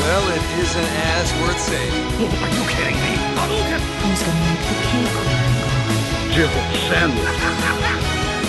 [0.00, 2.06] Well, it isn't as worth saving.
[2.44, 3.12] Are you kidding me?
[3.38, 3.80] Hadouken!
[4.02, 5.28] Who's gonna make the cake work?
[6.34, 7.38] Jibble sandwich.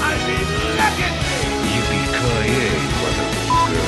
[0.01, 0.47] I mean,
[0.79, 1.39] look at me!
[1.73, 3.83] Yippee-ki-yay, motherfucker.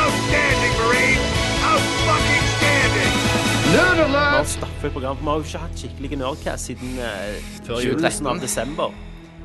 [0.00, 1.22] Outstanding, Marine!
[1.70, 3.14] Out-fucking-standing!
[3.72, 4.40] Nerd Vi har alert!
[4.40, 5.16] et stappfullt program.
[5.20, 7.04] Vi har jo ikke hatt skikkelig Nerdcast siden uh,
[7.66, 7.94] Før jul.
[7.94, 8.88] begynnelsen av desember.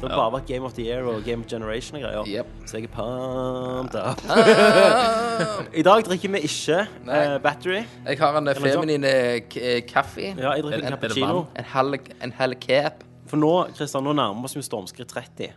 [0.02, 2.24] Det har bare vært Game of the Year og Game of Generation og greier.
[2.28, 2.46] Yep.
[2.68, 4.22] Så jeg er pumped up.
[5.80, 6.88] I dag drikker vi ikke eh,
[7.44, 7.82] battery.
[8.08, 10.22] Jeg har en feminine feminin eh, eh, kaffe.
[10.38, 11.46] Ja, jeg drikker En- en cappuccino.
[11.56, 11.94] En halv,
[12.24, 12.94] en halv cap.
[13.28, 15.48] For nå Kristian, nå nærmer vi oss jo stormskritt 30.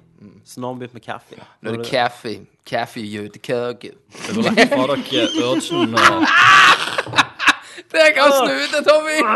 [0.47, 1.35] Så nå har vi begynt med kaffe.
[1.63, 2.37] Nå er det kaffe.
[2.67, 3.91] Kaffe jødekake.
[3.91, 6.27] Det går vekk fra dere urgen og
[7.93, 8.31] Det kan
[8.73, 9.19] det, Tommy!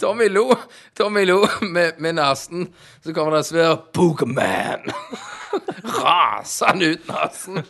[0.00, 0.56] Tommy lo
[0.96, 2.68] Tommy lo med, med nesen.
[3.04, 4.88] Så kommer det en svær Pokéman.
[5.98, 7.62] Rasende ut nesen.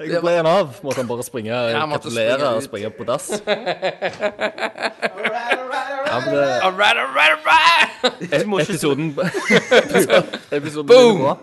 [0.00, 0.74] Jeg ble en av.
[0.84, 3.30] Måtte han bare springe, og kapitulere og springe på dass.
[6.10, 8.62] Ja, men det, All right, all right, all right.
[8.62, 9.18] episoden
[10.50, 11.36] Episoden Boom!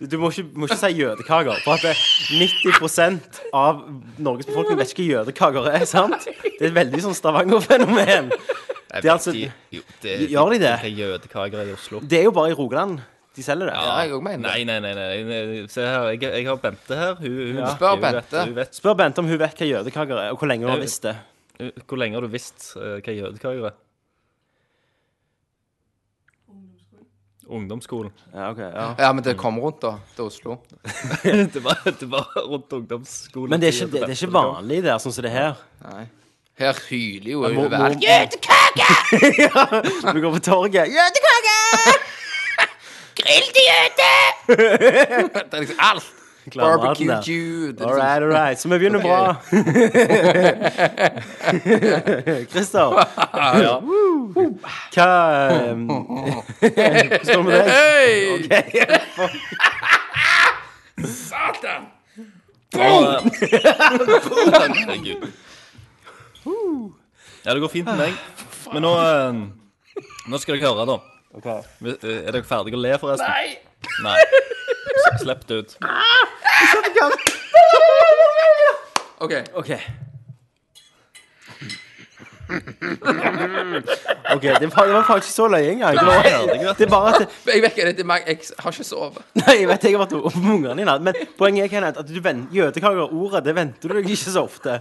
[0.00, 1.58] Du må ikke, må ikke si jødekaker.
[1.64, 1.94] For at det,
[2.40, 3.82] 90% av
[4.18, 5.84] Norges befolkning vet ikke hva jødekaker er.
[5.88, 6.24] sant?
[6.24, 8.30] Det er et veldig sånn Stavanger-fenomen.
[8.30, 10.72] Det er altså- vet de- jo, det, Gjør de det?
[10.80, 12.00] Hva jødekaker i Oslo?
[12.00, 13.00] Det er jo bare i Rogaland
[13.36, 13.74] de selger det.
[13.76, 14.80] Ja, jeg òg mener Nei, det.
[14.82, 15.22] nei, nei.
[15.22, 15.66] nei.
[15.70, 17.14] Se her, jeg, jeg har Bente her.
[17.20, 17.74] Hun, hun, Ja.
[17.76, 18.44] Spør hun vet- Bente.
[18.46, 20.80] Hun vet, Spør Bente om hun vet hva jødekaker er, og hvor lenge hun har
[20.82, 21.16] visst det.
[21.86, 23.76] hvor lenge har du visst eh, hva jødekaker er?
[27.50, 28.12] Ungdomsskolen.
[28.34, 28.86] Ja, ok, ja.
[28.98, 29.96] Ja, men det kom rundt, da.
[30.16, 30.56] Til Oslo.
[31.54, 33.50] det, var, det var rundt ungdomsskolen.
[33.50, 35.64] Men det er ikke, det, det er ikke vanlig der, sånn som det er her.
[35.88, 36.04] Nei.
[36.60, 37.90] Her hyler jo må- må-
[38.80, 41.58] ja, Du går på torget Jødekake!
[43.20, 44.12] Grill til jøde!
[44.48, 46.10] Det er liksom alt.
[46.56, 47.22] Barbecue er All
[47.72, 48.58] liksom- right, all right.
[48.60, 49.36] Så vi begynner bra.
[52.52, 52.92] Christer,
[53.60, 53.80] Ja.
[54.94, 55.08] hva
[55.72, 55.80] um,
[56.60, 57.68] Hvordan står det med deg?
[57.70, 58.12] Hei!
[61.06, 61.82] Satan!
[62.72, 63.30] Satan!
[64.74, 65.22] Herregud.
[67.44, 68.12] Ja, det går fint med meg.
[68.72, 69.32] Men nå eh,
[70.30, 70.96] Nå skal dere høre, da.
[71.40, 71.62] Er
[72.32, 73.28] dere ferdige å le, forresten?
[73.28, 73.48] Nei!
[74.04, 74.18] Nei.
[75.20, 75.76] Slipp det ut.
[79.20, 79.34] OK.
[79.54, 79.70] OK.
[84.34, 85.98] OK, det var, det var faktisk ikke så løye engang.
[85.98, 86.22] Det, var,
[86.78, 88.24] det er bare at Jeg vet ikke, det er meg.
[88.26, 89.18] Jeg har ikke sovet.
[89.38, 90.96] Nei, jeg vet jeg har vært oppe med ungene dine.
[91.06, 94.46] Men poenget er Kenneth, at du venter jødekaker, ordet, det venter du deg ikke så
[94.46, 94.80] ofte.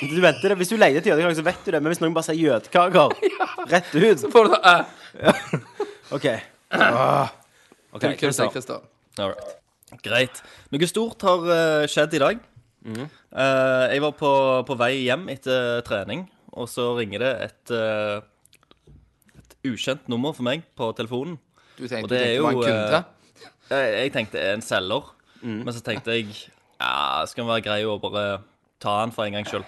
[0.00, 1.82] Du venter det, Hvis du leter etter jødekaker, så vet du det.
[1.82, 3.18] Men hvis noen bare sier jødekaker
[3.74, 4.78] rett ut Får du ta
[5.20, 5.44] uh,
[6.16, 6.26] OK.
[6.70, 7.39] Ah.
[7.92, 8.02] OK?
[9.18, 9.56] All right.
[10.04, 10.42] Greit.
[10.70, 12.42] Noe stort har eh, skjedd i dag.
[12.86, 13.06] Mhm.
[13.30, 14.30] Eh, jeg var på,
[14.66, 16.24] på vei hjem etter trening,
[16.54, 18.20] og så ringer det et, eh,
[19.42, 21.38] et ukjent nummer for meg på telefonen.
[21.76, 23.02] Du tenkte, Og det er du var en jo, kunde?
[23.70, 25.10] Jeg, jeg tenkte en selger,
[25.42, 26.26] men så tenkte jeg
[26.80, 28.40] ja, skal det være grei å bare
[28.80, 29.64] ta den for en gangs skyld.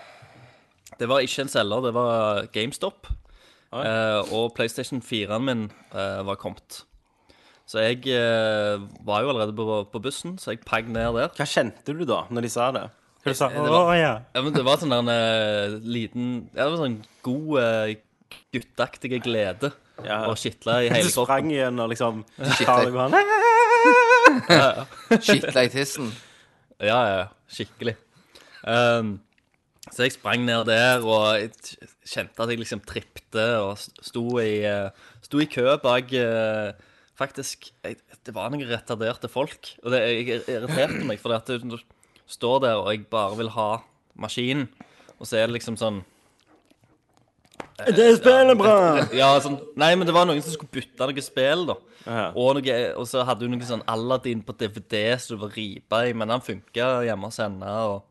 [1.00, 3.08] Det var ikke en selger, det var GameStop.
[3.72, 5.62] Eh, og PlayStation 4-en min
[5.94, 6.82] eh, var kommet.
[7.66, 11.30] Så jeg eh, var jo allerede på, på bussen, så jeg pagg ned der.
[11.38, 12.82] Hva kjente du da, når de sa det?
[13.22, 14.14] Hva du sa Det var- Å ja.
[14.34, 17.94] Ja, men Det var sånn der en eh, liten Ja, det var sånn god uh,
[18.52, 19.70] gutteaktige glede.
[20.02, 20.24] Ja.
[20.26, 21.26] Og kitla i Du hele kroppen.
[21.28, 22.24] sprang igjen og liksom
[22.56, 23.12] Shit, tar jeg- på han.
[25.22, 26.10] Skitla i tissen.
[26.82, 27.94] Ja, ja, skikkelig.
[28.66, 29.20] Um,
[29.92, 31.50] så jeg sprang ned der og jeg
[32.06, 34.90] kjente at jeg liksom tripte og sto i, eh,
[35.24, 36.72] sto i kø bak eh,
[37.22, 39.74] Faktisk, jeg, det var noen retarderte folk.
[39.84, 41.76] Og det jeg irriterte meg, for at du
[42.26, 43.68] står der og jeg bare vil ha
[44.18, 44.66] maskinen,
[45.18, 46.02] og så er det liksom sånn
[47.86, 48.74] Det spiller bra!
[49.20, 51.76] Ja, sånn Nei, men det var noen som skulle bytte noe spill, da.
[52.34, 56.02] Og, noe, og så hadde du noe sånn Aladdin på DVD som du var ripa
[56.08, 57.76] i, men han funka hjemme hos henne.
[57.92, 58.02] Og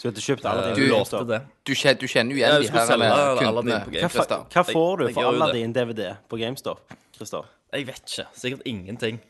[0.00, 0.78] Så du hadde kjøpt Aladdin?
[0.80, 1.42] du lovte det.
[1.68, 3.82] Du kjenner, du kjenner jo igjen ja, de her eller, kundene.
[4.00, 5.42] Hva, hva får du for gjør jo det.
[5.42, 6.96] Aladdin DVD på GameStop?
[7.18, 7.52] Christer?
[7.72, 8.26] Jeg vet ikke.
[8.34, 9.20] Sikkert ingenting.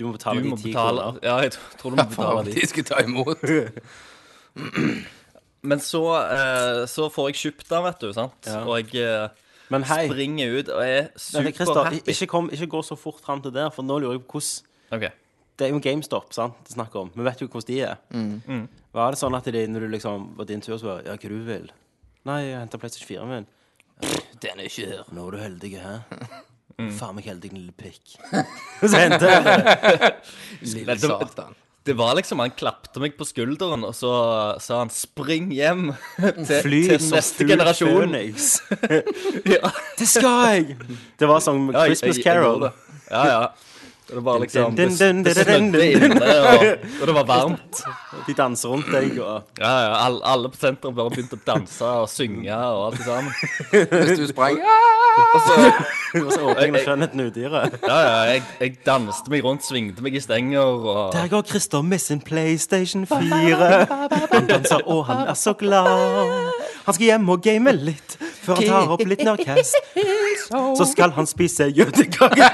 [0.00, 1.18] Du må betale Du må de ti kroner.
[1.22, 2.52] Ja, jeg tror- tror du må betale Faen, de.
[2.56, 3.38] de skulle ta imot.
[5.62, 8.08] Men så, eh, så får jeg kjøpt den, vet du.
[8.16, 8.46] sant?
[8.48, 8.62] Ja.
[8.64, 9.28] Og jeg eh,
[9.70, 12.00] Men hei, springer ut og er men Christer, superhappy.
[12.14, 14.64] ikke, kom, ikke gå så fort fram til der, for nå lurer jeg på hvordan
[14.96, 15.04] Ok.
[15.60, 17.10] Det er jo GameStop, sant, det snakker om.
[17.14, 17.96] Vi vet jo hvordan de er.
[18.16, 18.64] Mm.
[18.96, 21.28] Var det sånn at de, når du liksom var din tur, så var Ja, hva
[21.28, 21.68] du vil?
[22.24, 23.46] Nei, jeg henter PlayStation 4 min.
[24.40, 25.04] Den er ikke her.
[25.12, 26.00] Nå er du heldig, hæ?
[26.98, 28.16] Faen meg heldig, din lille pikk.
[28.80, 30.14] Så hendte det.
[30.62, 31.54] Lille satan.
[31.88, 34.10] Det var liksom, Han klappte meg på skulderen, og så
[34.60, 35.94] sa han 'spring hjem'
[36.46, 38.12] til, Fly til neste generasjon.
[39.48, 40.76] Ja, Det skal jeg!
[41.18, 42.68] Det var sånn ja, jeg- Christmas jeg- jeg Carol.
[43.10, 43.24] Ja.
[43.26, 43.40] Ja,
[44.10, 44.16] ja.
[44.16, 46.12] Det var liksom Dun, Det, dun, det dun, dun, snødde dun, dun.
[46.12, 46.64] inne, og,
[47.00, 47.82] og det var varmt.
[48.26, 51.84] De danser rundt deg og Ja, ja, alle, alle på senteret bare begynte å danse
[52.02, 53.32] og synge og alt det sammen.
[53.70, 55.36] Hvis du sprang Og
[56.24, 57.76] var så åpningen av skjønnheten i udyret.
[57.86, 61.82] Ja, ja, jeg, jeg danste meg rundt, svingte meg i stenger og Der går Christer
[61.86, 63.86] med sin PlayStation 4.
[64.34, 65.86] Han danser, og han er så glad.
[66.86, 69.76] Han skal hjem og game litt før han tar opp litt Nerdcast.
[70.50, 72.50] Så skal han spise jødekake.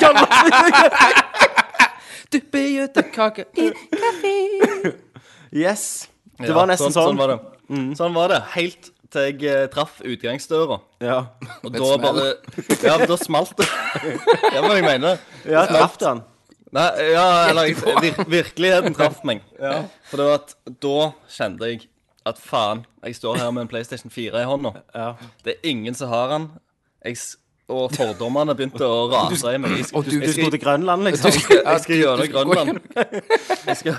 [2.33, 3.71] Duppe gjøtekake i
[5.53, 6.09] Yes.
[6.39, 7.19] Det Ja, var nesten Sånn sånn.
[7.21, 7.39] var det.
[7.97, 8.41] Sånn var det.
[8.57, 10.81] Helt til jeg eh, traff utgangsdøra.
[11.01, 11.19] Ja,
[11.65, 12.27] Og da bare
[12.83, 13.67] Ja, da smalt det.
[14.55, 16.25] Ja, det jeg mener ja traff han.
[16.75, 17.71] Nei, ja, eller
[18.03, 19.41] vir virkeligheten traff meg.
[19.63, 19.85] Ja.
[20.11, 20.97] For det var at da
[21.31, 21.87] kjente jeg
[22.27, 24.73] at faen, jeg står her med en PlayStation 4 i hånda.
[24.93, 25.13] Ja.
[25.47, 26.49] Det er ingen som har den.
[27.07, 27.21] Jeg,
[27.69, 29.81] og fordommene begynte å rase i meg.
[29.95, 31.33] Og du- Du skulle til Grønland, liksom.
[31.33, 32.79] jeg skal gjøre Grønland.
[33.67, 33.97] Jeg skal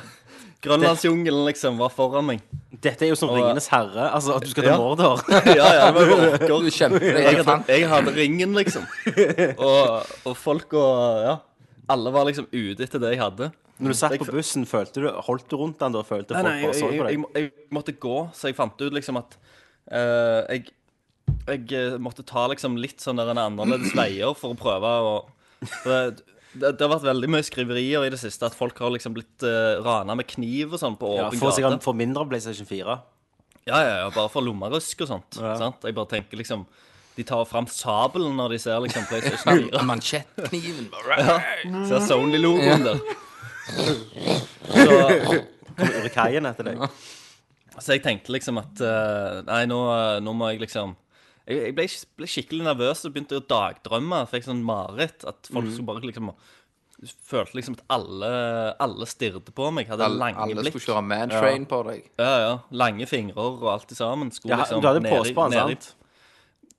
[0.64, 2.40] Grønlandsjungelen liksom var foran meg.
[2.82, 4.08] Dette er jo som Og- Ringenes herre.
[4.14, 4.78] Altså, at du skal til Ja.
[4.78, 5.22] Mordor.
[5.46, 8.88] Ja, ja, det var jo Jeg hadde, jeg hadde ringen, liksom.
[9.58, 11.36] Og, og folk og Ja.
[11.90, 13.52] Alle var liksom ute etter det jeg hadde.
[13.80, 16.02] Når du satt på bussen, følte du, holdt du rundt den da?
[16.04, 18.92] Følte Nei, folk nei, jeg, så jeg, jeg, jeg måtte gå, så jeg fant ut
[18.98, 19.38] liksom at
[19.94, 20.66] uh, jeg,
[21.48, 25.14] jeg eh, måtte ta liksom litt sånn der en annerledes veier for å prøve å
[25.86, 26.00] det,
[26.54, 29.46] det, det har vært veldig mye skriverier i det siste at folk har liksom blitt
[29.46, 31.62] uh, rana med kniv og sånn på Ja, åpen for gate.
[31.62, 32.98] sikkert for mindre PlayStation 4.
[33.68, 35.40] Ja, ja, ja, bare for lommerusk og sånt.
[35.40, 35.56] Ja.
[35.60, 35.84] Sant?
[35.84, 36.68] Jeg bare tenker liksom
[37.18, 39.84] De tar fram sabelen når de ser liksom PlayStation 4.
[39.90, 40.92] Mansjettkniven.
[41.90, 43.02] Ser Sony-logoen der.
[44.70, 45.00] Så
[45.78, 46.86] Kommer Urikaien etter deg.
[47.78, 49.82] Så jeg tenkte liksom at uh, Nei, nå,
[50.22, 50.94] nå må jeg liksom
[51.48, 51.88] Jeg, jeg ble,
[52.20, 54.22] ble skikkelig nervøs og begynte å dagdrømme.
[54.32, 55.24] Fikk sånn mareritt.
[55.30, 56.34] At folk skulle bare liksom
[57.30, 58.30] Følte liksom at alle,
[58.82, 59.86] alle stirret på meg.
[59.86, 60.74] Hadde Alle, lange alle blikk.
[60.80, 62.08] skulle kjøre mantrain på deg.
[62.18, 62.54] Ja, ja.
[62.74, 64.32] Lange fingre og alt i sammen.
[64.34, 65.94] Skulle Ja, liksom du hadde ned i- pose på han, i- sant?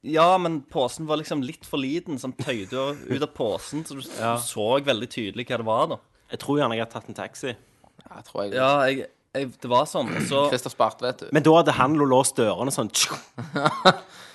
[0.02, 2.18] Ja, men posen var liksom litt for liten.
[2.18, 4.34] Sånn tøyde jo ut av posen, så du, Ja.
[4.42, 5.98] så veldig tydelig hva det var, da.
[6.32, 7.54] Jeg tror gjerne jeg har tatt en taxi.
[8.10, 8.54] Ja, tror jeg.
[8.54, 10.10] Ja, jeg, jeg, det var sånn.
[10.26, 11.28] Så Christer Spart, vet du.
[11.30, 12.90] Men da hadde han låst dørene sånn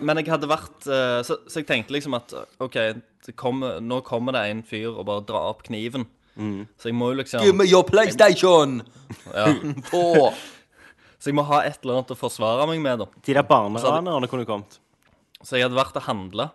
[0.00, 2.32] Men jeg hadde vært eh, så, så jeg tenkte liksom at
[2.64, 2.78] OK,
[3.26, 6.06] det kommer, nå kommer det en fyr og bare drar opp kniven.
[6.34, 8.80] Så jeg må jo liksom Give me your PlayStation!
[9.30, 9.52] ja,
[9.92, 10.32] På!
[11.22, 13.06] Så jeg må ha et eller annet å forsvare meg med, da.
[13.24, 14.80] De der barneranerne kunne kommet.
[15.44, 16.50] Så jeg hadde vært og handla,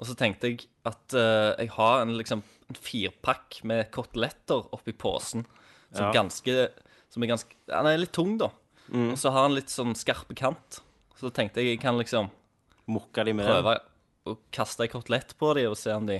[0.00, 2.40] og så tenkte jeg at uh, jeg har en liksom
[2.70, 5.44] en firpakk med koteletter oppi posen.
[5.90, 6.12] Som Ja.
[6.22, 6.70] ganske
[7.10, 8.50] Som er ganske Han er litt tung, da.
[8.92, 10.80] Og så har han litt sånn skarpe kant.
[11.20, 12.30] Så tenkte jeg jeg kan liksom
[12.90, 13.46] Mokka de med.
[13.46, 13.76] prøve
[14.30, 16.18] å kaste en kotelett på dem og se om de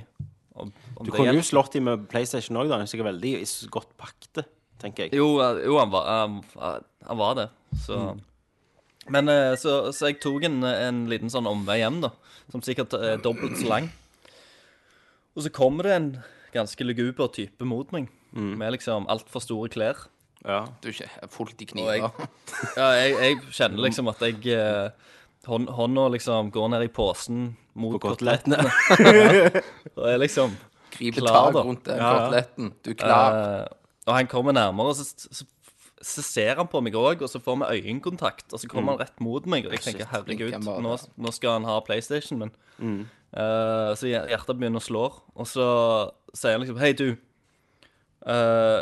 [0.55, 2.77] om, om Du kunne jo slått de med PlayStation òg, da.
[2.77, 3.33] Han er sikkert veldig
[3.73, 4.45] godt pakte,
[4.83, 5.17] tenker jeg.
[5.19, 7.47] Jo, eh, jo han, var, han, han var det.
[7.87, 8.01] Så
[9.11, 12.13] Men eh, så, så jeg tok en, en liten sånn omvei hjem, da.
[12.53, 13.89] Som sikkert er dobbelt så lang.
[15.39, 16.11] Og så kommer det en
[16.55, 18.11] ganske luguber type mot meg.
[18.35, 20.05] Med liksom altfor store klær.
[20.47, 20.63] Ja.
[20.81, 21.95] Du er fullt i kniver.
[21.99, 22.29] jeg,
[22.77, 24.91] ja, jeg, jeg kjenner liksom at jeg eh,
[25.47, 27.43] hånd, Hånda liksom går ned i posen
[27.75, 28.57] mot På kotelettene.
[28.89, 29.63] kotelettene.
[30.01, 30.57] Og jeg liksom
[30.97, 31.63] Griper klar, tak da.
[31.69, 32.19] rundt den Ja, ja.
[32.25, 32.73] koteletten.
[32.85, 33.39] Du er klar.
[33.39, 33.77] Eh,
[34.09, 35.45] og han kommer nærmere, og så, så,
[36.03, 39.03] så ser han på meg òg, og så får vi øyekontakt, og så kommer han
[39.05, 43.05] rett mot meg, og jeg tenker herregud, nå, nå skal han ha PlayStation, men
[43.37, 45.05] eh, Så hjertet begynner å slå,
[45.37, 45.67] og så
[46.35, 47.13] sier han liksom Hei, du.
[48.27, 48.81] eh,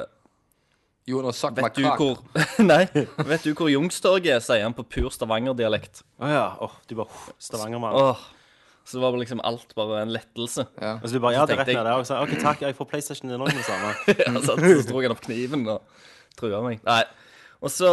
[1.08, 2.00] Jonas, suck my vet du cock.
[2.00, 2.82] hvor Nei,
[3.32, 6.02] vet du hvor Youngstorget er, sier han på pur Stavanger-dialekt.
[6.20, 6.42] Å ja.
[6.66, 7.96] Åh, du bare uff, Stavanger-mann.
[7.96, 8.26] Åh,
[8.88, 10.66] Så det var liksom alt bare en lettelse.
[10.80, 10.94] Ja.
[11.02, 11.98] Og så du bare Ja, det er rett jeg- ned der.
[12.00, 13.94] Og sa OK, takk, jeg får PlayStation din òg med det samme.
[14.24, 15.82] Ja, så, så dro han opp kniven og
[16.40, 16.80] trua meg.
[16.88, 17.02] Nei.
[17.58, 17.88] Og så,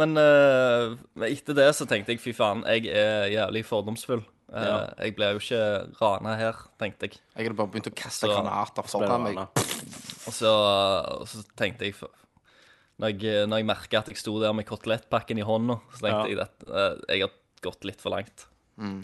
[0.00, 4.22] men eh, men etter det så tenkte jeg fy faen, jeg er jævlig fordomsfull.
[4.50, 4.86] Eh.
[5.04, 5.60] Jeg ble jo ikke
[6.00, 7.18] rana her, tenkte jeg.
[7.36, 9.42] Jeg hadde bare begynt å kaste granater foran meg.
[10.24, 10.50] Og så,
[11.20, 11.94] og så tenkte jeg
[13.00, 16.26] Når jeg, når jeg merka at jeg sto der med kotelettpakken i hånda, så tenkte
[16.26, 16.26] Ja.
[16.28, 17.30] jeg at eh, jeg har
[17.64, 18.46] gått litt for langt.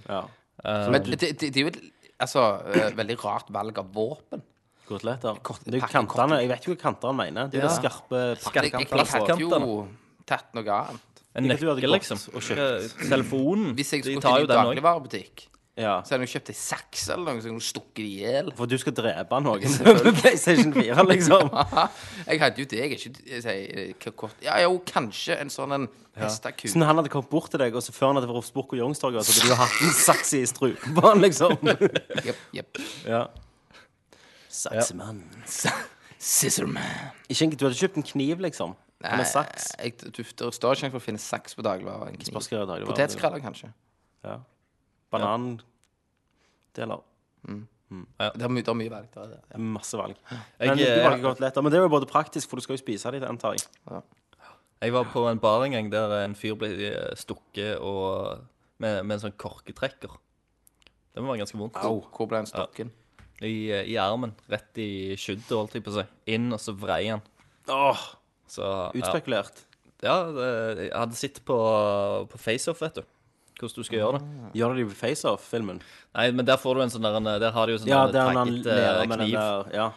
[0.08, 0.22] Ja.
[0.64, 1.80] Eh, Men det, det, det er jo et
[2.20, 2.42] altså,
[2.74, 4.42] eh, veldig rart valg av våpen.
[4.86, 5.40] Koteletter.
[5.42, 6.40] Kort- Det er jo pakke- kantene.
[6.44, 7.48] Jeg vet ikke hva kantene mener.
[7.50, 7.74] Det er jo Ja.
[7.74, 8.98] de skarpe Jeg, jeg, pakkekantene.
[9.02, 9.88] jeg hadde jo
[10.26, 11.00] tatt noe annet.
[11.34, 12.34] en Ikke at du hadde nøkkel, gått liksom.
[12.34, 13.02] og kjøpt.
[13.02, 13.74] Eh, Telefonen.
[13.76, 14.68] Hvis jeg de skulle tar til jo en den òg.
[14.76, 15.94] dagligvarebutikk Så Ja.
[16.00, 18.46] hadde hun kjøpt ei saks eller noe, så hun stukket i hjel.
[18.56, 21.50] For du skal drepe noen med PlayStation 4, liksom.
[22.30, 22.78] Jeg hadde jo det.
[22.80, 23.12] Jeg er ikke
[23.44, 25.84] jeg hva kort- Ja, jo, kanskje en sånn en
[26.16, 26.70] hesteku.
[26.72, 28.48] Så når han hadde kommet bort til deg, og så før han hadde vært hos
[28.54, 31.58] Spurk og Youngstorget, så hadde du hatt en saks i strupen på han, liksom.
[32.24, 32.80] Jepp, jepp.
[33.04, 33.20] Ja.
[34.48, 35.20] Saksemann.
[36.16, 36.82] Scissorman.
[37.28, 38.72] Ikke du hadde kjøpt en kniv, liksom?
[39.04, 39.74] Eller saks?
[39.76, 42.16] Jeg, du, det står ikke for å finne saks på dagligvarer
[42.88, 43.68] Potetskraller, kanskje.
[44.24, 44.55] Spørs
[45.20, 47.02] dagligvarer
[47.46, 47.66] Mm.
[48.18, 48.24] er.
[48.24, 48.30] Ja.
[48.34, 49.08] Det er mye, det er mye valg.
[49.14, 49.40] Det er det.
[49.52, 49.58] Ja.
[49.62, 50.16] Masse valg.
[50.58, 52.62] Jeg, Men du valg valger godt lett, Men det er jo både praktisk, for du
[52.62, 54.02] skal jo spise dem, antar jeg.
[54.82, 58.40] Jeg var på en bar en gang der en fyr ble eh, stukket og,
[58.78, 60.10] med, med en sånn korketrekker.
[61.14, 61.78] Det må være ganske vondt.
[61.78, 62.90] Hvor ble den stokken?
[63.40, 64.34] I, eh, I armen.
[64.50, 66.04] Rett i skjuddet, holdt jeg på å si.
[66.34, 67.22] Inn, og så vrei han.
[67.68, 68.02] Åh,
[68.48, 69.62] Så utspekulert.
[70.02, 70.50] ja det,
[70.90, 71.56] jeg hadde sett på,
[72.30, 73.02] på FaceOff, vet du.
[73.56, 74.26] Hvordan du skal gjøre det.
[74.60, 75.78] Gjør det de på FaceOff-filmen?
[76.14, 78.32] Nei, men der får du en sånn der Der har de jo sånn Ja, der
[78.34, 79.32] tagget, eh, den kniv.
[79.32, 79.92] der Ja,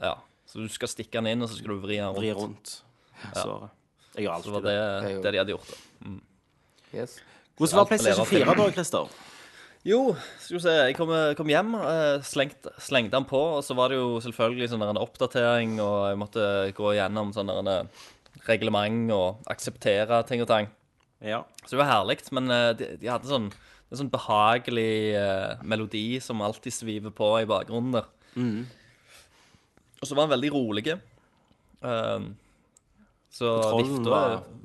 [0.00, 0.14] Ja.
[0.46, 2.18] Så du skal stikke den inn, og så skal du vri den rundt.
[2.18, 2.82] vri rundt
[3.36, 3.70] Ja,
[4.16, 5.22] Jeg gjør Så var det det.
[5.22, 5.70] Det de hadde gjort.
[5.70, 6.98] da.
[6.98, 7.20] Yes.
[7.56, 9.08] Hvordan var PlayStation 4 da, Christer?
[9.84, 10.70] Jo, skal vi se.
[10.90, 14.68] Jeg kom, kom hjem, eh, slengt, slengte den på, og så var det jo selvfølgelig
[14.68, 17.88] sånn der en oppdatering, og jeg måtte gå gjennom sånn der en
[18.46, 20.68] reglement og akseptere ting og tang.
[21.20, 21.42] Ja.
[21.64, 23.50] Så det var herlig, men eh, de, de hadde sånn
[23.90, 28.06] en sånn behagelig eh, melodi som alltid sviver på i bakgrunnen der.
[30.00, 30.84] Og så var den veldig rolig.
[30.94, 32.28] Eh,
[33.30, 33.50] så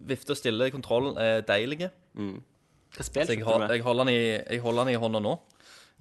[0.06, 1.90] vifte, og stille kontrollen er deilig.
[2.14, 3.74] Hva spilte Så du med?
[3.74, 5.36] jeg, holder den i, jeg holder den i hånda nå.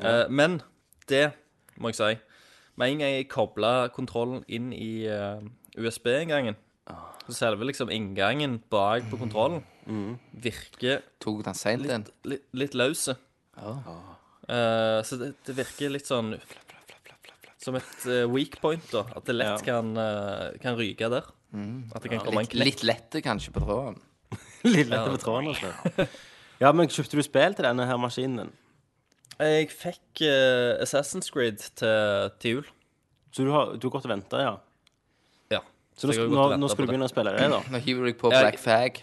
[0.04, 0.60] Eh, men
[1.08, 1.30] det
[1.76, 2.14] må jeg si
[2.76, 5.38] Med en gang jeg kobla kontrollen inn i uh,
[5.78, 6.56] USB-inngangen,
[7.28, 9.62] så selve liksom inngangen bak på kontrollen
[10.44, 12.06] virker Tok den seint inn?
[12.24, 13.16] litt, litt løse.
[13.56, 16.34] Eh, så det, det virker litt sånn
[17.64, 19.06] som et eh, weak point, da.
[19.16, 19.80] At det lett Ja.
[19.80, 21.24] kan, eh, kan ryke der.
[21.94, 22.64] At det kan komme en Litt, knekk.
[22.64, 23.96] litt lette kanskje på tråden.
[24.68, 26.08] Litt lette på tråden, altså.
[26.60, 28.52] Ja, men kjøpte du spill til denne her maskinen?
[29.40, 32.68] Jeg fikk eh, Assassin's Creed til, til jul.
[33.34, 34.52] Så du har, du har gått og venta, ja?
[35.56, 35.60] Ja.
[35.98, 36.92] Så nå, jeg har nå, ventet nå på skal du det.
[36.92, 37.62] begynne å spille det, da?
[37.74, 39.00] Nå hiver du deg på Jeg- Black Fag.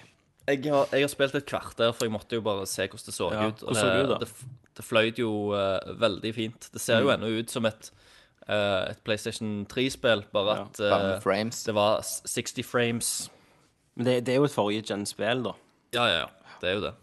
[0.47, 3.13] Jeg har, jeg har spilt et kvarter, for jeg måtte jo bare se hvordan det
[3.13, 3.63] så Ja, ut.
[3.63, 4.29] Og så det ut, det,
[4.77, 6.69] det fløyt jo uh, veldig fint.
[6.73, 7.13] Det ser jo Mm.
[7.19, 7.91] ennå ut som et,
[8.49, 11.63] uh, et PlayStation 3-spill, bare Ja, at frames.
[11.63, 13.29] det var 60 frames.
[13.95, 15.53] Men det, det er jo et forrige gen-spill, da.
[15.93, 16.27] Ja, ja, ja.
[16.61, 16.93] Det er jo det.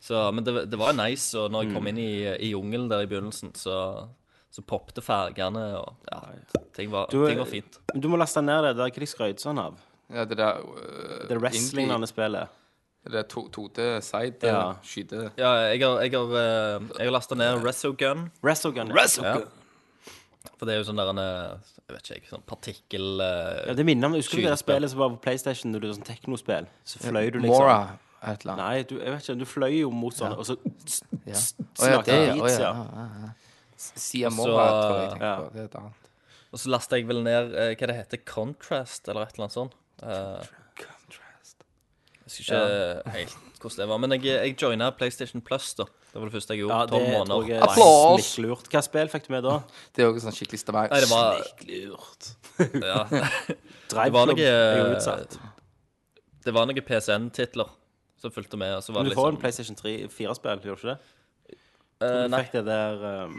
[0.00, 1.74] Så, men det, det var nice, og når jeg Mm.
[1.76, 4.08] kom inn i, i jungelen der i begynnelsen, så,
[4.50, 6.20] så poppet fargene, og ja,
[6.72, 7.78] ting var, Du, ting var fint.
[7.94, 8.76] Du må laste ned det.
[8.76, 9.76] Det er Røydson av.
[10.08, 12.48] Ja, det der uh, Det wrestlingene spillet.
[13.06, 14.74] Det er to- tote side Ja.
[14.84, 18.30] skyte Ja, jeg har, jeg har, eh, jeg har lasta ned Resogun.
[18.44, 18.92] Resogun.
[18.92, 19.38] Ja.
[20.58, 21.56] For det er jo sånn der en eh,
[21.88, 23.20] Jeg vet ikke, jeg, sånn partikkel...
[23.24, 25.80] eh, Ja, det minner om Husker du det der spillet som var på PlayStation, når
[25.80, 26.68] du sånn teknospill?
[26.84, 28.66] Så fløy du liksom Mora et eller annet.
[28.66, 29.38] Nei, du, jeg vet ikke.
[29.40, 30.56] Du fløy jo mot sånn, og så
[31.72, 33.32] snakka Å ja, det.
[33.80, 35.52] Sia Mora, tror jeg jeg tenker på.
[35.54, 36.08] Det er et annet.
[36.52, 39.76] Og så lasta jeg vel ned hva det heter, Contrast, eller et eller annet sånt.
[40.02, 40.59] Eh, jeg
[42.38, 42.54] husker
[43.00, 43.98] ikke helt hvordan det var.
[44.00, 45.84] Men jeg, jeg joina PlayStation Plus, da.
[46.10, 46.80] Det var det første jeg Ja, gjorde.
[46.80, 47.48] det Tolv tror måneder.
[47.50, 48.20] jeg Applaus!
[48.20, 48.70] er slikklurt.
[48.72, 49.56] Hva spill fikk du med da?
[49.94, 50.88] Det er jo sånn skikkelig stemmer.
[50.90, 52.30] Nei, det var, Slikklurt.
[52.86, 53.04] ja,
[53.90, 55.38] det var noe- utsatt.
[56.44, 57.68] det var noen PCN-titler
[58.20, 58.74] som fulgte med.
[58.78, 60.98] Og så var Men du får en liksom PlayStation 3 4-spill, gjør du ikke det?
[62.00, 63.38] Uh, Du Nei, fikk det der um,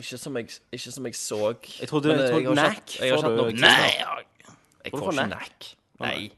[0.00, 1.40] ikke som jeg, ikke som jeg så.
[1.78, 3.52] Jeg trodde, Men, jeg eh, trodde NAC jeg har ikke hatt noe-.
[3.52, 5.30] Nei, jeg, Får ikke NAC?
[5.30, 5.70] NAC.
[6.00, 6.30] Nei.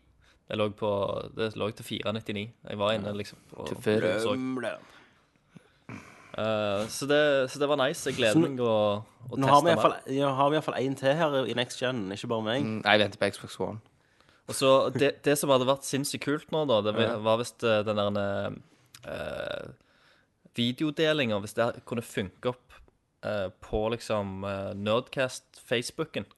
[0.53, 0.89] Det lå, på,
[1.33, 2.43] det lå til 499.
[2.69, 4.35] Jeg var inne liksom og, så.
[6.33, 8.05] Eh, så, det, så det var nice.
[8.09, 9.81] Jeg gleder meg å, å Nå teste meg.
[9.81, 9.97] mer.
[10.13, 12.67] ja, har vi i hvert fall én til her i Next Gen, ikke bare meg.
[12.69, 13.81] Mm, jeg venter på Xbox One.
[14.51, 17.81] Og så det, det som hadde vært sinnssykt kult nå, da, det var visst eh,
[17.87, 18.57] den der
[19.07, 19.69] uh,
[20.59, 22.77] videodelinga Hvis det kunne funke opp
[23.25, 26.29] uh, på liksom uh, Nerdcast-Facebooken.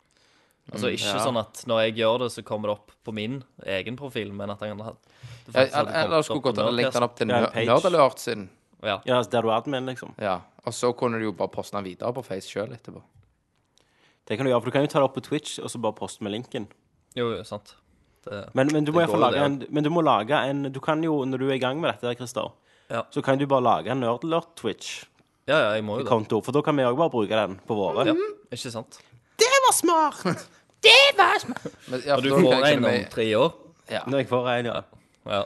[0.73, 1.21] Altså ikke ja.
[1.21, 4.53] sånn at når jeg gjør det, så kommer det opp på min egen profil, men
[4.55, 4.97] at han hadde
[5.53, 7.29] Eller Eller skulle gått an å den opp til.
[7.29, 8.49] Nerdalert sin.
[8.85, 8.99] Ja.
[9.09, 10.15] Ja, der du er admin, liksom.
[10.21, 10.41] Ja.
[10.65, 13.03] Og så kunne du jo bare poste den videre på Face sjøl etterpå.
[14.25, 15.81] Det kan du gjøre, for du kan jo ta det opp på Twitch og så
[15.85, 16.69] bare poste med linken.
[17.17, 17.77] Jo, jo, sant.
[18.25, 19.91] Det, Men, men du må Det i hvert fall går jo lage en Men du
[19.93, 22.55] må lage en Du kan jo, når du er i gang med dette, Christer,
[22.89, 23.03] Ja.
[23.13, 25.11] så kan du bare lage en Nerdlert-Twitch-konto,
[25.47, 26.45] ja, ja, jeg må jo det.
[26.45, 28.07] for da kan vi òg bare bruke den på våre.
[28.09, 28.15] Ja,
[28.51, 28.99] ikke sant?
[29.41, 30.25] Det var smart!
[30.85, 30.93] Det
[31.89, 33.53] Men, ja, Og du da får en om tre år.
[33.91, 34.03] Ja.
[34.07, 34.81] Når jeg får en, ja.
[35.33, 35.43] Ja.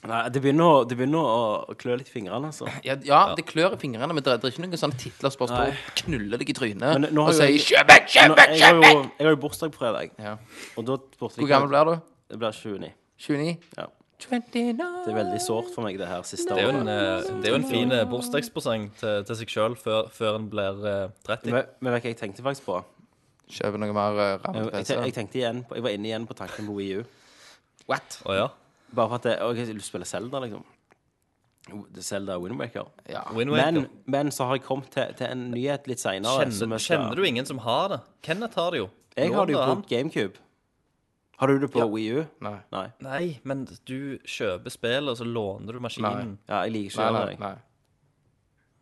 [0.00, 2.64] Nei, det begynner, å, det begynner å klø litt i fingrene, altså.
[2.86, 5.50] Ja, ja, det klør i fingrene, men det er, ikke noen sånne titler som bare
[5.50, 8.06] står og knuller deg i trynet Men nå har og jo sier jeg- 'kjøp vekk,
[8.08, 9.10] Nå, kjøp vekk, jeg, har kjøp jo, vekk'!
[9.18, 10.32] jeg har jo bursdag på fredag, Ja.
[10.76, 12.00] og da spurte jeg Hvor gammel blir du?
[12.30, 12.92] Jeg blir 29.
[13.20, 13.58] 29?
[13.76, 13.86] Ja.
[14.20, 14.76] 29.
[14.76, 17.26] Det er veldig sårt for meg, det her siste Det er jo en, året.
[17.26, 20.48] eh, det er jo en fin eh, bursdagspresang til, til seg sjøl før, før en
[20.52, 21.54] blir eh, 30.
[21.54, 22.80] Men, men vet du hva jeg tenkte faktisk på?
[23.50, 26.36] Kjøpe noe mer uh, Jeg, jeg, jeg tenkte igjen på, jeg var inne igjen på
[26.38, 27.06] tanken på Wii U.
[27.90, 28.20] What?
[28.24, 28.46] Oh, ja.
[28.94, 30.62] Bare for at jeg, og jeg har lyst til å spille Zelda, liksom.
[32.02, 32.86] Zelda Windwaker.
[33.10, 33.24] Ja.
[33.34, 33.72] Wind Waker.
[33.72, 36.46] Men, men så har jeg kommet til, til en nyhet litt seinere.
[36.50, 38.00] Kjenner, kjenner du ingen som har det?
[38.26, 38.88] Kenneth har det jo.
[39.18, 39.84] Jeg har det jo Lån på han.
[39.90, 40.42] GameCube.
[41.40, 41.86] Har du det på Ja.
[41.88, 42.24] Wii U?
[42.44, 42.58] Nei.
[42.72, 42.86] Nei.
[43.00, 46.34] Nei, men du kjøper spillet, og så låner du maskinen.
[46.36, 46.38] Nei.
[46.52, 47.40] Ja, jeg liker ikke Nei, nei, det.
[47.40, 47.54] nei.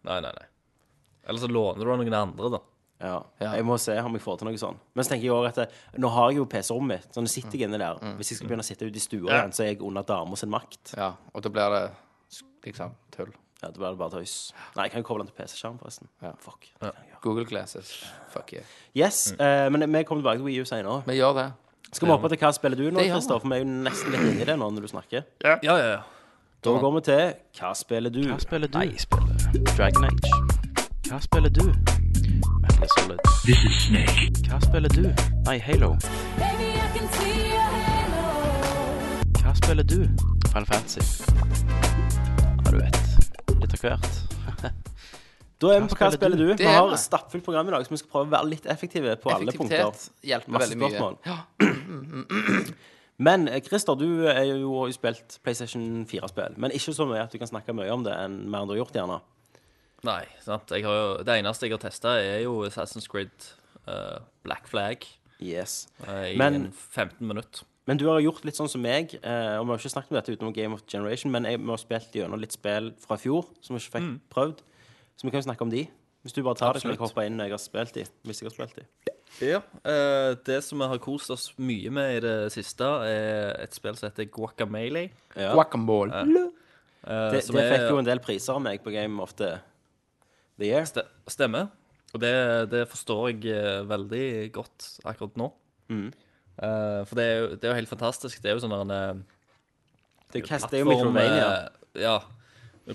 [0.09, 0.47] Nei, nei, nei.
[1.29, 2.61] Eller så låner du av noen andre, da.
[3.01, 3.17] Ja.
[3.41, 3.53] Ja.
[3.55, 4.79] Jeg må se om jeg får til noe sånn.
[4.97, 7.49] Men så tenker jeg også at nå har jeg jo PC-rommet mitt, så nå sitter
[7.53, 7.59] Mm.
[7.61, 7.99] jeg inne der.
[8.19, 10.35] Hvis jeg skal begynne å sitte ute i stua igjen, så er jeg under dama
[10.37, 10.95] sin makt.
[10.97, 11.93] Ja, og da blir det
[12.67, 13.31] liksom tull.
[13.63, 14.53] Ja, Da blir det bare tøys.
[14.77, 16.09] Nei, jeg kan jo koble den til PC-skjerm, forresten.
[16.23, 16.33] Ja.
[16.39, 16.67] Fuck.
[16.81, 16.93] gjøre.
[17.23, 18.05] Google Glasses.
[18.31, 18.65] Fuck yeah.
[18.95, 21.03] Yes, eh, men vi kommer tilbake til Wii U senere.
[21.07, 21.53] Vi gjør det.
[21.93, 23.01] Skal vi hoppe til hva spiller du nå.
[23.09, 23.39] Christer?
[23.41, 25.25] For vi er jo nesten litt inni det nå når du snakker.
[25.45, 25.99] Ja, ja, ja.
[26.65, 27.21] Da går vi til
[27.61, 28.21] Hva spiller du?
[28.29, 28.79] Hva spiller du?
[28.79, 30.33] Nei, Jeg spiller Dragon Age.
[31.09, 31.65] Hva spiller du?
[32.61, 33.21] Metal Solid.
[33.47, 34.43] This is Snake.
[34.51, 35.07] Hva spiller du?
[35.47, 35.95] Nei, Halo.
[36.37, 38.27] Baby, I can see your halo.
[39.41, 40.01] Hva spiller du?
[40.53, 41.01] Final Fantasy.
[42.65, 43.01] Ja, du vet.
[43.63, 44.85] Litt av hvert.
[45.59, 46.51] Da er vi på Hva spiller spiller du?
[46.55, 46.63] du?
[46.63, 49.33] Vi har stappfullt program i dag, så vi skal prøve å være litt effektive på
[49.35, 49.89] alle punkter.
[49.89, 51.17] Effektivitet hjelper Masse veldig mye.
[51.27, 51.39] Ja.
[53.27, 56.55] Men eh, Christer, du er jo har jo spilt PlayStation 4-spill.
[56.63, 58.77] Men ikke så mye at du kan snakke mye om det enn mer enn du
[58.77, 59.19] har gjort, gjerne.
[60.07, 60.71] Nei, sant.
[60.71, 63.49] Jeg har jo, det eneste jeg har testa, er jo Assassin's Creed
[63.91, 65.03] uh, Black Flag
[65.43, 65.89] Yes.
[66.07, 67.67] Uh, i Men- 15 minutter.
[67.89, 70.17] Men du har gjort litt sånn som meg, uh, og vi har ikke snakket om
[70.19, 73.23] dette utenom Game of Generation, men jeg, vi har spilt gjennom litt spill fra i
[73.23, 74.17] fjor som vi ikke fikk Mm.
[74.35, 74.61] prøvd.
[75.19, 75.87] Så vi kan jo snakke om de.
[76.23, 78.05] Hvis du bare tar det, så kan jeg hoppe inn når jeg har spilt de.
[78.27, 78.85] Hvis jeg har spilt de.
[79.45, 79.59] Ja.
[79.85, 83.95] eh, det som vi har kost oss mye med i det siste, er et spill
[83.99, 85.11] som heter Guacamele.
[85.37, 85.53] Ja.
[85.55, 86.13] Guacamole.
[86.15, 89.35] eh, Det, som det er- fikk jo en del priser av meg på Game of
[89.37, 89.61] the,
[90.59, 90.83] the Year.
[90.85, 91.69] Ste- Stemmer.
[92.15, 95.53] Og det, det forstår jeg eh, veldig godt akkurat nå.
[95.91, 96.09] Mm.
[96.63, 98.43] Eh, for det er, jo, det er jo helt fantastisk.
[98.43, 99.25] Det er jo sånn der en,
[100.33, 101.69] Det, eh, kast- det er jo Micromania.
[101.95, 102.19] eh, ja.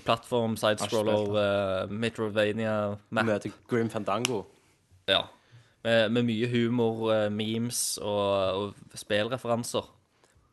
[0.02, 3.26] Plattform, sidescroller, uh, Metrovania map.
[3.28, 4.42] Møter Grim Fandango.
[5.08, 5.20] Ja.
[5.84, 9.86] Med, med mye humor, uh, memes og, og spillreferanser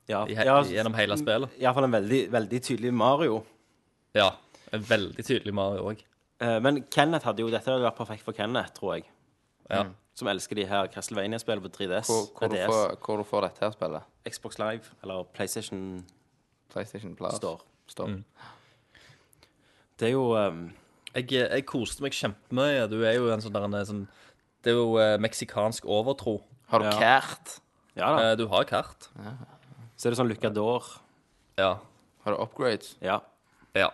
[0.10, 1.58] Ja, i, ja gjennom hele spillet.
[1.62, 3.42] iallfall en veldig, veldig tydelig Mario.
[4.18, 4.34] Ja.
[4.74, 6.06] En veldig tydelig Mario òg.
[6.42, 9.10] Uh, men Kenneth hadde jo dette hadde vært perfekt for Kenneth, tror jeg.
[9.72, 9.86] Ja.
[10.18, 12.10] Som elsker de her Castlevania-spillene på 3DS.
[12.12, 14.10] Hvor, hvor, du får, hvor du får dette her spillet?
[14.28, 16.04] Xbox Live eller PlayStation
[16.74, 17.36] PlayStation Plus.
[17.40, 17.58] Store.
[17.88, 18.22] Store.
[20.02, 20.64] Det er jo um,
[21.14, 22.88] Jeg, jeg koste meg kjempemye.
[22.90, 24.04] Du er jo en sånn der en sånn
[24.66, 26.40] Det er jo eh, meksikansk overtro.
[26.72, 26.98] Har du Ja.
[26.98, 27.60] kart?
[27.98, 28.32] Ja da.
[28.32, 29.10] Eh, du har kart.
[29.98, 30.86] Så er det sånn Lucador.
[31.60, 31.76] Ja.
[32.26, 32.96] Har du upgrades?
[33.02, 33.20] Ja.
[33.76, 33.90] Ja.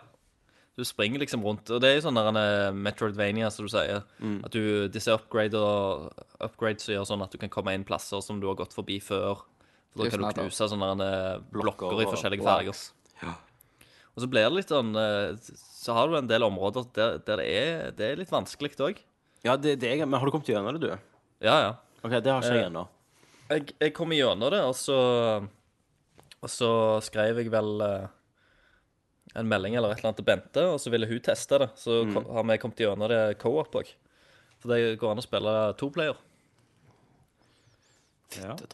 [0.78, 1.72] Du springer liksom rundt.
[1.74, 4.04] Og det er jo sånn der en eh, Metroidvania, som du sier.
[4.22, 4.42] Mm.
[4.46, 6.12] At du, disse upgrader,
[6.46, 9.42] upgrades gjør sånn at du kan komme inn plasser som du har gått forbi før.
[9.96, 10.46] For da er kan du smart, da.
[10.46, 12.52] knuse sånne der, eh, blokker i og forskjellige blocks.
[12.54, 12.97] farger.
[14.18, 17.38] Og så blir det litt sånn eh, Så har du en del områder der, der
[17.38, 18.98] det, er, det er litt vanskelig òg.
[19.46, 21.14] Ja, det, det er, men har du kommet gjennom det, du?
[21.46, 21.72] Ja, ja.
[22.02, 22.88] OK, det har ikke jeg Eh, ennå.
[23.48, 24.98] Jeg, jeg kom gjennom det, og så
[26.42, 26.70] Og så
[27.06, 28.08] skrev jeg vel eh,
[29.38, 31.70] en melding eller et eller annet til Bente, og så ville hun teste det.
[31.78, 32.18] Så Mm.
[32.34, 33.94] har vi kommet gjennom det co-op òg.
[34.58, 36.18] For det går an å spille to player.
[38.42, 38.56] Ja.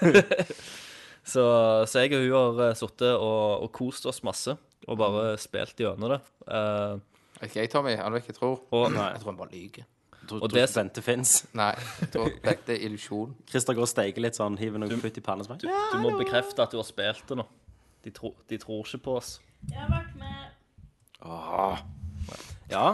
[1.30, 1.44] Så,
[1.86, 4.56] så jeg og hun har sittet og, og kost oss masse,
[4.88, 6.20] og bare spilt gjennom det.
[6.48, 6.98] Uh,
[7.40, 7.94] Vet ikke jeg, Tommy.
[7.96, 8.56] Han vet ikke jeg tror.
[8.74, 9.86] og Jeg tror han bare lyver.
[10.28, 11.30] Tror, Og det- Bente fins.
[11.58, 13.32] Nei, jeg tror dette er illusjon.
[13.50, 15.48] Christer går og steiker litt sånn, hiver noe putt i pannen.
[15.58, 17.46] Du, du må bekrefte at du har spilt det nå.
[18.04, 19.32] De, tro, de tror ikke på oss.
[19.70, 20.52] Jeg har vært med.
[22.70, 22.84] ja.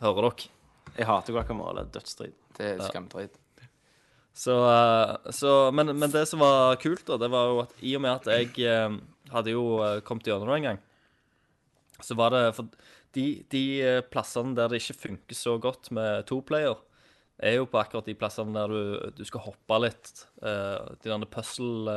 [0.00, 0.48] Hører dere?
[0.96, 1.86] Jeg hater guacamole.
[1.92, 2.36] Dødsstrid.
[2.56, 3.39] Det er skamdritt.
[4.36, 7.96] Så, eh, så men, men det som var kult, da, det var jo at i
[7.98, 8.94] og med at jeg eh,
[9.32, 10.80] hadde jo eh, kommet gjennom det en gang,
[12.00, 12.70] så var det For
[13.12, 13.64] de, de
[14.08, 16.78] plassene der det ikke funker så godt med toplayer,
[17.42, 20.26] er jo på akkurat de plassene der du, du skal hoppe litt.
[20.40, 21.96] de der puzzle,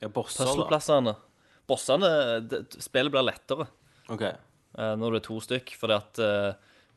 [0.00, 1.16] Ja, bosser, puzzleplassene.
[1.68, 2.10] Bossene
[2.46, 3.66] det, Spillet blir lettere
[4.12, 4.22] OK.
[4.22, 6.22] eh, når du er to stykk, fordi at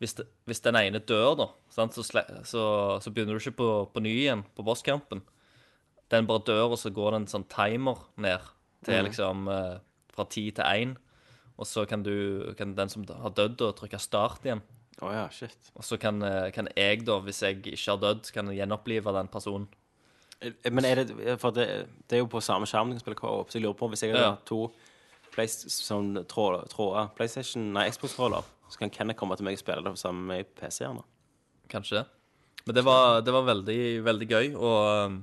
[0.04, 2.64] hvis, det, hvis den ene dør, da, så, så,
[3.02, 5.24] så begynner du ikke på, på ny igjen på bosskampen.
[6.12, 8.44] Den bare dør, og så går det en sånn timer ned
[8.86, 9.78] til liksom eh,
[10.14, 10.96] fra ti til én.
[11.58, 14.62] Og så kan, du, kan den som har dødd, trykke start igjen.
[15.02, 15.72] Oh, ja, shit.
[15.78, 19.30] Og så kan, eh, kan jeg, da, hvis jeg ikke har dødd, kan gjenopplive den
[19.34, 19.68] personen.
[20.44, 21.68] Eh, Men er det For det,
[22.10, 24.04] det er jo på samme skjerm du kan spille co-op, så jeg lurer på hvis
[24.06, 24.34] jeg Ja.
[24.34, 24.68] har to
[25.34, 29.86] Playst- sånn tråd, tråder PlayStation, nei, Xbox-tråder, så kan Kenneth komme til meg og spille
[29.86, 31.04] det sammen med PC-ene.
[31.70, 32.08] Kanskje det.
[32.66, 35.18] Men det var, det var veldig, veldig gøy, og um,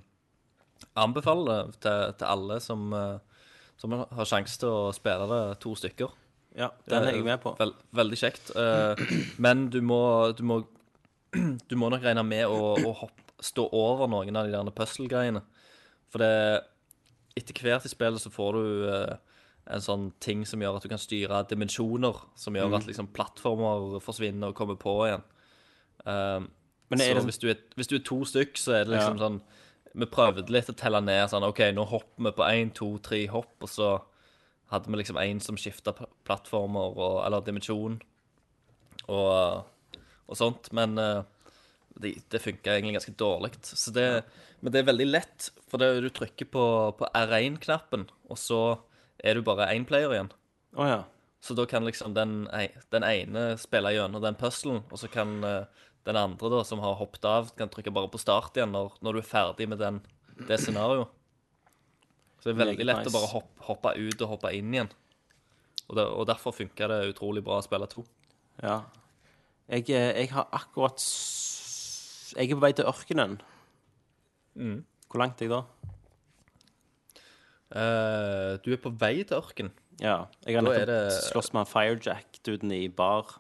[1.01, 3.49] anbefaler det til, til alle som, uh,
[3.81, 6.13] som har sjanse til å spille det to stykker.
[6.59, 7.55] Ja, den er jeg med på.
[7.59, 8.53] Vel, veldig kjekt.
[8.55, 8.95] Uh,
[9.43, 10.03] men du må,
[10.37, 10.63] du må
[11.71, 15.43] Du må nok regne med å, å hoppe, stå over noen av de der puzzle-greiene.
[16.13, 16.35] For det
[17.39, 19.30] Etter hvert i spillet så får du uh,
[19.71, 24.01] en sånn ting som gjør at du kan styre dimensjoner, som gjør at liksom plattformer
[24.03, 25.23] forsvinner og kommer på igjen.
[26.05, 26.51] Um,
[26.91, 29.19] Men så det- hvis, du er, hvis du er to stykk, så er det liksom
[29.19, 29.29] Ja.
[29.29, 29.41] sånn
[29.93, 33.27] Vi prøvde litt å telle ned sånn OK, nå hopper vi på én, to, tre
[33.27, 34.01] hopp, og så
[34.71, 35.93] hadde vi liksom én som skifta
[36.25, 38.01] plattformer og, eller dimensjon
[39.09, 39.65] og,
[40.29, 40.71] og sånt.
[40.73, 41.23] Men uh,
[41.99, 43.51] det, det funka egentlig ganske dårlig.
[43.67, 44.25] Så det,
[44.61, 46.65] Men det er veldig lett, for det, du trykker på,
[46.99, 48.79] på R1-knappen, og så
[49.25, 50.31] er du bare én player igjen.
[50.77, 51.03] Oh, ja.
[51.41, 52.45] Så da kan liksom den,
[52.93, 56.99] den ene spille gjennom den puzzlen, og så kan eh, den andre da, som har
[57.01, 60.01] hoppet av, kan trykke bare på start igjen når, når du er ferdig med den,
[60.49, 61.09] det scenarioet.
[62.41, 63.13] Så det er veldig lett nice.
[63.13, 64.89] å bare hoppe, hoppe ut og hoppe inn igjen.
[65.91, 68.07] Og, der, og derfor funka det utrolig bra å spille to.
[68.63, 68.81] ja.
[69.71, 70.99] Jeg, eh, jeg har akkurat
[72.35, 73.37] Jeg er på vei til ørkenen.
[74.59, 74.81] Mm.
[75.07, 75.61] Hvor langt er jeg da?
[77.71, 79.71] Eh, du er på vei til ørken.
[80.01, 80.27] Ja.
[80.47, 83.37] Jeg har nettopp det- slåss med en Firejack-duden i bar.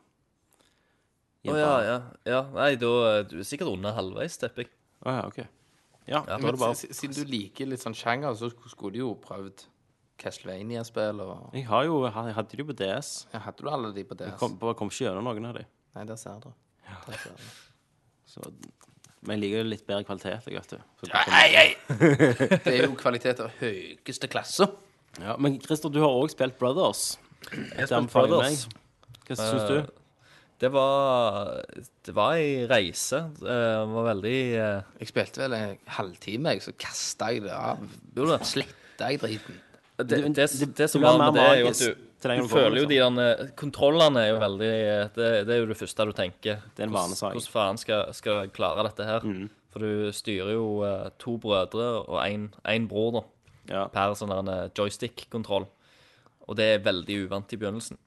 [1.40, 2.43] Å oh, ja, ja, ja.
[2.53, 4.71] Nei, da du er sikkert under halvveis, tipper jeg.
[5.07, 5.38] Å ja, OK.
[6.11, 9.64] Ja, er Men bare Siden du liker litt sånn sjanger, så skulle du jo prøvd
[10.21, 13.27] Castlevania-spill og Jeg har jo Jeg hadde de på DS.
[13.33, 14.27] ja, Hadde du alle de på DS?
[14.35, 15.64] Jeg kom, bare kom ikke gjennom noen av de.
[15.97, 16.53] Nei, der ser du.
[17.07, 17.49] Der ser du.
[18.27, 18.53] Så,
[19.26, 20.85] men jeg liker litt bedre kvalitet, jeg, vet du.
[21.00, 21.68] Så du Hei, hei!
[22.64, 24.68] Det er jo kvalitet av høyeste klasse.
[25.20, 27.16] Ja, men Christer, du har òg spilt Brothers.
[27.50, 28.66] Jeg Det spilte Brothers.
[28.70, 28.87] meg.
[29.30, 29.96] Hva syns du?
[30.61, 31.62] Det var
[32.04, 33.20] Det var ei reise.
[33.40, 33.59] Det
[33.94, 37.80] var veldig eh, Jeg spilte vel en halvtime, jeg, så kasta jeg det av.
[38.16, 38.44] Gjorde du?
[38.54, 39.61] Sletta jeg driten.
[40.08, 42.04] Det, det, det, som var med det, er jo at du,
[42.42, 44.70] du føler jo de der Kontrollene er jo veldig
[45.16, 46.60] det, det er jo det første du tenker.
[46.76, 47.32] Det er en vanesak.
[47.34, 49.26] Hvordan faen skal, skal jeg klare dette her?
[49.70, 53.22] For du styrer jo eh, to brødre og én bror, da,
[53.70, 53.84] Ja.
[53.92, 55.68] per sånn eh, joystick-kontroll.
[56.48, 57.98] Og det er veldig uvant i begynnelsen.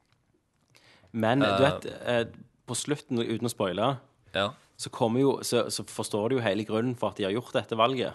[1.13, 2.25] Men du vet, eh,
[2.67, 3.93] på slutten, uten å spoile,
[4.36, 4.49] Ja.
[4.75, 7.77] så, jo, så, så forstår du jo hele grunnen for at de har gjort dette
[7.79, 8.13] valget.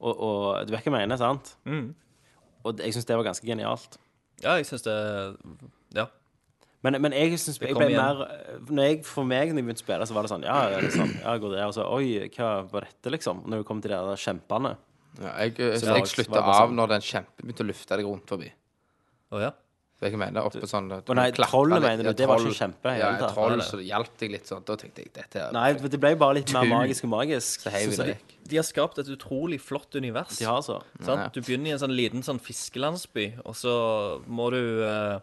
[0.00, 1.54] Og, og du vet hva jeg mener, sant?
[2.64, 3.98] Og jeg syns det var ganske genialt.
[4.42, 4.96] ja, jeg syns det
[5.96, 6.06] Ja.
[6.82, 8.00] Men, men jeg synes, jeg ble igjen.
[8.00, 8.20] mer
[8.70, 11.10] når jeg, For meg, når jeg begynte å spille, så var det sånn Ja, liksom,
[11.20, 11.64] ja går det?
[11.68, 13.42] og så Oi, hva var dette, liksom?
[13.46, 14.76] Når du kom til de der kjempene.
[15.20, 16.76] Ja, jeg jeg, Så jeg slutta av sånn.
[16.78, 18.48] når den kjempen begynte å lufte deg rundt forbi.
[19.30, 19.50] Å ja.
[20.00, 23.10] Det jeg mener, oppe sånn Å nei, trollet mener du, det var ikke kjempe Ja,
[23.12, 24.62] hele troll, så det hjalp deg litt sånn.
[24.64, 27.66] Da tenkte jeg dette er Nei, det ble bare litt mer magisk og magisk.
[27.66, 28.36] Så heiv det vekk.
[28.50, 30.38] De har skapt et utrolig flott univers.
[30.40, 30.78] De har så.
[31.04, 31.36] Sant?
[31.36, 33.74] Du begynner i en sånn liten sånn fiskelandsby, og så
[34.24, 35.20] må du eh,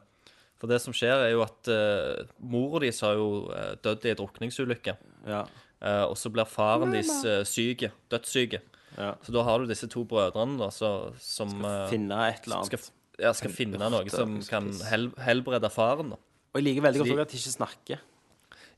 [0.62, 4.14] For det som skjer, er jo at uh, mora deres har jo uh, dødd i
[4.14, 4.96] en drukningsulykke.
[5.30, 5.44] Ja.
[5.78, 7.92] Uh, og så blir faren deres uh, syke.
[8.10, 8.62] Dødssyke.
[8.98, 9.12] Ja.
[9.22, 12.82] Så da har du disse to brødrene da, så, som Skal Finne et eller skal,
[13.20, 16.10] ja, skal finne noe som kan hel, helbrede faren.
[16.14, 16.16] da.
[16.54, 18.00] Og jeg liker veldig godt de- at de ikke snakker.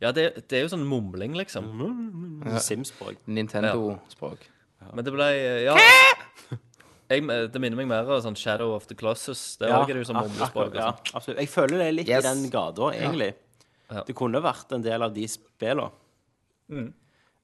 [0.02, 1.66] Ja, det, det er jo sånn mumling, liksom.
[2.64, 3.18] Sims-språk.
[3.28, 4.46] Nintendo-språk.
[4.94, 5.76] Men det ble eh, Ja.
[7.10, 9.58] Jeg, det minner meg mer av sånn Shadow of the Colossus.
[9.58, 10.76] Det Ja, er det jo sånn ak- mumlespråk.
[10.78, 11.16] ja, sånn.
[11.18, 11.40] absolutt.
[11.42, 12.24] Jeg føler det er litt Yes.
[12.24, 13.34] i den gata, egentlig.
[13.90, 14.04] Ja.
[14.06, 15.90] Det kunne vært en del av de spillene.
[16.70, 16.94] Mm.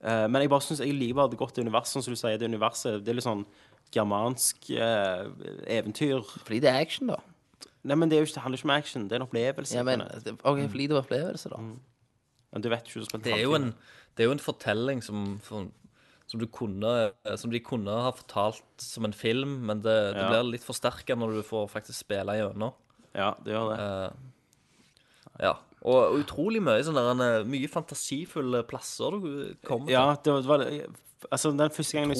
[0.05, 2.37] Eh, men jeg bare synes, jeg liker bare det godt universet, som du sier.
[2.37, 3.43] Det universet, det er litt sånn
[3.93, 5.25] germansk eh,
[5.77, 6.23] eventyr.
[6.43, 7.19] Fordi det er action, da.
[7.85, 9.03] Nei, men det, er jo ikke, det handler ikke om action.
[9.05, 9.75] Det er en opplevelse.
[9.77, 10.01] Ja, men.
[10.43, 11.59] OK, fordi det var opplevelse, da.
[12.55, 13.73] Men du vet ikke du Det er jo en,
[14.15, 15.69] det er jo en fortelling som, som,
[16.39, 16.93] du kunne,
[17.37, 20.29] som de kunne ha fortalt som en film, men det, det Ja.
[20.31, 22.73] blir litt forsterka når du får faktisk spille gjennom.
[23.13, 23.79] Ja, det gjør det.
[23.79, 25.53] Uh, ja.
[25.85, 29.29] Og, og utrolig mye sånn der, en, mye fantasifulle plasser du
[29.67, 29.93] kommer til.
[29.93, 30.47] Ja, det var, det
[30.81, 32.19] var Altså, den første gangen jeg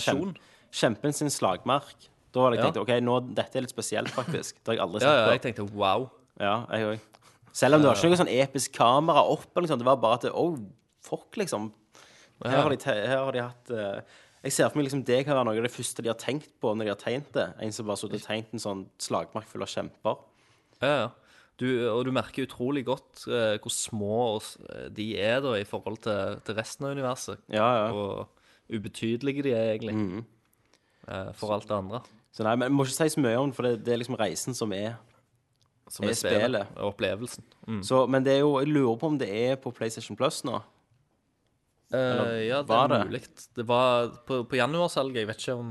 [0.00, 0.36] så den
[0.72, 2.70] kjempen sin slagmark, da var det jeg Ja.
[2.72, 4.56] tenkt OK, nå, dette er litt spesielt, faktisk.
[4.62, 6.10] Det har jeg aldri sett ja, ja, jeg tenkte wow.
[6.40, 7.00] Ja, jeg òg.
[7.56, 9.80] Selv om det var ikke noe sånn episk kamera opp, eller noe sånt.
[9.80, 10.58] Det var bare at Oh,
[11.00, 11.72] fuck, liksom.
[12.44, 14.00] Her har de, te- her har de hatt eh,
[14.44, 16.50] Jeg ser for meg liksom det kan være noe av det første de har tenkt
[16.60, 17.46] på når de har tegnet det.
[17.64, 20.18] En som bare har tegnet en sånn slagmark full av kjemper.
[20.82, 21.08] Ja, ja.
[21.56, 24.58] Du, og du merker utrolig godt eh, hvor små og s-
[24.92, 27.38] de er da i forhold til, til resten av universet.
[27.48, 27.92] Ja, ja.
[27.96, 28.28] Og
[28.68, 30.24] ubetydelige de er egentlig.
[31.08, 32.00] Eh, for alt det andre.
[32.34, 34.00] Så nei, men jeg må ikke si så mye om det, for det, det er
[34.02, 34.96] liksom reisen som er.
[35.88, 36.40] Som Er er spillet.
[36.42, 36.72] spillet.
[36.76, 37.44] Og opplevelsen.
[37.68, 37.82] Mm.
[37.86, 40.58] Så, men det er jo, jeg lurer på om det er på PlayStation Plus nå.
[41.94, 43.20] Uh, ja, det er mulig.
[43.54, 45.20] Det var på, på januarsalget.
[45.22, 45.68] Jeg vet ikke om,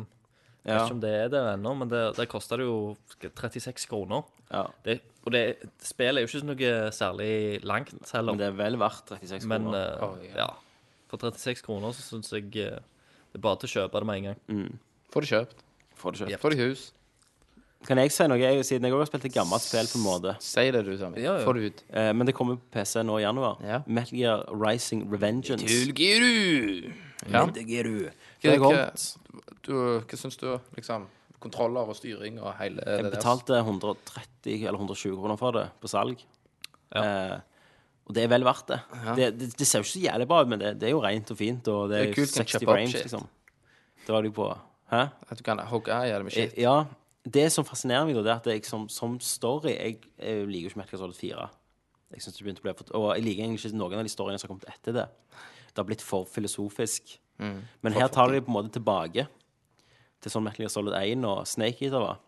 [0.63, 4.23] vet ikke om det er det ennå, men det, der kosta det jo 36 kroner.
[4.53, 4.63] ja.
[4.85, 5.41] Det, og det,
[5.81, 7.29] spillet er jo ikke noe særlig
[7.65, 8.31] langt heller.
[8.35, 9.95] Men det er vel verdt 36 Men kroner.
[9.97, 10.45] eh, Oi, ja.
[10.45, 10.49] ja.
[11.09, 14.27] For 36 kroner så syns jeg det er bare til å kjøpe det med en
[14.29, 14.69] gang.
[15.15, 15.63] Få det kjøpt.
[15.95, 16.41] Får du kjøpt.
[16.43, 16.85] Få det hus.
[17.85, 20.03] Kan jeg si noe, jeg, siden jeg òg har spilt et gammelt spill på en
[20.03, 20.31] måte.
[20.43, 21.21] Si det, du, Sami.
[21.21, 21.43] Ja, ja.
[21.45, 21.83] Få det ut.
[21.93, 23.59] Eh, men det kommer på PC nå i januar.
[23.63, 23.79] Ja.
[23.85, 25.67] Metal Gear Rising Revengeance.
[25.69, 26.89] Tulgiru!
[27.29, 27.45] Ja.
[27.45, 28.09] Metal Gear Hva,
[28.41, 29.05] Det er hva, kommet.
[29.65, 30.47] du, hva syns du,
[30.77, 31.05] liksom?
[31.45, 33.15] Kontroller og styring og hele Jeg det der?
[33.19, 36.21] betalte 130 eller 120 kroner for det på salg.
[36.95, 37.03] Ja.
[37.05, 37.39] Eh,
[38.05, 38.79] og det er vel verdt det.
[39.17, 39.51] Det, det.
[39.61, 41.37] Det ser jo ikke så jævlig bra ut, men det, det er jo rent og
[41.37, 41.67] fint.
[41.73, 43.05] Og det Det er, er kult, kan 60 kjøpe opp frames, shit.
[43.05, 43.27] liksom.
[44.09, 44.47] var de på.
[44.91, 45.01] Hæ?
[45.29, 46.53] At du kan hogge i det med shit.
[46.57, 46.83] Eh, Ja.
[47.25, 50.67] Det som fascinerer meg, da, det er at jeg som, som story Jeg, jeg liker
[50.67, 51.47] jo ikke Metal Gear Solid 4.
[52.13, 54.11] Jeg synes det begynte å bli for, Og jeg liker egentlig ikke noen av de
[54.13, 55.05] storyene som har kommet etter det.
[55.71, 57.15] Det har blitt for filosofisk.
[57.81, 59.25] Men her tar de det på en måte tilbake
[60.21, 62.21] til sånn Metal Gear Solid 1 og Snake Eater var.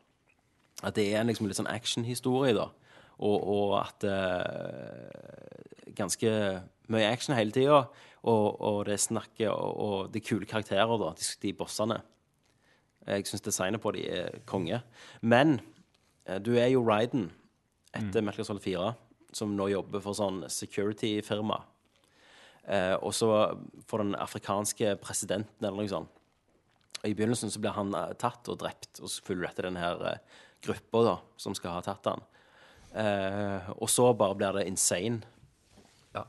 [0.84, 2.66] At det er en liksom litt sånn actionhistorie, da.
[3.20, 6.30] Og, og at uh, Ganske
[6.94, 7.84] mye action hele tida.
[8.28, 12.02] Og, og det er snakket og, og det er kule karakterer, da, de, de bossene.
[13.08, 14.82] Jeg syns designet på de er konge.
[15.22, 15.60] Men
[16.26, 17.30] eh, du er jo Ryden
[17.96, 18.92] etter Metal Gear Solid 4,
[19.36, 21.62] som nå jobber for sånn security-firma.
[22.68, 23.32] Eh, og så
[23.88, 26.14] for den afrikanske presidenten eller noe sånt.
[27.06, 30.04] I begynnelsen så blir han eh, tatt og drept, og så følger etter denne her
[30.10, 32.26] eh, gruppa da, som skal ha tatt han.
[32.98, 35.24] Eh, og så bare blir det insane.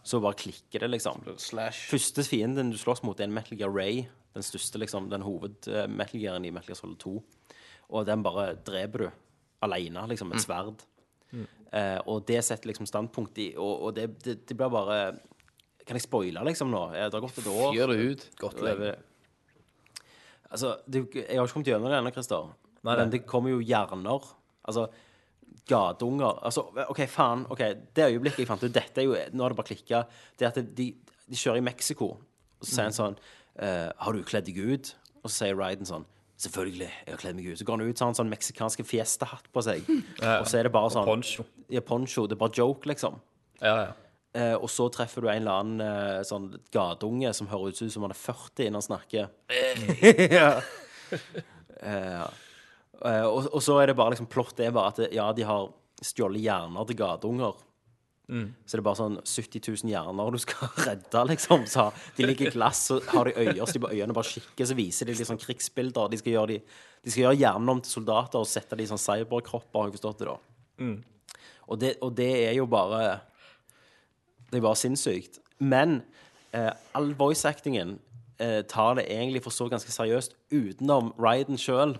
[0.04, 1.22] Så bare klikker det, liksom.
[1.40, 1.86] Slash.
[1.88, 4.02] Første fienden du slåss mot, er en Metal Gear Ray.
[4.38, 7.16] Den største, liksom, den hoved-Metal i Metal Gear Solid 2.
[7.88, 9.08] Og den bare dreper du
[9.66, 10.84] alene, liksom, med et sverd.
[11.74, 14.94] Eh, og det setter liksom standpunkt i Og, og det, det, det blir bare
[15.84, 16.86] Kan jeg spoile, liksom, nå?
[16.94, 17.74] Det har gått et år.
[17.74, 18.24] Fyr det ut.
[18.40, 18.94] Godt lenge.
[20.48, 22.48] Altså, det, jeg har ikke kommet gjennom det ennå, Christer.
[22.88, 24.30] Men det kommer jo hjerner.
[24.68, 24.86] Altså,
[25.68, 27.44] gadeunger Altså, OK, faen.
[27.50, 27.62] ok,
[27.96, 30.02] Det øyeblikket jeg fant ut Dette er jo Nå har det bare klikka.
[30.38, 30.88] Det at de,
[31.28, 32.14] de kjører i Mexico,
[32.58, 33.18] og så sier han sånn
[33.62, 34.94] eh, Har du kledd deg ut?
[35.22, 36.06] Og så sier Ryden sånn
[36.38, 37.58] Selvfølgelig, jeg har kledd meg ut.
[37.58, 39.88] Så går han ut, så har han sånn meksikansk fiesta-hatt på seg.
[40.38, 41.42] Og så er det bare sånn Poncho.
[41.66, 42.28] Ja, poncho.
[42.30, 43.18] Det er bare joke, liksom.
[43.58, 43.88] Ja, ja.
[44.36, 48.04] Eh, og så treffer du en eller annen eh, sånn gateunge som høres ut som
[48.04, 49.30] han er 40 når han snakker.
[50.38, 50.50] ja.
[51.80, 55.46] Eh, eh, og, og så er det bare liksom plott er bare at ja, de
[55.48, 55.70] har
[56.04, 57.56] stjålet hjerner til gateunger.
[58.28, 61.64] Så det er bare sånn 70 000 hjerner du skal redde, liksom.
[61.70, 61.86] Så
[62.18, 65.08] de ligger i glass, så har de øyer, så de øynene bare kikker, så viser
[65.08, 66.10] de litt sånn krigsbilder.
[66.12, 68.90] De skal gjøre, de, de skal gjøre hjernen om til soldater og sette de i
[68.90, 70.36] sånn cyberkropper, har jeg forstått det, da.
[71.68, 73.00] Og, det, og det er jo bare
[74.50, 75.40] det er bare sinnssykt.
[75.60, 76.02] Men
[76.56, 77.98] eh, all voice-actingen
[78.40, 81.96] eh, tar det egentlig for så ganske seriøst, utenom Ryden sjøl,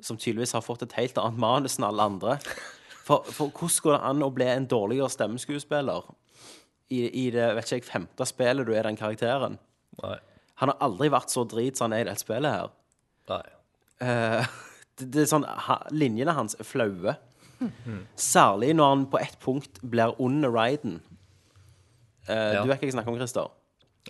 [0.00, 2.38] som tydeligvis har fått et helt annet manus enn alle andre.
[3.08, 6.08] For, for hvordan går det an å bli en dårligere stemmeskuespiller
[6.92, 9.56] i, i det vet ikke jeg, femte spillet du er den karakteren?
[10.02, 10.16] Nei.
[10.60, 12.72] Han har aldri vært så drit som han er i dette spillet her.
[13.30, 13.44] Nei.
[14.04, 14.48] Eh,
[14.98, 17.14] det, det er sånn, ha, Linjene hans er flaue.
[18.18, 20.98] Særlig når han på ett punkt blir under Ryden.
[22.28, 22.62] Eh, Ja.
[22.62, 23.48] Du vet hva jeg snakker om, Christer?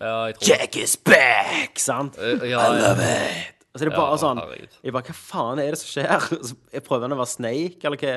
[0.01, 1.79] Ja, jeg tror Jack is back!
[1.83, 2.19] Sant?
[2.19, 3.55] Eh, ja, I love it.
[3.73, 4.77] Altså, det er bare Ja, sånn herregud.
[4.83, 6.29] Jeg bare, Hva faen er det som skjer?
[6.49, 8.13] Så Jeg prøver han å være Snake, eller hva?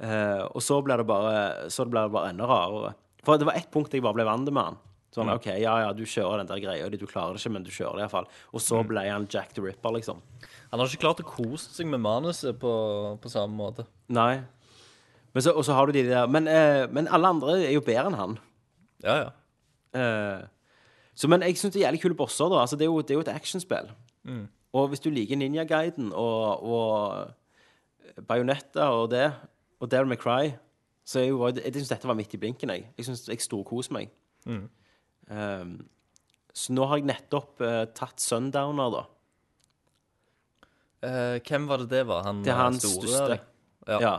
[0.00, 2.94] Eh, og så ble det bare Så ble det bare enda rarere.
[3.22, 4.78] For det var ett punkt jeg bare ble vant med han.
[5.12, 5.34] Sånn, Mm.
[5.34, 7.70] OK, ja, ja, du kjører den der greia di, du klarer det ikke, men du
[7.70, 8.28] kjører det iallfall.
[8.54, 8.64] Og Mm.
[8.64, 10.22] så ble han Jack the Ripper, liksom.
[10.70, 13.84] Han har ikke klart å kose seg med manuset på, på samme måte.
[14.08, 14.40] Nei.
[15.34, 17.80] Men så, og så har du de der Men, uh, men alle andre er jo
[17.82, 18.38] bedre enn han.
[19.02, 19.30] Ja, ja.
[19.94, 20.46] Uh,
[21.14, 22.62] så, men jeg syns det er jævlig kule bosser, da.
[22.62, 23.90] Altså, det, er jo, det er jo et actionspill.
[24.72, 29.32] Og hvis du liker Ninja Guiden og, og bajonetter og det,
[29.80, 30.50] og Devil May Cry,
[31.04, 32.84] så jeg, jo, jeg, jeg syns dette var midt i blinken, jeg.
[32.98, 34.10] Jeg synes jeg storkoser meg.
[34.46, 35.64] Eh,
[36.52, 39.02] så nå har jeg nettopp uh, tatt Sundowner, da.
[41.00, 42.24] Uh, hvem var det det var?
[42.26, 43.08] Han Det er eh, hans store?
[43.08, 43.38] største.
[43.88, 44.14] Ja, Ja.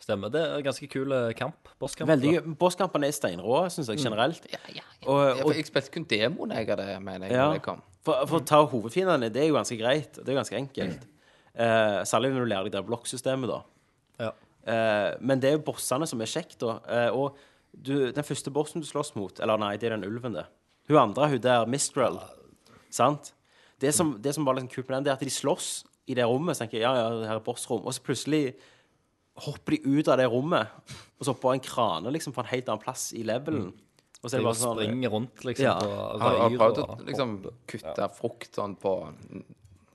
[0.00, 0.30] stemmer.
[0.30, 1.68] Det er en ganske kul eh, kamp.
[1.80, 2.08] Bosskamp.
[2.08, 2.56] Veldig.
[2.60, 4.44] Bosskampene er steinrå, syns jeg, generelt.
[4.46, 4.52] Mm.
[4.52, 4.84] Ja, ja.
[5.06, 7.58] og, og, jeg spilte kun demoen jeg av det, mener jeg, Ja.
[7.58, 7.82] kom.
[8.04, 10.14] For, for å ta hovedfiendene, det er jo ganske greit.
[10.16, 11.02] Det er jo ganske enkelt.
[11.54, 13.60] Eh, særlig når du lærer deg det blokksystemet, da.
[14.20, 14.30] Ja.
[14.70, 16.78] Eh, men det er jo bossene som er kjekt, da.
[16.86, 17.38] Uh, og
[17.72, 20.46] du, den første bossen du slåss mot Eller nei, det er den ulven, det.
[20.90, 22.18] Hun andre, hun der Mistral.
[22.90, 23.32] Sant?
[23.80, 25.70] Det som, det som var litt kult med den, det er at de slåss
[26.10, 26.56] i det rommet.
[26.56, 27.84] Så tenker jeg, ja, ja, her er bossrom.
[27.86, 28.42] Og så plutselig
[29.40, 30.68] hopper de ut av det rommet,
[31.16, 33.70] og så på en krane liksom på en helt annen plass i levelen.
[34.20, 35.76] Og så er De det bare sånn springer rundt, liksom, Ja.
[35.80, 37.30] på Har har prøvd å liksom
[37.70, 38.92] kutte frukt sånn på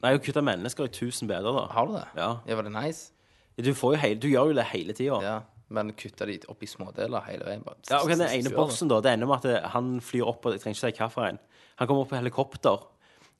[0.01, 1.65] Nei, å kutte mennesker i tusen beder, da.
[1.73, 2.07] Har du det?
[2.15, 2.39] Ja.
[2.45, 3.11] Ja, var det nice?
[3.55, 5.19] Du, får jo hele, du gjør jo det hele tida.
[5.23, 5.35] Ja.
[5.73, 7.63] Men kutter de opp i smådeler hele veien?
[7.65, 7.79] Bare.
[7.89, 10.61] Ja, ok, Den ene bossen da, det ender med at han flyr opp og Jeg
[10.61, 11.41] trenger ikke si hvilken.
[11.79, 12.83] Han kommer opp på helikopter,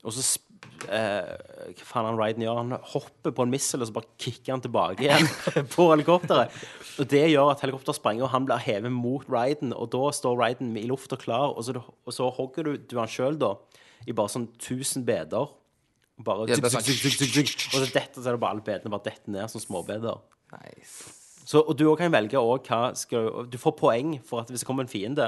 [0.06, 0.24] og så
[0.92, 1.30] eh,
[1.78, 2.58] Hva faen han Ryden gjør?
[2.60, 5.30] Han hopper på en missel, og så bare kicker han tilbake igjen
[5.76, 6.56] på helikopteret.
[7.00, 10.40] Og det gjør at helikopteret sprenger, og han blir hevet mot Ryden, og da står
[10.42, 13.54] Ryden i lufta klar, og så, og så hogger du, du han sjøl, da,
[14.06, 15.54] i bare sånn 1000 beder.
[16.24, 17.76] Bare Ja, det er sånn-.
[17.76, 20.22] Og så detter så er det bare alle bedene bare detter ned som småbeder.
[20.56, 21.12] Nice.
[21.46, 24.50] Så, og du også kan velge også hva skal du, du får poeng for at
[24.50, 25.28] hvis det kommer en fiende,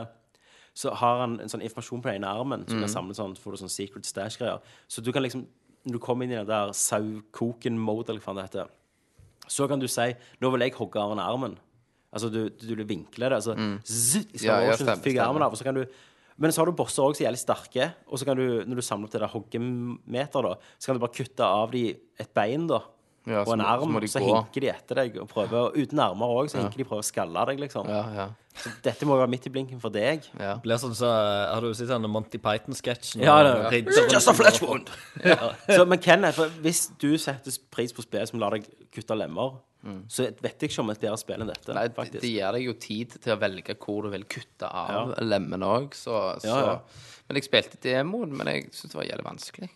[0.77, 3.53] så har han en sånn informasjon på den ene armen som kan samle sånn, får
[3.57, 4.61] du sånn secret stash-greier.
[4.87, 5.43] Så du kan liksom,
[5.85, 8.69] når du kommer inn i den der sau-koken-mode, eller hva faen det heter,
[9.47, 10.09] så kan du si,
[10.43, 11.55] nå vil jeg hogge av den armen.
[12.13, 15.45] Altså, du, du, du vinkler det, altså, zzz, skal Ja, ja, motion, stemmer, armen stemmer.
[15.47, 15.83] av, og så kan du,
[16.37, 18.75] men så har du bosser også som er jævlig sterke, og så kan du, når
[18.75, 21.85] du samler opp det der hoggemeter da, så kan du bare kutte av de
[22.19, 22.81] et bein da,
[23.27, 26.29] Ja, og en arm, så så hinker de etter deg og prøver, og uten armer
[26.31, 27.89] også, så hinker de prøver å skalle deg, liksom.
[27.91, 28.27] Ja, ja.
[28.57, 30.23] Så dette må jo være midt i blinken for deg.
[30.39, 30.53] ja.
[30.63, 31.09] Blir sånn så
[31.51, 33.21] Har du sett den Monty Python-sketsjen?
[33.21, 34.87] Ja, det- Og ridderen Just a flesh wound!
[35.67, 39.59] Så, men Kenneth, hvis du setter pris på spill som lar deg kutte lemmer,
[40.11, 41.75] så vet jeg ikke om et bedre spill enn dette, Mm.
[41.79, 42.21] Nei, de, faktisk.
[42.21, 45.93] Det gir deg jo tid til å velge hvor du vil kutte av lemmene òg,
[45.95, 46.77] så, så Ja, ja.
[47.29, 49.69] Men jeg spilte demoen, men jeg syntes det var jævlig vanskelig.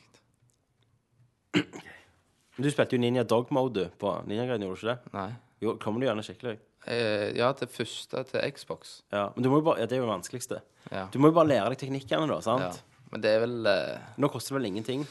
[2.61, 5.13] Du spilte jo Ninja Dog Mode på Ninja Grade, gjorde du ikke det?
[5.15, 5.29] Nei.
[5.61, 6.57] Jo, kommer du gjerne skikkelig?
[6.89, 9.01] Eh, ja, det første til Xbox.
[9.13, 10.61] Ja, men du må jo bare, ja, det er jo det vanskeligste.
[10.91, 11.03] Ja.
[11.13, 12.65] Du må jo bare lære deg teknikkene da, sant?
[12.81, 12.87] ja.
[13.11, 15.01] Men det er vel eh, Nå koster det vel ingenting.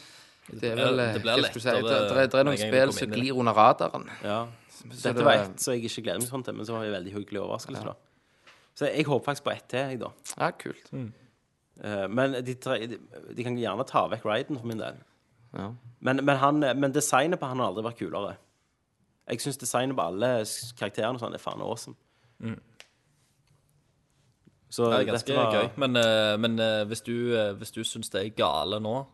[0.48, 3.36] Det er vel eh, Det lettere det, det, er- det er noen spill som glir
[3.42, 4.06] under radaren.
[4.24, 4.38] Ja.
[4.80, 6.84] Så Dette det- var ett som jeg ikke gleder meg sånn til, men så var
[6.84, 7.94] det en veldig hyggelig overraskelse da.
[8.74, 10.10] Så jeg håper faktisk på ett til, jeg da.
[10.38, 10.92] Ja, kult.
[11.82, 12.98] Eh, Men de, tre- de,
[13.34, 14.94] de kan gjerne ta vekk Raiden for min del.
[15.54, 15.72] Ja.
[16.00, 18.36] Men, men, han, men designet på han har aldri vært kulere.
[19.28, 20.44] Jeg syns designet på alle
[20.78, 21.96] karakterene og sånn er faen awesome.
[24.70, 25.70] Så Det er ganske dette var- gøy.
[25.76, 29.06] Men, eh, men eh, hvis du, uh, hvis du syns det er gale nå,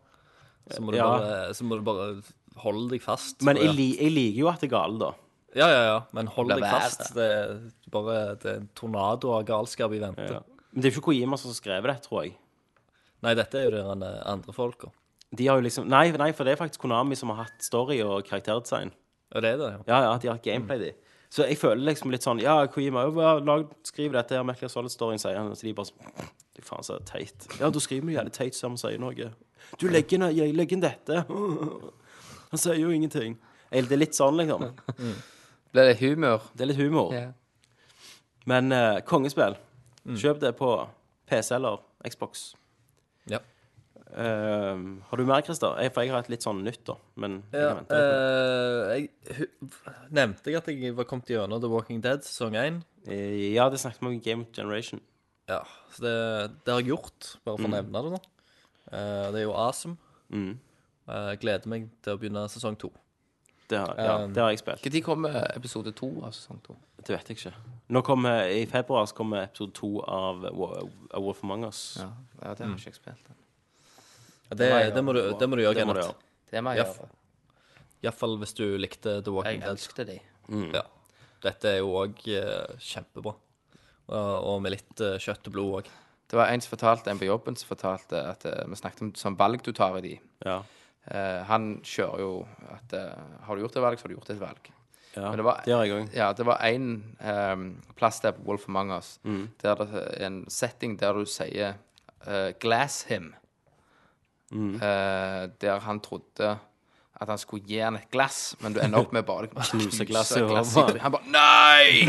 [0.69, 1.07] så må du, Ja.
[1.17, 2.21] bare, så må du bare
[2.57, 3.41] holde deg fast.
[3.41, 5.11] Men jeg, jeg liker jo at det er gale, da.
[5.55, 5.97] Ja, ja, ja.
[6.11, 7.13] Men hold deg fast.
[7.15, 7.55] Det er
[7.93, 10.27] bare det er en tornado av galskap i vente.
[10.37, 10.43] Ja.
[10.71, 12.35] Men det er jo ikke Kojima som har skrevet det, tror jeg.
[13.25, 14.91] Nei, dette er jo de andre folka.
[15.37, 17.97] De har jo liksom Nei, nei, for det er faktisk Konami som har hatt story
[18.05, 18.93] og karakterdesign.
[19.33, 19.79] Ja, det er det, ja.
[19.87, 20.91] Ja, ja, de har hatt gameplay, de.
[21.33, 23.03] Så jeg føler liksom litt sånn Ja, Kojima,
[23.43, 25.49] lag, skriv dette her, Metal Gear Solid-storyen, sier han.
[25.57, 26.13] Så de bare sånn
[26.57, 27.49] Fy faen, så teit.
[27.59, 29.31] Ja, du skriver jo jævlig teit Som han sier noe.
[29.77, 31.25] Du legger inn, jeg legger inn dette.
[32.47, 33.33] Han sier jo ingenting.
[33.67, 34.61] Eller Det er litt sånn, liksom.
[34.95, 35.15] Ble
[35.73, 36.41] det humor?
[36.55, 37.13] Det er litt humor.
[37.13, 37.31] Ja.
[38.45, 39.57] Men eh, kongespill,
[40.07, 40.15] Mm.
[40.15, 40.87] kjøp det på
[41.27, 42.53] PC eller Xbox.
[43.27, 43.39] ja.
[44.15, 44.77] Eh,
[45.09, 45.75] har du mer, Christer?
[45.81, 46.93] Jeg, for jeg har et litt sånn nytt, da.
[47.17, 49.69] Men jeg Ja, kan vente eh, jeg hu-
[50.15, 52.79] nevnte jeg at jeg var kommet gjennom The Walking Dead sesong 1.
[53.05, 55.01] Eh, ja, det snakket vi om i Game Generation.
[55.49, 55.59] Ja,
[55.91, 58.21] så det, det har jeg gjort, bare for å nevne det nå.
[58.93, 59.97] Eh, det er jo awesome.
[60.31, 60.57] Mm.
[61.09, 62.89] Eh, gleder meg til å begynne sesong to.
[63.67, 64.85] Det har, ja, Um, det har jeg spilt.
[64.93, 66.75] Når kommer episode to av sesong to?
[67.03, 67.51] Det vet jeg ikke.
[67.89, 71.97] Nå kommer, I februar så kommer episode to av Wo- for Wolf Among Us.
[71.99, 72.07] Ja,
[72.43, 73.27] ja det har ikke jeg spilt.
[73.27, 73.35] den.
[74.49, 76.13] Ja, Det, det, må, du, det må du gjøre, Det må du Kenneth.
[76.15, 76.51] gjøre.
[76.51, 77.09] Det må jeg Ja, gjøre.
[78.03, 79.69] Iallfall hvis du likte The Walking Jeg Dead.
[79.75, 80.19] elsket de.
[80.73, 80.83] Ja.
[81.43, 82.23] Dette er jo òg
[82.79, 83.33] kjempebra.
[84.07, 85.89] Og, og med litt eh, kjøtt og blod òg.
[86.31, 89.11] Det var en som fortalte, en på jobben som fortalte at eh, vi snakket om
[89.19, 90.13] sånn valg du tar i de.
[90.45, 90.61] Ja.
[91.11, 92.31] Eh, han kjører jo
[92.73, 93.13] at eh,
[93.47, 94.71] Har du gjort et valg, så har du gjort et valg.
[95.15, 95.29] ja.
[95.29, 96.13] Men det var- det har jeg òg.
[96.15, 100.97] Ja, det var en plass der på Wolf Among Us der det er en setting
[100.99, 101.73] der du sier
[102.27, 103.33] eh, 'glass him'.
[104.51, 106.57] Eh, der han trodde
[107.19, 110.05] at han skulle gi han et glass, men du ender opp med bare å Knuse
[110.05, 111.01] glasset i hodet.
[111.01, 112.05] Han bare Nei!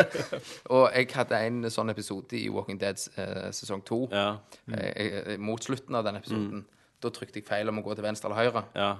[0.70, 4.04] og jeg hadde en sånn episode i Walking Dead eh, sesong to.
[4.12, 4.36] Ja.
[4.70, 6.64] Eh, eh, mot slutten av den episoden.
[7.00, 8.64] Da trykte jeg feil om å gå til venstre eller høyre.
[8.74, 8.96] ja.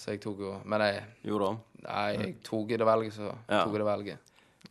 [0.00, 1.58] Så jeg tok jo Men jeg, Gjorde det om.
[1.84, 3.64] nei, jeg tok det valget, så Ja.
[3.64, 4.18] tok jeg det valget.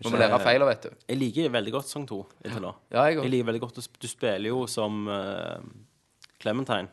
[0.06, 0.90] Må lære feil, vet du.
[1.10, 2.74] Jeg liker veldig godt sang to inntil nå.
[2.92, 3.30] Ja, jeg Jeg òg.
[3.32, 5.60] liker veldig godt å sp- Du spiller jo som eh,
[6.40, 6.88] Clementine.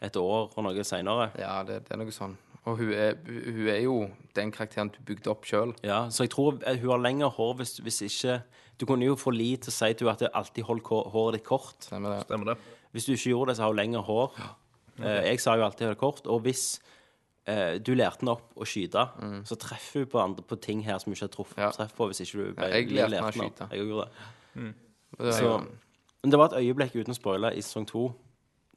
[0.00, 1.30] et år og noe seinere.
[1.38, 2.36] Ja, det, det er noe sånn.
[2.66, 5.74] Og hun er, hun er jo den karakteren du bygde opp sjøl.
[5.82, 8.42] Ja, så jeg tror hun har lengre hår hvis, hvis ikke
[8.78, 11.10] Du kunne jo få Li til å si til henne at det alltid holdt kå-
[11.12, 11.78] håret ditt kort.
[11.86, 12.26] Stemmer det.
[12.26, 12.56] Stemmer det?
[12.92, 14.32] Hvis du ikke gjorde det, så har hun lengre hår.
[14.98, 15.28] Okay.
[15.30, 16.26] jeg sa jo alltid det kort.
[16.28, 16.64] Og hvis
[17.48, 19.06] eh, du lærte henne opp å skyte,
[19.48, 21.70] så treffer hun på, andre, på ting her som hun ikke har truffet Ja.
[21.72, 23.70] treff på hvis ikke du ble Ja, jeg lærte henne å skyte.
[23.72, 24.74] Jeg gjorde det.
[25.18, 25.54] Det er Så,
[26.22, 28.12] men det var et øyeblikk uten å spoile i sesong to.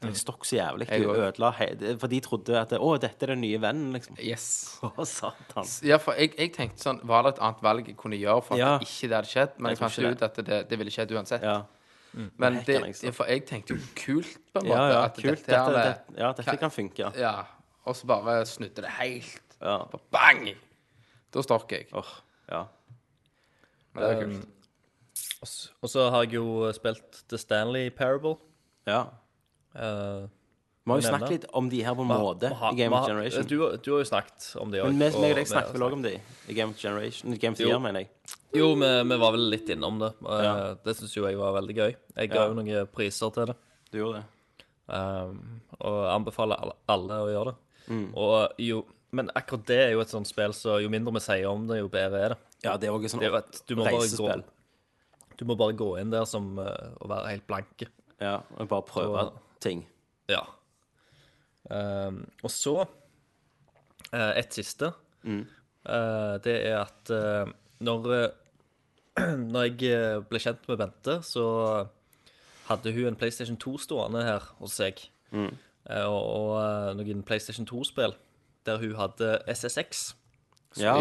[0.05, 0.85] Det stokk så jævlig.
[0.91, 1.51] Du ødela
[1.97, 4.17] For de trodde at Å, dette er den nye vennen, liksom.
[4.19, 4.77] Yes.
[4.83, 5.65] Å, satan.
[5.87, 8.55] Ja, for jeg, jeg tenkte sånn Var det et annet valg jeg kunne gjøre for
[8.55, 8.73] at Ja.
[8.77, 9.55] det ikke det hadde skjedd?
[9.57, 11.41] Men jeg Jeg fant ut at det, det ville skjedd uansett.
[11.47, 11.61] Ja,
[12.37, 14.77] Men det det, for jeg tenkte jo kult, på en måte.
[14.77, 15.25] ja, ja at kult.
[15.45, 17.11] Dette, her, Dette, det- det, ja, dette kan funke.
[17.19, 17.33] Ja.
[17.85, 19.41] Og så bare snudde det helt.
[19.61, 19.77] Ja.
[19.91, 20.49] Bare Bang!
[21.33, 21.87] Da stokk jeg.
[21.93, 22.13] Åh,
[22.51, 22.63] ja.
[23.93, 24.47] Men det er kult.
[25.41, 25.47] Og
[25.83, 28.35] Og så har jeg jo spilt The Stanley Parable.
[28.87, 29.03] ja.
[29.75, 30.27] Eh,
[30.85, 31.17] Vi har jo Nevne.
[31.17, 33.45] snakket litt om de her på en måte ha, i Game of Generation.
[33.49, 34.91] Du, du har jo snakket om de òg.
[34.93, 36.11] Men vi, og snakket vel òg om de
[36.47, 37.33] i Game of Generation.
[37.41, 37.59] Game of.
[37.65, 38.09] Year, mener jeg.
[38.53, 40.11] Jo, vi, vi var vel litt innom det.
[40.21, 40.53] Eh, Ja.
[40.85, 41.95] Det syns jo jeg var veldig gøy.
[42.19, 42.47] Jeg ga Ja.
[42.51, 43.55] jo noen priser til det.
[43.91, 44.25] Du gjorde det.
[44.85, 45.39] Um,
[45.81, 47.55] og anbefaler alle, alle å gjøre det.
[47.89, 48.05] Mm.
[48.21, 48.83] Og jo,
[49.17, 51.79] men akkurat det er jo et sånt spill, så jo mindre vi sier om det,
[51.81, 52.37] jo bedre er det.
[52.67, 54.43] Ja, det er òg et sånt reisespill.
[55.37, 57.89] du må bare gå inn der som og være helt blanke.
[58.21, 59.81] Ja, og bare prøve Og- ting.
[60.29, 60.43] Ja.
[61.69, 62.75] Um, og så
[64.13, 64.91] uh, et siste.
[65.23, 65.45] Mm.
[65.85, 68.09] Uh, det er at uh, når,
[69.53, 71.45] når jeg ble kjent med Bente, så
[72.69, 75.01] hadde hun en PlayStation 2 stående her hos seg.
[75.31, 75.53] Mm.
[75.85, 78.15] Og, og noen PlayStation 2-spill
[78.65, 80.15] der hun hadde SSX.
[80.81, 80.95] Ja.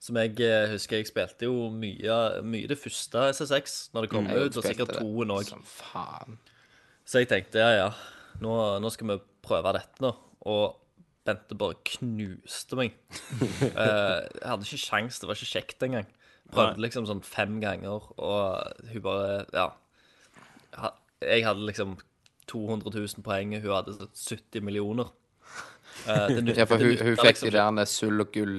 [0.00, 0.32] Som jeg
[0.70, 4.38] husker jeg spilte jo mye, mye det første SSX når det kom Mm.
[4.46, 5.52] Ut, og sikkert toen òg.
[7.04, 7.90] Så jeg tenkte ja, ja,
[8.40, 10.14] nå, nå skal vi prøve dette nå.
[10.46, 10.76] Og
[11.26, 12.94] Bente bare knuste meg.
[13.60, 16.06] Eh, jeg hadde ikke sjans, det var ikke kjekt engang.
[16.50, 19.68] Prøvde liksom sånn fem ganger, og hun bare Ja.
[21.20, 21.98] Jeg hadde liksom
[22.50, 25.10] 200 000 poeng, hun hadde sånn 70 millioner.
[26.08, 28.56] Eh, det nytt- Ja, for hun, hun fikk liksom de der sølv og gull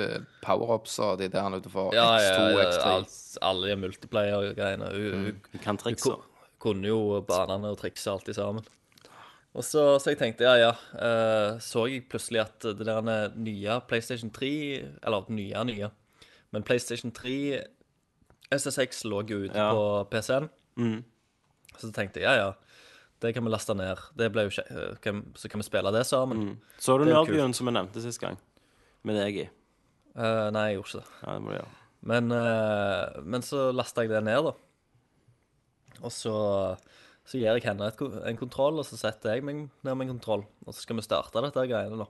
[0.00, 2.90] eh, power-ups og de der utenfor Ja, ja, X2 ja, X3.
[2.96, 4.90] alt- alle de multiplayer-greiene.
[4.96, 6.10] Hun, hun Du kan trikse.
[6.10, 6.26] Hun
[6.60, 8.66] kunne jo banene og trikse alltid sammen.
[9.54, 10.72] Og så, så jeg tenkte, ja, ja.
[10.94, 14.50] Uh, så jeg plutselig at det der nye PlayStation 3
[15.02, 15.90] Eller nye, nye.
[16.54, 17.64] Men PlayStation 3
[18.50, 19.70] SSX lå jo ute Ja.
[19.74, 20.48] på PC-en.
[20.76, 21.02] Mm.
[21.78, 22.52] Så tenkte jeg, ja, ja.
[23.22, 24.00] Det kan vi laste ned.
[24.16, 26.38] Det ble jo eh, kan, Så kan vi spille det sammen.
[26.38, 26.54] Mm.
[26.78, 27.12] Så du er.
[27.12, 28.38] Nerdbjørn som jeg nevnte sist gang?
[29.04, 29.48] Med deg i?
[30.16, 31.18] Uh, nei, jeg gjorde ikke det.
[31.22, 31.76] Ja, det må du gjøre.
[32.10, 34.54] Men, uh, men så lasta jeg det ned, da.
[36.00, 36.34] Og så,
[37.30, 40.14] så gir jeg henne et, en kontroll, og så setter jeg meg ned med en
[40.16, 40.42] kontroll.
[40.66, 42.08] Og så skal vi starte dette greiene, da.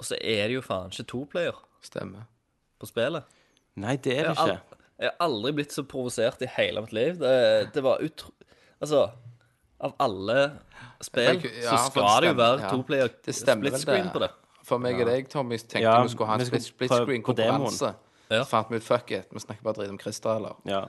[0.00, 2.26] Og så er det jo faen ikke toplayer Stemmer.
[2.80, 3.24] på spillet.
[3.80, 4.60] Nei, det er Jeg det har, ikke.
[4.60, 7.16] al jeg har aldri blitt så provosert i hele mitt liv.
[7.20, 8.32] Det, det var utro...
[8.80, 9.06] Altså,
[9.80, 10.36] av alle
[11.00, 13.80] spill Jeg- ja, så for skal det det jo stemmer, være toplayer Det stemmer split
[13.86, 14.12] screen det.
[14.12, 14.30] på det.
[14.68, 16.90] For meg og deg, Tommy, tenkte Ja, vi skulle ha en vi skulle split, split
[16.92, 17.64] prøve screen på demoen.
[17.64, 17.94] konkurranse.
[18.30, 18.42] Ja.
[18.44, 20.56] Så fant vi ut fuck it, vi snakker bare dritt om Christer, eller?
[20.68, 20.82] Ja.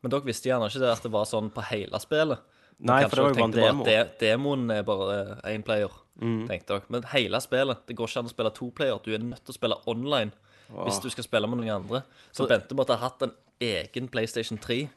[0.00, 2.40] Men dere visste gjerne ikke det at det var sånn på hele spillet.
[2.80, 3.84] Nei, for det var jo bare en demo.
[3.84, 5.16] at de demoen er bare
[5.50, 6.86] én player, tenkte dere.
[6.88, 9.00] Men hele spillet Det går ikke an å spille to player.
[9.04, 10.32] Du er nødt til å spille online
[10.70, 12.02] hvis du skal spille med noen andre.
[12.32, 14.88] Så Bente måtte ha hatt en egen PlayStation 3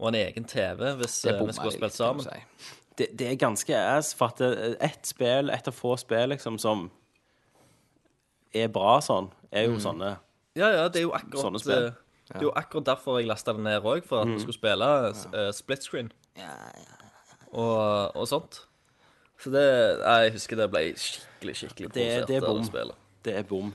[0.00, 2.24] og en egen TV hvis eh, vi skulle spilt sammen.
[2.24, 2.70] si.
[2.98, 4.40] Det, det er ganske ass, for at
[4.82, 6.90] ett spill, ett av få spill liksom, som
[8.52, 10.16] er bra sånn, er jo sånne
[10.58, 11.92] Ja, ja, det er jo akkurat eh,
[12.32, 14.88] Det er jo akkurat derfor jeg lasta det ned òg, for at vi skulle spille
[15.12, 16.08] uh, split screen
[17.52, 18.62] og, og sånt.
[19.42, 19.62] Så det
[20.00, 22.64] Jeg husker det ble skikkelig, skikkelig Det- provosert det er av bom.
[22.64, 22.96] spillet.
[23.22, 23.74] Det er bom.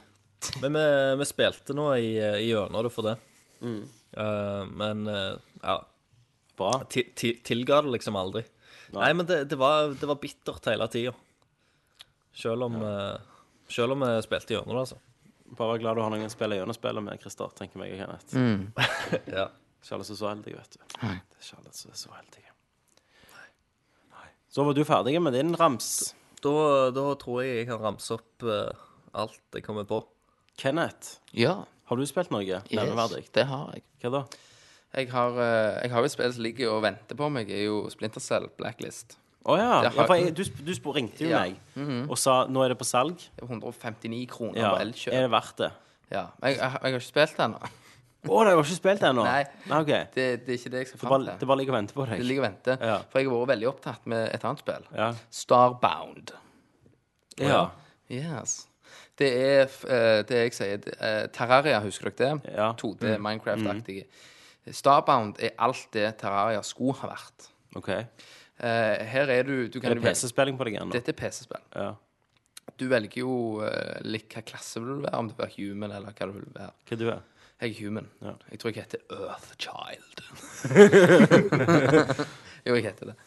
[0.61, 0.85] Men vi,
[1.19, 3.15] vi spilte nå i, i hjørnet det for det.
[3.61, 5.77] Eh, men eh, ja
[6.57, 6.71] Bra.
[6.89, 8.43] ti, ti, Tilga det liksom aldri.
[8.93, 11.13] Nei, men det, det, var, det var bittert hele tida.
[12.33, 13.17] Selv om eh,
[13.69, 14.97] Selv om vi spilte i hjørnet, altså.
[15.55, 18.35] Bare glad du har noen å spille gjennom spillet med, Christer, tenker meg og Kenneth.
[19.37, 19.47] Ja.
[19.77, 20.79] Ikke alle som er så heldige, vet du.
[20.97, 22.51] Det er ikke alle som er så heldige.
[24.17, 24.27] Nei.
[24.51, 25.89] Så var du ferdig med din rams.
[26.43, 26.53] Da,
[26.93, 28.73] da tror jeg jeg kan ramse opp uh,
[29.17, 30.01] alt jeg kommer på.
[30.59, 33.23] Kenneth, Ja, har du spilt noe nevneverdig?
[33.27, 33.85] yes, det har jeg.
[34.01, 34.23] Hva da?
[34.97, 37.67] Jeg har, uh, jeg har jo et spill som ligger og venter på meg, er
[37.69, 39.15] jo Splinter Cell Blacklist.
[39.47, 39.81] Å ja.
[39.81, 41.39] Det har- ja for jeg, du, sp- du sp- ringte jo Ja.
[41.45, 43.17] meg og sa nå er det på salg.
[43.41, 44.71] Er 159 kroner Ja.
[44.73, 45.11] på Er Elkjøp.
[45.13, 45.71] det verdt det?
[46.11, 46.25] Ja.
[46.43, 47.59] Jeg, jeg, jeg har ikke spilt det ennå.
[48.27, 49.23] Å, du har ikke spilt ennå?
[49.23, 49.43] Nei.
[49.71, 49.87] ok.
[49.87, 51.39] Det, Det, det er ikke det jeg skal fram bare, til.
[51.39, 52.17] det bare ligger og venter på deg.
[52.17, 52.77] Det ligger og venter.
[52.81, 52.97] Ja.
[53.09, 54.83] For jeg har vært veldig opptatt med et annet spill.
[54.95, 55.13] Ja.
[55.31, 56.31] Starbound.
[57.39, 57.69] ja.
[58.09, 58.67] Yes.
[59.17, 62.53] Det er f- eh, det jeg sier det, eh, Terraria, husker dere det?
[62.55, 62.73] Ja.
[62.73, 64.05] 2D Minecraft-aktige.
[64.71, 67.47] Starbound er alt det Terraria skulle ha vært.
[67.75, 67.89] OK.
[68.57, 70.91] Eh, her er du, du kan Er det PC-spilling på deg ennå?
[70.95, 71.63] Dette er PC-spill.
[71.75, 71.91] Ja.
[72.77, 76.13] Du velger jo eh, litt hva klasse vil du være, om du er human eller
[76.13, 76.73] hva du vil være.
[76.89, 77.21] Hva du er
[77.61, 78.09] Jeg er human.
[78.21, 78.33] Ja.
[78.51, 80.17] Jeg tror jeg heter Earthchild.
[82.67, 83.17] jo, jeg heter det.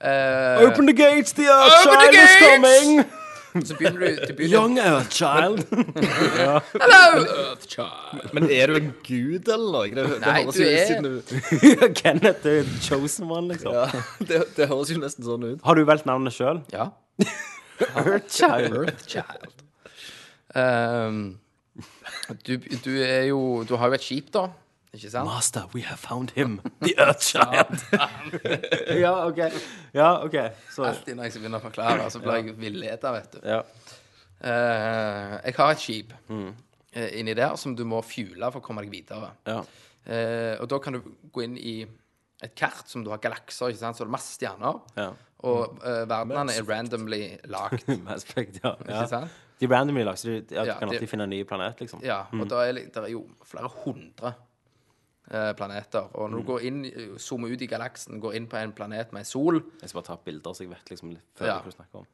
[0.00, 2.46] Eh, Open the gates, the Earth Open the Child is gates!
[2.48, 3.04] coming!
[3.66, 5.64] Så begynner du, du begynner, Young Earth Child.
[6.84, 8.28] Hello, Earthchild.
[8.36, 9.90] Men er du en gud eller noe?
[9.96, 13.74] Det, det Nei, høres du jo er- siden du, Kenneth er chosen one, liksom.
[13.74, 13.88] ja,
[14.30, 15.60] det, det høres jo nesten sånn ut.
[15.66, 16.62] Har du valgt navnet sjøl?
[16.74, 16.90] Ja.
[17.90, 18.76] Earth Child.
[18.84, 19.52] Earthchild.
[20.54, 21.20] Um,
[22.46, 24.48] du, du er jo Du har jo et skip, da.
[24.92, 25.26] Ikke sant?
[25.28, 26.56] Master, we have found him.
[26.82, 27.78] The Earth Child.
[29.04, 29.38] ja, OK.
[29.94, 30.34] Ja, OK.
[30.74, 33.38] Så Alltid når jeg skal begynne å forklare, så blir jeg villeda, vet du.
[33.46, 33.60] Ja.
[34.40, 38.82] Eh, jeg har et skip eh, inni der som du må fjule for å komme
[38.86, 39.32] deg videre.
[39.50, 39.62] ja.
[40.10, 41.74] Eh, og da kan du gå inn i
[42.42, 43.98] et kart som du har galakser, ikke sant?
[43.98, 44.78] så det er masse stjerner.
[44.98, 45.10] ja.
[45.40, 47.86] Og uh, verdenene er randomly lagd.
[48.04, 48.74] Mass Effect, ja.
[48.84, 48.88] ja.
[48.90, 49.36] Ikke sant?
[49.60, 51.38] De er randomly lagd, så du, ja, du Ja, kan de- alltid finne en ny
[51.48, 52.02] planet, liksom.
[52.04, 54.42] Ja, og da er, det- der er jo flere hundre eh,
[55.56, 56.08] planeter.
[56.18, 59.12] Og når du går inn, eh, zoomer ut i galaksen, går inn på en planet
[59.12, 61.58] med en sol, Jeg skal bare ta bilder, så jeg vet liksom litt før Ja.
[61.60, 62.06] hva du snakker om.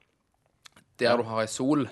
[0.99, 1.87] der du har ei sol,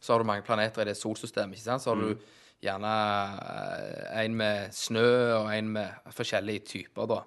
[0.00, 1.82] så har du mange planeter i det solsystemet, ikke sant?
[1.82, 2.18] Så har du
[2.62, 2.92] gjerne
[3.38, 7.22] eh, en med snø og en med forskjellige typer, da.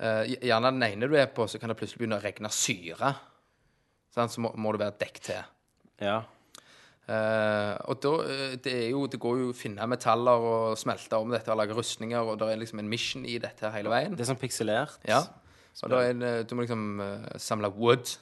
[0.00, 3.14] Eh, gjerne den ene du er på, så kan det plutselig begynne å regne syre.
[4.14, 4.30] Sant?
[4.32, 5.44] Så må, må det være dekk til.
[6.00, 6.22] Ja.
[7.10, 11.18] Eh, og da, eh, det er jo, det går jo å finne metaller og smelte
[11.18, 14.14] om dette og lage rustninger, og det er liksom en mission i dette hele veien.
[14.14, 15.00] Det er sånn pikselert.
[15.08, 15.24] Ja.
[15.82, 18.12] Og da er en, eh, du må liksom uh, samle wood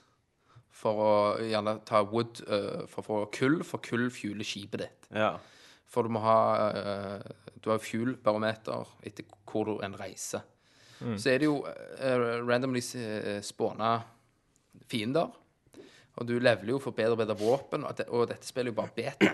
[0.78, 1.12] for å
[1.43, 5.09] gjerne ta wood uh, for å få kull, for kull fjuler skipet ditt.
[5.11, 5.34] Ja.
[5.89, 6.39] For du må ha
[7.64, 10.45] Du har fuel-barometer etter hvor du en reiser.
[11.01, 13.97] Så er det jo uh, randomly uh, spåna
[14.89, 15.32] fiender.
[16.18, 18.78] Og du leveler jo for bedre og bedre våpen, og, det, og dette spiller jo
[18.80, 19.32] bare beta.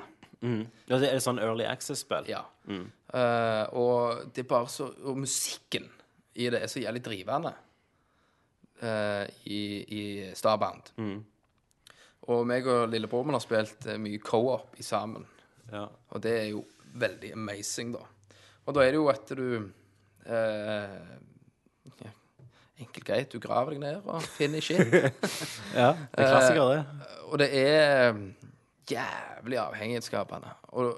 [0.91, 2.29] ja det er sånn early access-spill.
[2.29, 2.43] Ja.
[2.69, 5.87] Eh, og det er bare så Og musikken
[6.35, 7.53] i det er så jævlig drivende
[8.83, 10.03] uh, i, i
[10.35, 10.91] Starbound.
[12.33, 15.27] Og meg og lillebror min har spilt eh, mye co-op i sammen.
[15.71, 15.85] Ja.
[15.87, 16.65] Og det er jo
[16.99, 18.03] veldig amazing, da.
[18.65, 20.99] Og da er det jo at du uh,
[22.81, 24.79] Enkelt greit, du graver deg ned og finner shit.
[25.79, 25.93] ja.
[25.95, 27.11] Det er klassiker, det.
[27.31, 28.25] Og det er um,
[28.91, 30.51] jævlig avhengighetsskapende.
[30.75, 30.97] Og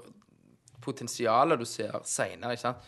[0.81, 2.87] potensialet du ser seinere, ikke sant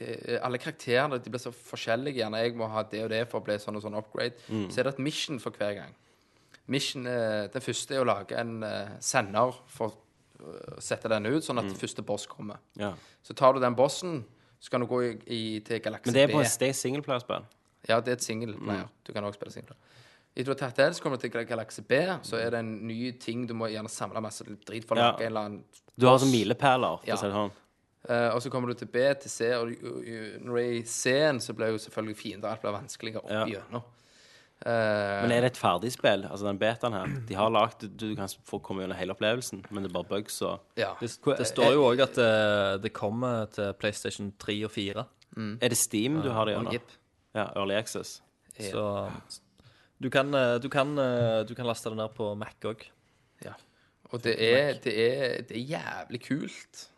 [0.00, 2.20] Eh, Alle karakterene de blir så forskjellige.
[2.22, 4.38] Gjerne jeg må ha det og det for å bli sånn og sånn upgrade.
[4.72, 5.96] Så er det et mission for hver gang.
[6.70, 9.92] Mission, eh, Den første er å lage en eh, sender for
[10.40, 12.56] å sette den ut, sånn at første boss kommer.
[12.78, 12.94] Ja.
[13.22, 14.24] Så tar du den bossen,
[14.58, 16.32] så kan du gå i, i, til galakse Men det er B.
[16.38, 17.44] på det er singleplayerspill.
[17.88, 18.88] Ja, det er et singleplayer.
[19.04, 19.76] Du kan også spille singler.
[20.36, 22.86] Etter du har tatt det, så kommer du til Galaxy B, så er det en
[22.86, 25.10] ny ting du må gjerne samle masse drit for Ja.
[25.12, 25.64] lage en eller annen
[25.98, 27.14] Du har sånn milepæler, for Ja.
[27.14, 27.50] å si det sånn.
[28.08, 31.38] Uh, og så kommer du til B, til C, og når du er i C-en,
[31.40, 33.44] så blir jo selvfølgelig fiender alt blir vanskeligere opp Ja.
[33.44, 33.82] igjennom.
[34.62, 36.26] Eh, Men er det et ferdig spill?
[36.28, 37.06] Altså den betaen her.
[37.26, 40.08] De har lagd Du du kan få komme gjennom hele opplevelsen, men det er bare
[40.20, 40.94] bugs og ja.
[41.00, 41.08] Det,
[41.38, 45.06] det står jo òg at det, det kommer til PlayStation 3 og 4.
[45.62, 46.80] Er det Steam du har det gjennom?
[47.34, 48.22] Ja, Early Access.
[48.60, 48.82] Så
[50.02, 52.86] du kan, eh, du, kan, eh, du kan laste det ned på Mac òg.
[53.44, 53.52] ja.
[54.10, 56.88] Og det er, det, er, det er jævlig kult.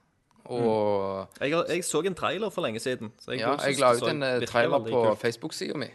[0.44, 3.12] Og Jeg, jeg så en trailer for lenge siden.
[3.20, 5.02] Så jeg, ja, jeg la ut en eh, trailer på.
[5.20, 5.90] Facebook-sida mi.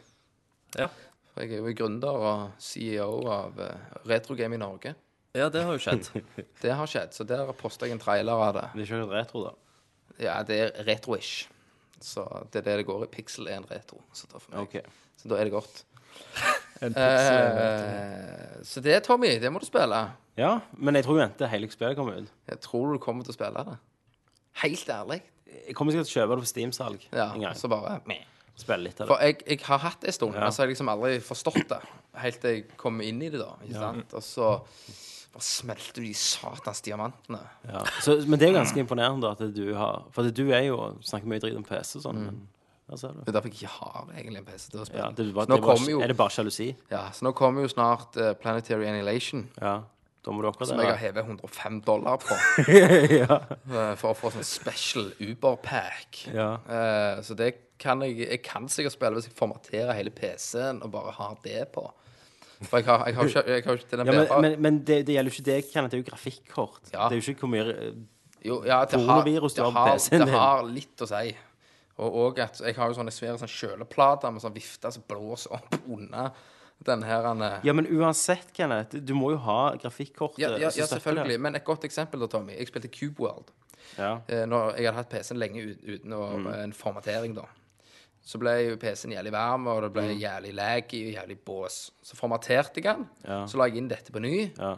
[0.77, 0.87] Ja.
[1.33, 3.57] For jeg er jo gründer og CEO av
[4.05, 4.93] Retrogame i Norge.
[5.33, 6.11] ja, det har jo skjedd.
[6.61, 8.69] Det har skjedd, så der posta jeg en trailer av det.
[8.75, 9.51] Det er ikke retro, da.
[10.21, 11.47] Ja, det er retro-ish.
[12.03, 13.09] Så det er det det går i.
[13.15, 14.01] Pixel er en retro.
[14.13, 14.67] Så da, for meg.
[14.67, 14.97] Ok.
[15.17, 15.83] så da er det godt.
[16.77, 19.97] En pixel, Eh, så det, Tommy, det må du spille.
[20.37, 22.29] Ja, men jeg tror jo venter hele spillet kommer ut.
[22.51, 23.77] Jeg tror du kommer til å spille det.
[24.61, 25.17] Helt ærlig.
[25.67, 27.55] Jeg kommer sikkert til å kjøpe det på Steam-salg Ja, en gang.
[27.57, 28.21] så bare meh.
[28.57, 30.75] Spille litt av For jeg, jeg har hatt det en stund, men så har jeg
[30.75, 31.81] liksom aldri forstått det.
[32.21, 33.51] Helt til jeg kom inn i det, da.
[33.65, 34.13] Ikke sant?
[34.17, 34.47] Og så
[35.37, 37.39] bare smelter du de satans diamantene.
[37.69, 37.85] Ja.
[38.03, 41.43] Så, men det er ganske imponerende at du har For du er jo snakker mye
[41.43, 42.39] drit om PC sånn, men
[42.87, 43.11] der.
[43.19, 45.03] Det er derfor jeg ikke har egentlig en PC til å spille.
[45.03, 46.67] Ja, det er, bare, så nå det er, bare, kommer jo, er det bare sjalusi?
[46.93, 49.43] ja, så nå kommer jo snart eh, Planetary Annihilation.
[49.59, 49.73] Ja.
[50.27, 52.35] Da må du Som jeg har hevet 105 dollar på.
[52.67, 56.23] Eh, For å få sånn special Uber-pack.
[56.35, 56.49] Ja.
[56.67, 60.91] Eh, Så det kan jeg Jeg kan sikkert spille hvis jeg formaterer hele PC-en og
[60.95, 61.85] bare har det på.
[62.61, 64.95] For jeg har, jeg har ikke, jeg har ikke den Ja, men, men, men det,
[65.07, 65.91] det gjelder jo ikke deg, Kenneth.
[65.93, 66.79] Det er jo grafikkort.
[66.93, 67.07] Ja.
[67.09, 67.97] Det er jo ikke hvor mye eh,
[68.47, 71.35] Jo, ja, det har, det har det har litt å si.
[71.97, 75.55] Og, og at jeg har jo sånne svære sånn kjøleplater med sånn vifte som blåser
[75.57, 76.31] opp under
[76.85, 80.39] den her eh, Ja, men uansett, Kenneth, du må jo ha grafikkortet.
[80.43, 81.39] ja, ja, ja, selvfølgelig.
[81.41, 82.53] Men et godt eksempel, da, Tommy.
[82.57, 83.49] Jeg spilte Cube World.
[83.97, 84.19] Ja.
[84.27, 86.47] Eh, Når jeg hadde hatt PC-en lenge uten å, Mm.
[86.63, 87.45] en formatering, da.
[88.27, 90.19] Så ble jo PC-en jævlig varm, og det ble Mm.
[90.19, 91.91] jævlig lag i og jævlig bås.
[92.03, 93.05] Så formaterte jeg den.
[93.23, 93.45] Ja.
[93.47, 94.49] Så la jeg inn dette på ny.
[94.59, 94.73] Ja.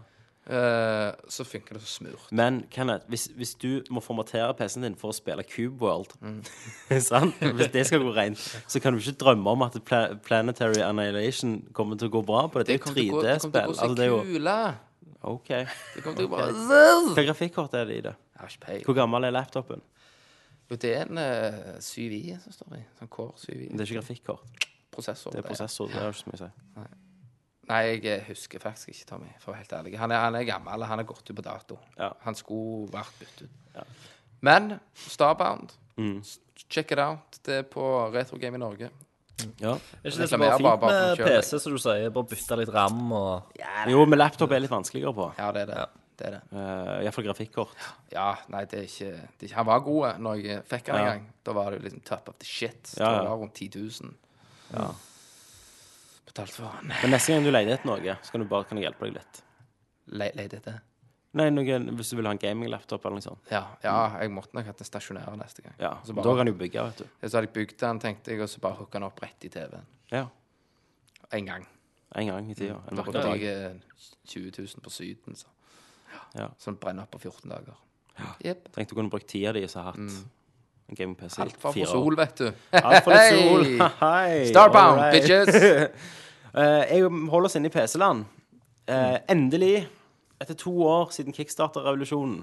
[0.50, 2.32] Uh, så funker det så smurt.
[2.34, 6.39] Men Kenneth, hvis, hvis du må formatere PC-en din for å spille Cube World Mm.
[7.06, 7.36] sant?
[7.41, 8.38] Hvis det skal gå rent,
[8.68, 12.47] så kan du ikke drømme om at Pla Planetary Annihilation kommer til å gå bra
[12.47, 12.68] på det.
[12.68, 13.22] Det er jo 3D-spill.
[13.22, 14.58] det kommer til å gå så Altså, det er jo kule.
[15.22, 15.47] OK.
[15.50, 18.16] Det kommer til å gå bare Hva grafikkort er det i det?
[18.86, 19.82] Hvor gammel er laptopen?
[20.70, 22.82] Jo, det er en uh, 7i som står i.
[22.99, 23.70] Sånn Core 7i.
[23.72, 24.67] Det er ikke grafikkort.
[24.93, 25.34] Prosessor.
[25.34, 25.89] Det er prosessor.
[25.89, 26.89] Det er jo ikke så mye å si.
[27.70, 29.97] Nei, jeg eh, husker faktisk ikke, Tommy, for å være helt ærlig.
[30.01, 31.78] Han er, han er gammel, han er gått ut på dato.
[31.99, 32.07] Ja.
[32.26, 34.07] Han skulle vært byttet ut.
[34.45, 36.24] Men Starbound, Mm.
[36.70, 37.38] check it out.
[37.43, 38.89] Det er på Retro Game i Norge.
[39.59, 39.74] Ja.
[39.76, 42.09] Er ikke det som er fint med PC, som du sier?
[42.15, 43.53] Bare bytte litt ram og
[43.88, 45.30] Jo, med laptop er litt vanskeligere på.
[45.38, 45.78] Ja, det er det.
[45.78, 45.86] Ja.
[46.20, 46.41] Det, er det.
[46.53, 47.76] Uh, Iallfall grafikkort.
[48.13, 50.99] Ja, nei, det er, ikke, det er ikke Han var god når jeg fikk han
[50.99, 51.11] en Ja.
[51.13, 51.28] gang.
[51.47, 52.93] Da var det jo liksom top of the shit.
[52.99, 53.22] Ja, ja.
[53.24, 54.13] Det var rundt 10 000.
[54.74, 54.89] Ja.
[56.30, 56.91] Betalt for han.
[57.01, 59.15] Men neste gang du leter etter noe, så kan, du bare, kan jeg hjelpe deg
[59.17, 59.41] litt.
[60.20, 60.78] Le- Leide etter.
[61.39, 63.49] Nei, noe, Hvis du vil ha en gaming-laptop eller noe sånt.
[63.53, 65.76] Ja, ja, jeg måtte nok hatt den stasjonære neste gang.
[65.80, 67.05] Ja, Så Da bare- kan du bygge, vet du.
[67.28, 69.49] Så hadde jeg bygd den, tenkte jeg, og så bare hooka den opp rett i
[69.49, 69.86] TV-en.
[70.11, 70.28] Ja.
[71.32, 71.67] En gang.
[72.15, 72.74] En gang i tida.
[72.89, 73.41] En Da vakker brukte dag.
[73.41, 73.78] jeg eh,
[74.26, 75.45] 20 000 på Syden, så.
[76.38, 76.49] Ja.
[76.57, 77.77] Som brenner opp på 14 dager.
[78.43, 78.67] Jepp.
[78.75, 81.39] Tenkte du kunne brukt tida di så hatt en gaming-PC.
[81.39, 82.47] i Alt var for sol, vet du.
[82.80, 83.65] Alt litt sol.
[84.03, 84.45] Hei!
[84.49, 85.15] Starbound, right.
[85.15, 85.55] bitches!
[86.57, 88.25] uh, jeg holder oss inne i PC-land.
[88.89, 89.84] Eh, endelig,
[90.41, 92.39] etter to år siden kickstarter-revolusjonen,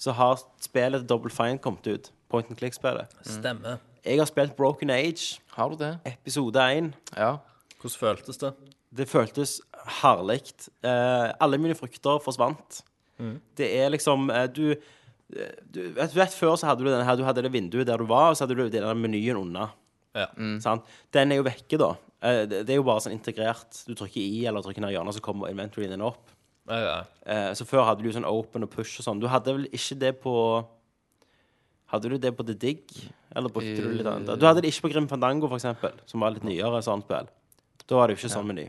[0.00, 2.08] så har spillet Double Fine kommet ut.
[2.32, 3.12] Point and click-spillet.
[3.26, 3.82] Stemmer.
[4.04, 5.98] Jeg har spilt Broken Age, Har du det?
[6.06, 6.92] episode 1.
[7.16, 7.36] Ja.
[7.80, 8.52] Hvordan føltes det?
[8.96, 9.60] Det føltes
[10.00, 10.40] herlig.
[10.84, 12.80] Uh, alle mine frykter forsvant.
[13.58, 17.04] Det er liksom eh, du, eh, du, vet, du vet Før så hadde du denne
[17.06, 19.70] her, du hadde det vinduet der du var, og så hadde du den menyen unna.
[20.16, 20.28] Ja.
[20.62, 20.86] Sant?
[21.14, 21.92] Den er jo vekke, da.
[22.22, 23.84] Eh, det, er jo bare sånn integrert.
[23.86, 26.30] Du trykker i eller trykker ned hjørnet, så kommer inventoryen din opp.
[26.68, 26.96] Ja, ja.
[27.26, 29.22] Eh, så før hadde du sånn open og push og sånn.
[29.22, 30.34] Du hadde vel ikke det på
[31.88, 32.82] Hadde du det på The Dig?
[33.32, 34.34] Eller brukte du litt annet?
[34.36, 37.30] Du hadde det ikke på Grim Fandango, for eksempel, som var litt nyere sånn spill.
[37.88, 38.66] Da var det jo ikke sånn meny.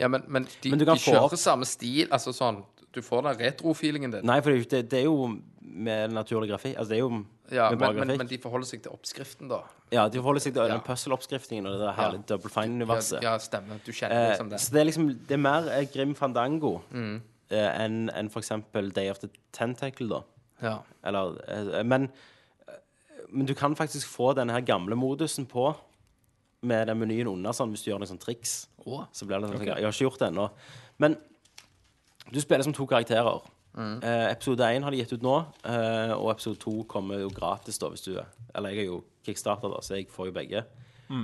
[0.00, 2.08] ja, men, men de, Men de kjører opp- samme stil.
[2.10, 2.64] Altså sånn
[2.96, 4.24] Du får den retro-feelingen din.
[4.26, 6.76] Nei, for det, er jo- det, det er jo med naturlig grafikk.
[6.80, 8.18] Altså, det er jo Ja, med bra men, men, grafikk.
[8.18, 9.58] men de forholder seg til oppskriften, da.
[9.92, 13.20] Ja, de forholder seg til den puzzle-oppskriften og det der herlige Double Fine-universet.
[13.22, 13.78] Ja, ja, stemmer.
[13.84, 14.60] Du kjenner Eh, liksom det.
[14.64, 17.20] så det er liksom Det er mer eh, Grim Fandango Mm.
[17.50, 20.20] eh, enn enn for eksempel Day of the Tentacle, da.
[20.62, 20.78] Ja.
[21.04, 22.08] Eller eh, Men
[22.66, 22.72] eh,
[23.30, 25.74] Men du kan faktisk få denne her gamle modusen på
[26.62, 28.68] med den menyen under, sånn, hvis du gjør noen sånn triks.
[29.12, 30.50] Så blir det sånn, Jeg har ikke gjort det ennå.
[30.98, 31.16] Men
[32.32, 33.44] du spiller som to karakterer.
[33.76, 35.34] Eh, episode 1 har de gitt ut nå,
[35.68, 38.16] eh, og episode 2 kommer jo gratis, da, hvis du
[38.54, 40.64] Eller jeg er jo kickstarter, da, så jeg får jo begge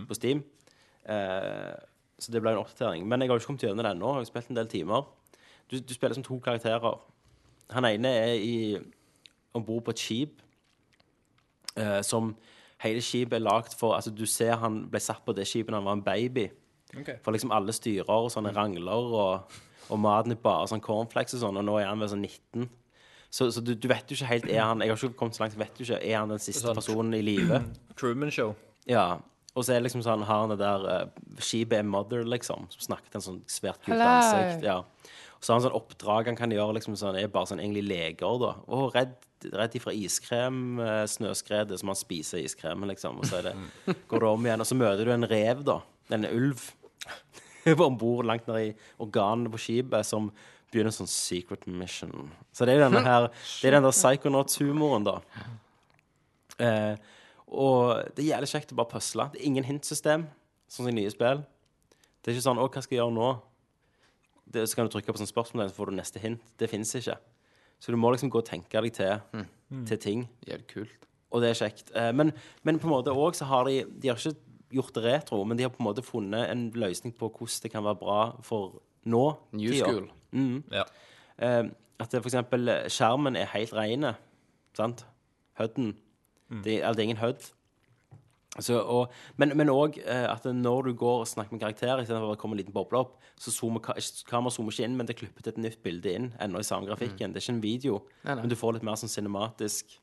[0.09, 0.45] på Steam.
[1.09, 1.73] Eh,
[2.19, 3.07] så det ble en oppdatering.
[3.09, 4.07] Men jeg har jo ikke kommet gjennom det ennå.
[4.07, 5.07] Jeg har spilt en del timer.
[5.71, 7.01] Du, du spiller som to karakterer.
[7.71, 8.79] Han ene er i
[9.55, 10.43] om bord på et skip
[11.77, 12.37] eh, som
[12.83, 15.79] Hele skipet er lagd for Altså, du ser han ble satt på det skipet da
[15.79, 16.49] han var en baby.
[17.23, 19.61] For liksom alle styrer og sånne rangler, og,
[19.91, 22.69] og maten er bare sånn cornflakes og sånn, og nå er han vel sånn 19.
[23.33, 25.41] Så, så du, du vet jo ikke helt Er han Jeg har ikke kommet så
[25.41, 26.77] langt, vet du ikke Er han den siste Sånn.
[26.77, 27.63] personen i live?
[27.97, 28.51] Truman Show.
[28.85, 29.07] Ja.
[29.57, 32.67] Og så er det liksom sånn Har han det der uh, Skipet er mother, liksom,
[32.75, 34.67] som snakket en sånn svært kult ansikt.
[34.69, 34.83] Ja.
[34.83, 37.87] Og så har han sånn oppdrag han kan gjøre, liksom sånn Er bare sånn egentlig
[37.89, 38.53] leger, da.
[38.69, 39.17] Å, redd,
[39.57, 43.17] redd ifra iskrem, uh, snøskredet, som han spiser iskremen, liksom.
[43.21, 43.57] Og så er det,
[44.13, 44.63] går det om igjen.
[44.63, 45.81] Og så møter du en rev, da.
[46.13, 46.69] En ulv.
[47.67, 50.31] Om bord langt ned i organene på skipet, som
[50.73, 52.31] begynner sånn secret mission.
[52.53, 53.29] Så det er jo denne her
[53.61, 55.19] Det er den der Psychonauts-humoren, da.
[56.63, 56.95] Eh,
[57.53, 59.29] og det er jævlig kjekt å bare pusle.
[59.33, 60.25] Det er ingen hintsystem,
[60.71, 61.43] sånn som i nye spill.
[62.23, 63.41] Det er ikke sånn 'Å, hva skal jeg gjøre nå?'
[64.53, 66.41] Det, så kan du trykke på sånn spørsmål, så får du neste hint.
[66.59, 67.17] Det fins ikke.
[67.81, 69.47] Så du må liksom gå og tenke deg til,
[69.87, 70.29] til ting.
[70.47, 71.07] Jævlig kult.
[71.33, 71.91] Og det er kjekt.
[71.97, 72.33] Eh, men,
[72.63, 74.37] men på en måte òg så har de De har ikke
[74.73, 77.73] gjort det retro, men de har på en måte funnet en løsning på hvordan det
[77.73, 79.25] kan være bra for nå.
[79.53, 79.87] New tida.
[79.87, 80.11] school.
[80.73, 80.85] Ja.
[81.43, 81.71] Uh,
[82.03, 84.17] at eksempel eh, skjermen er helt rene,
[84.75, 85.05] sant?
[85.61, 85.93] Hudden.
[86.51, 87.45] Det, det er ingen hud.
[88.61, 92.33] Så, og, men men òg eh, at når du går og snakker med karakterer, istedenfor
[92.33, 95.15] at det kommer en liten boble opp, så zoomer kameraet zoomer ikke inn, men det
[95.15, 97.33] er klippet et nytt bilde inn, ennå i samme grafikken.
[97.33, 98.43] Det er ikke en video, Nei, nei.
[98.43, 99.97] men du får litt mer sånn cinematisk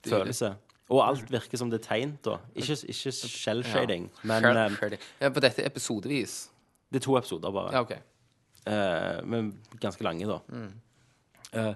[0.00, 0.54] følelse.
[0.88, 2.36] Og alt virker som det er tegnt, da.
[2.54, 4.98] Ikke, ikke shell-shading, men Shred- eh.
[5.20, 6.48] Ja, På dette episodevis.
[6.92, 7.72] det er to episoder bare.
[7.72, 7.98] Ja, okay.
[8.66, 10.38] Uh, men ganske lange, da.
[11.52, 11.74] Eh,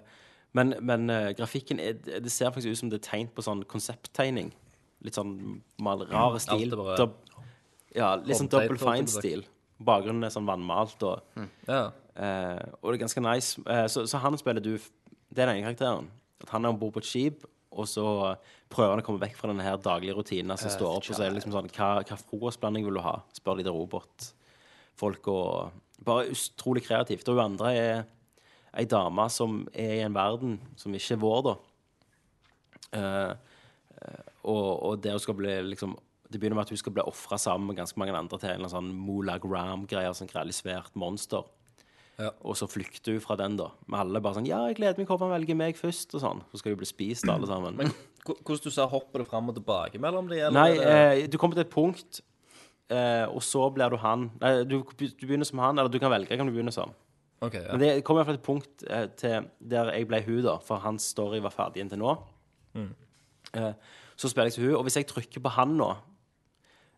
[0.53, 3.63] men men uh, grafikken er, Det ser faktisk ut som det er tegnt på sånn
[3.65, 4.53] konsepttegning.
[5.03, 6.71] Litt sånn mal, rar stil.
[6.71, 7.15] Dub,
[7.97, 9.45] ja, litt sånn double fine-stil.
[9.81, 11.23] Bakgrunnen er sånn vannmalt, og,
[11.69, 11.91] Ja.
[12.17, 13.57] eh, og det er ganske nice.
[13.89, 14.77] Så, så han spiller du
[15.33, 16.09] Det er den ene karakteren.
[16.43, 18.05] At han er om bord på et skip, og så
[18.71, 21.07] prøver han å komme vekk fra denne her daglige rutinen som står opp.
[21.07, 23.21] Og så er det liksom sånn Hva, hva frokostblanding vil du ha?
[23.37, 25.31] Spør de til robotfolk.
[25.31, 27.29] Og bare utrolig kreativt.
[27.29, 28.03] Og hun andre er
[28.75, 31.55] ei dame som er i en verden som ikke er vår, da.
[32.99, 33.33] Eh,
[34.49, 35.93] og, og det hun skal bli liksom
[36.27, 38.61] Det begynner med at hun skal bli ofra sammen med ganske mange andre til en
[38.61, 41.43] eller annen sånn Molag Ram-greier, sånn grellig svært monster.
[42.21, 42.31] Ja.
[42.45, 43.71] Og så flykter hun fra den, da.
[43.89, 46.43] Med alle bare sånn 'Ja, jeg gleder meg, hvorfor han velger meg først?' og sånn.
[46.53, 47.77] Så skal hun bli spist, alle sammen.
[47.77, 47.93] Men
[48.27, 50.41] hvordan du sa, hopper du fram og tilbake mellom de?
[50.41, 52.21] Eller Nei, eh, du kommer til et punkt,
[52.91, 54.31] eh, og så blir du han.
[54.41, 56.93] Nei, du, du begynner som han, eller du kan velge hvem du begynner som.
[57.41, 57.73] Ok, ja.
[57.73, 61.03] Men det kommer iallfall et punkt eh, til der jeg ble hun, da, for hans
[61.09, 62.19] story var ferdig inntil nå.
[63.55, 63.73] Eh,
[64.17, 65.89] så spiller jeg som hun, og hvis jeg trykker på han nå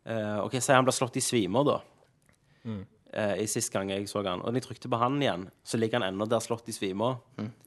[0.05, 1.79] eh, OK, si han blir slått i svimer, da.
[3.13, 4.41] Eh, I sist gang jeg så han.
[4.41, 7.11] Og når jeg trykte på han igjen, så ligger han ennå der slått i svima.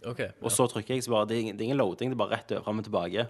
[0.02, 0.38] Okay, ja.
[0.42, 2.24] Og så trykker jeg, så bare Det er ingen, det er ingen loading, det er
[2.24, 3.28] bare rett fram og tilbake.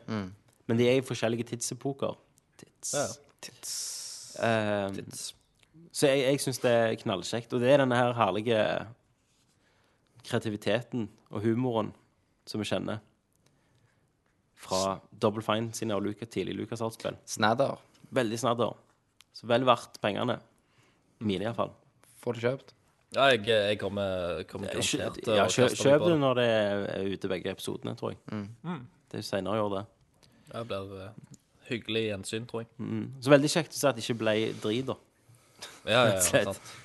[0.65, 2.15] Men de er i forskjellige tidsepoker.
[2.61, 2.93] Tids.
[2.95, 4.47] Ja.
[4.47, 5.01] Eh,
[5.91, 7.53] så jeg, jeg syns det er knallkjekt.
[7.53, 8.61] Og det er denne her herlige
[10.25, 11.91] kreativiteten og humoren
[12.47, 13.03] som vi kjenner
[14.65, 17.17] fra Double Fine sine og Luca, tidlig Lucas Artspill.
[17.29, 17.77] Snadder.
[18.15, 18.73] Veldig snadder.
[19.35, 20.39] Så vel verdt pengene.
[21.19, 21.73] Mine, iallfall.
[22.25, 22.73] Får du kjøpt?
[23.15, 26.19] Ja, jeg, jeg kommer, kommer garantert til Ja, å kjøp, kaste meg kjøp på det
[26.19, 28.49] når det er ute begge episodene, tror jeg.
[29.13, 29.83] Det er senere i år, det.
[30.51, 31.37] Det blir eh,
[31.69, 33.05] hyggelig gjensyn, tror jeg.
[33.23, 34.33] Så veldig kjekt å se at det ikke ble
[34.65, 34.97] drit, da.
[35.85, 36.51] Ja, ja, Rett og ja, slett.
[36.59, 36.75] sant.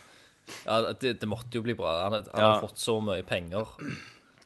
[0.69, 1.97] ja det, det måtte jo bli bra.
[2.05, 2.53] Han, han Ja.
[2.55, 3.67] har fått så mye penger.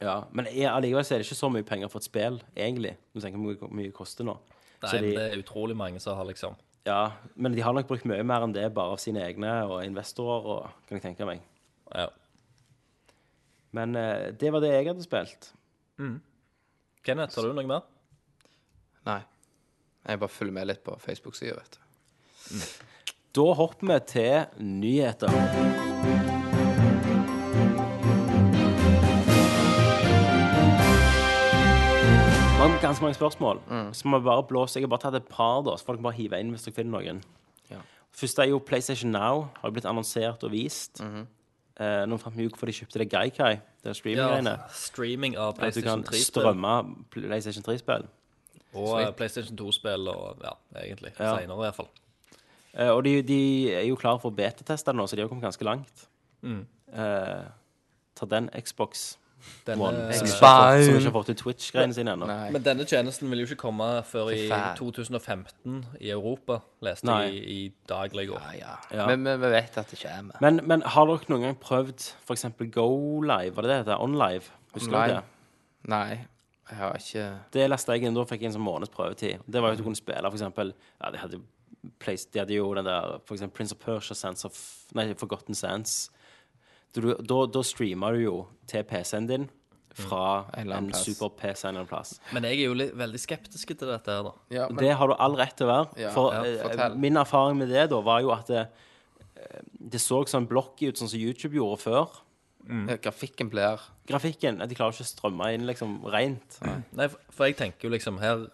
[0.00, 2.96] Ja, Men jeg- allikevel så er det ikke så mye penger for et spill, egentlig.
[3.14, 4.38] Du tenker hvor mye det koster nå.
[4.82, 7.72] Nei, Så de- men det er utrolig mange som har liksom Ja, men de har
[7.72, 11.06] nok brukt mye mer enn det bare av sine egne og investorer, og, kan jeg
[11.06, 11.40] tenke meg.
[11.88, 12.10] Ja.
[13.74, 15.48] Men eh, det var det jeg hadde spilt.
[17.04, 17.88] Kenneth, har du noe mer?
[19.08, 19.22] Nei.
[20.04, 22.64] Jeg bare følger med litt på Facebook-sida, vet du.
[23.34, 26.42] Da hopper vi til nyheter.
[32.64, 33.58] Var ganske mange spørsmål.
[33.92, 34.78] Så må vi bare blåse.
[34.78, 36.74] Jeg har bare tatt et par, da, så folk kan bare hive inn hvis dere
[36.78, 37.18] finner noen.
[37.68, 37.80] Ja.
[38.16, 39.48] Først er jo PlayStation Now.
[39.60, 41.02] Har blitt annonsert og vist.
[41.02, 44.54] eh, nå fant vi ut hvorfor de kjøpte det Gaikai, det streaminggreiene.
[44.72, 46.72] streaming av At du PlayStation kan 3-spill strømme
[47.10, 48.06] PlayStation 3-spill.
[48.74, 50.54] og uh, PlayStation 2-spill og ja,
[50.86, 51.12] egentlig.
[51.18, 51.34] Ja.
[51.36, 51.90] Senere, i hvert fall.
[52.78, 53.40] Eh, og de, de
[53.74, 56.08] er jo klare for å beteteste nå, så de har kommet ganske langt.
[56.44, 57.44] Eh,
[58.14, 59.18] ta den Xbox
[59.64, 60.40] Denne- One, som, ikke Xbox.
[60.40, 62.26] har fått, som ikke har fått ut Twitch-greiene sine ennå.
[62.28, 62.50] Nei.
[62.52, 64.76] Men denne tjenesten vil jo ikke komme før i faen.
[64.76, 67.22] 2015 i Europa, leste Nei.
[67.24, 68.42] jeg i, i dag eller i går.
[68.44, 68.74] Ja, ja.
[68.98, 69.06] Ja.
[69.08, 70.36] Men men vi vet at det kommer.
[70.44, 72.44] Men, men har dere noen gang prøvd f.eks.
[72.76, 72.88] Go
[73.24, 73.54] Live?
[73.56, 74.00] Var det det heter?
[74.04, 74.52] OnLive?
[74.74, 75.16] Husker dere Online.
[75.16, 75.88] det?
[75.94, 76.26] Nei,
[76.70, 79.42] jeg har ikke Det leste jeg inn, da fikk jeg en sånn måneds prøvetid.
[79.46, 81.40] Det var jo at du kunne spille eksempel Ja, de hadde,
[82.00, 84.56] place, de hadde jo den der for eksempel Prince of Persia Sense of
[84.96, 86.10] Nei, Forgotten Sands.
[86.94, 88.34] Du, da, da streamer du jo
[88.70, 89.48] til PC-en din
[89.94, 92.16] fra En en super-PC en eller annen plass.
[92.34, 94.32] Men jeg er jo litt, veldig skeptisk til dette her, da.
[94.50, 95.88] ja, men, Det har du all rett til å være.
[96.02, 96.42] Ja, for ja,
[96.88, 98.64] eh, min erfaring med det da var jo at det,
[99.36, 99.60] eh,
[99.94, 102.08] det så sånn blokky ut, sånn som YouTube gjorde før.
[102.64, 102.86] Mm.
[103.04, 103.78] Grafikken blir
[104.08, 106.58] Grafikken De klarer ikke å strømme inn liksom rent.
[106.96, 108.46] Nei, for- for jeg tenker jo liksom Her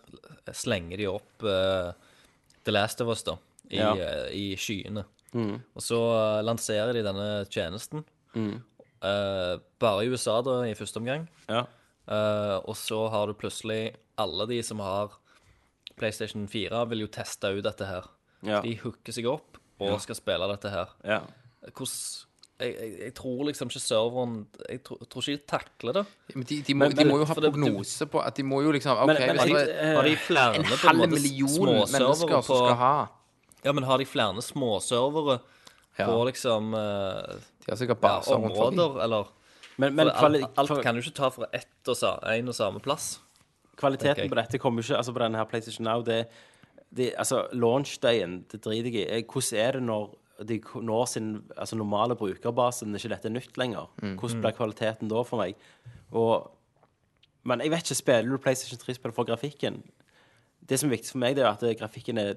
[0.53, 1.93] slenger de opp uh,
[2.65, 3.37] The Last of Us, da,
[3.71, 3.93] i, Ja.
[3.95, 5.05] eh, i skyene.
[5.33, 5.61] Mm.
[5.77, 8.05] Og så lanserer de denne tjenesten.
[8.37, 11.29] Eh, bare i USA, da, i første omgang.
[11.49, 11.65] Ja.
[12.11, 15.15] Eh, og så har du plutselig alle de som har
[15.97, 18.09] PlayStation 4, vil jo teste ut dette her.
[18.47, 18.61] Ja.
[18.65, 20.97] De hooker seg opp og skal spille dette her.
[21.05, 21.21] ja.
[21.61, 22.27] Hvordan
[22.61, 24.33] jeg, jeg, jeg tror liksom ikke serveren
[24.69, 26.03] Jeg tror, tror ikke de takler det.
[26.35, 28.43] Men de, de, må, Men- de må jo ha for det- prognose på at de
[28.45, 30.77] må jo liksom OK, Men- men hvis det de- er Har de flere en på
[30.89, 33.07] halv måte million småservere mennesker som skal ha
[33.65, 35.39] Ja, men har de flere småservere
[35.99, 36.07] Ja.
[36.07, 37.37] på liksom eh,
[37.71, 38.81] De har sikkert ja, baser rundt forbi.
[38.81, 39.29] områder, eller
[39.79, 42.83] Men, men alt, alt kan du ikke ta fra ett og sa, en og samme
[42.83, 43.21] plass.
[43.79, 46.27] kvaliteten på dette kommer ikke Altså på denne her PlayStation Now, det,
[46.91, 49.25] det Altså, launch-dagen, det driter jeg i.
[49.25, 50.11] Hvordan er det når
[50.49, 53.87] de når sin altså, normale brukerbase, når ikke dette er nytt lenger?
[54.03, 54.19] Mm.
[54.19, 55.55] Hvordan blir kvaliteten da for meg?
[56.11, 56.51] Og
[57.43, 59.83] Men jeg vet ikke, spiller du PlayStation 3-spill for grafikken?
[60.69, 62.35] Det som er viktig for meg, det er at grafikken er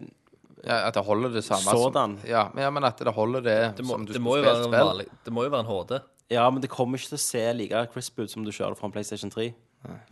[0.64, 2.18] Ja, at det holder det samme Sådan.
[2.22, 4.38] som Ja, men, ja, men at det holder det, Det må, som du det må,
[4.38, 4.88] jo spille være en spill.
[4.88, 6.00] vanlig, det må jo være en HD.
[6.32, 8.88] Ja, men det kommer ikke til å se like crisp ut som du kjører fra
[8.88, 9.50] en PlayStation 3.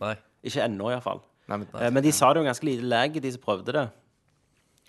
[0.00, 0.14] Nei.
[0.44, 1.22] Ikke ennå, iallfall.
[1.48, 3.86] Nei, men, Eh, Men de sa det jo ganske lite lag, de som prøvde det.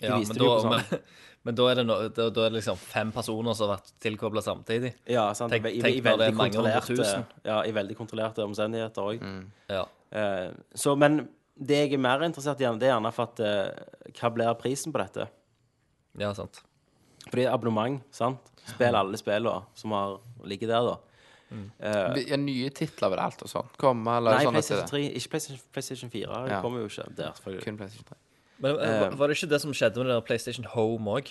[0.02, 0.70] Ja, viste men, det jo da, på sånn.
[0.90, 1.00] men,
[1.44, 3.92] men da er det, no, da, da er det liksom fem personer som har vært
[4.04, 4.92] tilkobla samtidig.
[5.08, 5.52] Ja, sant?
[5.54, 7.24] Tenk- I, i, tenk i når det er veldig mange hundre kontrollerte tusen.
[7.48, 9.24] Ja, i veldig kontrollerte omstendigheter òg.
[9.72, 9.84] Ja.
[10.12, 11.22] Eh, så, men
[11.56, 14.92] det jeg er mer interessert i, det er gjerne for at eh, Hva blir prisen
[14.92, 15.28] på dette?
[16.18, 16.62] Ja, sant.
[17.30, 18.38] Fordi abonnement, sant?
[18.66, 20.96] Spill alle spillene som har ligget der, da.
[22.26, 25.02] ja, nye titler vil alt og sånn komme, eller Nei, sånn at PlayStation det 3.
[25.20, 26.38] Ikke PlayStation, PlayStation 4.
[26.44, 26.60] Det Ja.
[26.62, 27.64] kommer jo ikke der, selvfølgelig.
[27.64, 28.16] kun PlayStation 3.
[28.60, 31.28] Men eh, var- var det ikke det som skjedde med det der PlayStation Home òg?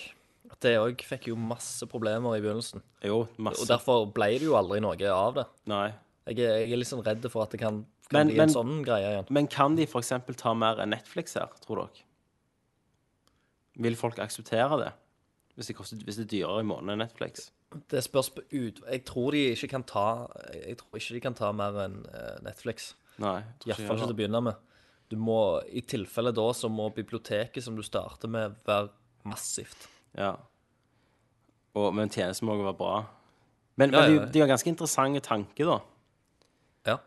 [0.60, 2.80] Det òg fikk jo masse problemer i begynnelsen.
[3.02, 3.66] Jo, Og masse.
[3.66, 5.46] derfor ble det jo aldri noe av det.
[5.66, 5.92] Nei.
[6.26, 8.48] Jeg er, jeg er litt sånn redd for at det kan, kan Men- bli men-
[8.48, 9.26] en sånn greie igjen.
[9.30, 10.12] Men kan de f.eks.
[10.36, 12.02] ta mer enn Netflix her, tror dere?
[13.82, 14.92] Vil folk akseptere det?
[15.54, 17.48] Hvis det, koster, hvis det er dyrere i måneden enn Netflix?
[17.90, 18.80] Det spørs på ut...
[18.86, 20.06] Jeg tror de ikke kan ta
[20.54, 22.92] Jeg tror ikke de kan ta mer enn eh, Netflix.
[23.22, 23.40] Nei.
[23.66, 24.74] Iallfall ikke til å begynne med.
[25.10, 25.38] Du må,
[25.70, 28.90] I tilfelle da så må biblioteket som du starter med, være
[29.28, 29.88] massivt.
[30.18, 30.34] Ja.
[31.74, 32.94] Og, men tjenesten må også være bra.
[33.78, 34.28] Men, Ja, men ja, ja.
[34.30, 35.78] det er ganske interessante tanker, da.
[36.90, 36.98] Ja.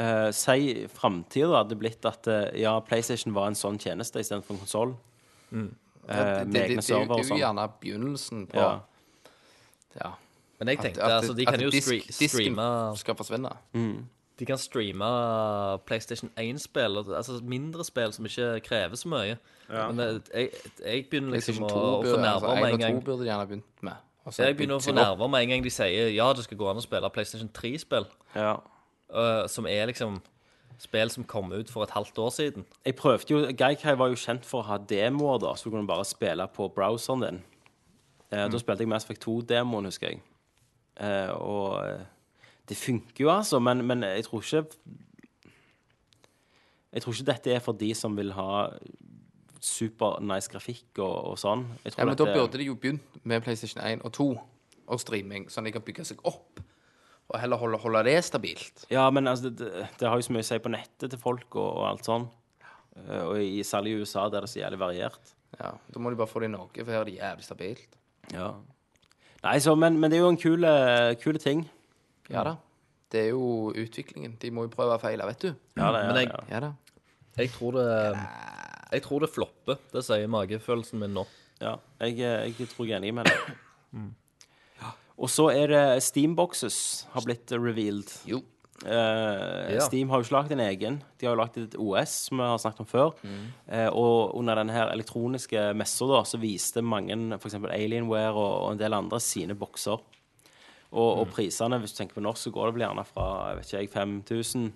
[0.00, 4.62] Eh, si framtida hadde blitt at eh, ja, PlayStation var en sånn tjeneste istedenfor en
[4.64, 4.94] konsoll.
[5.54, 5.72] Mm.
[6.08, 7.38] Eh, det, med det, egne er server og det er jo sånn.
[7.40, 8.78] gjerne begynnelsen på Ja.
[10.04, 10.10] ja.
[10.60, 13.52] Men jeg tenkte at- altså, de at kan jo disk- streame skal forsvinne.
[14.38, 19.36] De kan streame PlayStation 1-spill, altså mindre spill som ikke krever så mye.
[19.68, 20.50] Men det, jeg,
[20.84, 22.80] jeg begynner liksom PlayStation å, 2 å få burde, altså, nerver med 1 en og
[22.80, 23.04] 2 gang.
[23.04, 23.92] burde de gjerne begynt med.
[24.26, 25.18] og så Jeg begynner å bygd få seg opp.
[25.18, 28.06] nerver med en gang de sier ja, det skal gå an å spille PlayStation 3-spill,
[28.34, 28.56] Ja.
[29.46, 30.20] som er liksom
[30.84, 32.66] spill som kom ut for et halvt år siden.
[32.84, 35.88] Jeg prøvde jo Gaikai var jo kjent for å ha demoer, da, så du kunne
[35.88, 37.42] bare spille på browseren din.
[38.30, 38.50] Eh, Mm.
[38.52, 40.20] Da spilte jeg Mass Effect 2-demoen, husker jeg.
[41.00, 42.04] Eh, og eh,
[42.68, 44.64] det funker jo, altså, men, men jeg tror ikke
[46.94, 48.68] Jeg tror ikke dette er for de som vil ha
[49.64, 51.64] super nice grafikk og, og sånn.
[51.84, 54.26] Jeg tror Ja, men da burde de jo begynt med PlayStation 1 og 2
[54.86, 56.60] og streaming, sånn at de kan bygge seg opp.
[57.32, 58.84] Og heller holde, holde det stabilt.
[58.92, 61.56] Ja, men altså, det, det, har jo så mye å si på nettet til folk
[61.56, 62.26] og, og alt sånn.
[63.00, 65.32] Eh, og i, særlig i USA, der det er så jævlig variert.
[65.58, 67.96] Ja, Da må de bare få det i Norge, for her er det jævlig stabilt.
[68.34, 68.50] Ja.
[69.44, 70.70] Nei, så, men, men det er jo en kule,
[71.22, 71.64] kule ting.
[72.32, 72.54] Ja da.
[73.12, 74.36] Det er jo utviklingen.
[74.42, 75.50] De må jo prøve og feile, vet du.
[75.78, 76.40] Ja, det ja, Men jeg- ja.
[76.50, 76.72] Ja da.
[77.36, 77.86] Jeg tror det
[78.94, 79.78] Jeg tror det flopper.
[79.92, 81.24] Det sier magefølelsen min nå.
[81.60, 82.18] Ja, jeg,
[82.58, 83.54] jeg tror jeg er enig med deg.
[85.18, 88.10] Og så er det Steamboxes har blitt revealed.
[88.26, 88.40] Jo.
[88.84, 89.80] Eh, Ja.
[89.86, 90.96] Steam har jo ikke lagd en egen.
[91.18, 93.12] De har jo lagd et OS, som vi har snakket om før.
[93.68, 97.54] Eh, og under denne her elektroniske messa da, så viste mange, f.eks.
[97.54, 100.02] Alienware og, og en del andre, sine bokser.
[100.94, 103.56] Og, og prisene, hvis du tenker på norsk, så går det vel gjerne fra jeg
[103.56, 104.72] vet ikke jeg, 5000,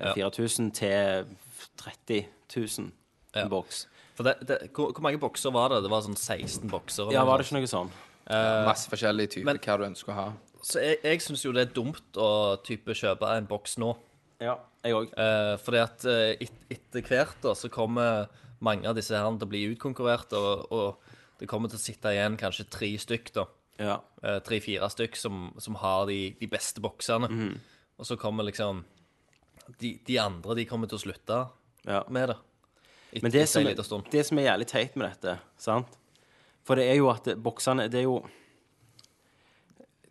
[0.00, 0.10] Ja.
[0.12, 1.26] 4000 til
[1.80, 2.90] 30 000
[3.34, 3.42] Ja.
[3.42, 3.86] en boks.
[4.16, 5.82] For det, det, hvor, hvor mange bokser var det?
[5.84, 7.02] Det var sånn 16 bokser.
[7.04, 7.58] eller Ja, noe var det sånt.
[7.60, 7.90] ikke noe sånn?
[8.66, 10.26] Masse forskjellige typer men- hva du ønsker å ha.
[10.66, 13.92] Så jeg, jeg syns jo det er dumt å type kjøpe en boks nå.
[14.42, 15.12] Ja, jeg òg.
[15.16, 18.26] Eh, fordi at eh, et, etter hvert da, så kommer
[18.64, 22.10] mange av disse her til å bli utkonkurrert, og, og det kommer til å sitte
[22.16, 23.46] igjen kanskje tre stykk, da.
[23.78, 23.96] Ja.
[24.24, 27.30] Eh, Tre-fire stykk som, som har de, de beste boksene.
[27.30, 27.54] Mhm.
[27.96, 28.82] Og så kommer liksom
[29.80, 31.38] de, de andre de kommer til å slutte
[31.86, 32.02] ja.
[32.12, 32.36] med det.
[33.12, 35.94] Et, Men det som, det som er jævlig teit med dette, sant
[36.66, 38.16] For det er jo at boksene Det er jo,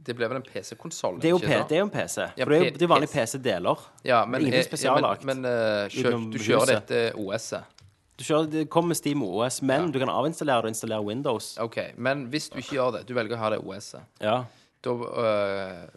[0.05, 1.17] Det ble vel en PC-konsoll?
[1.19, 2.17] det er jo, P, det er jo en PC.
[2.37, 3.37] Ja, For det er jo er vanlige PC.
[3.39, 3.85] PC-deler.
[4.05, 5.23] Ja, men, Ingen eh, spesiallagt.
[5.25, 7.71] Ja, men, men eh, kjø, du kjører dette OS-et.
[8.15, 11.49] Du kjører, det kommer med Steam OS, men du kan avinstallere det og installere Windows.
[11.59, 11.79] OK.
[11.97, 14.37] Men hvis du ikke gjør det, du velger å ha det OS-et, Ja.
[14.85, 15.87] da øh,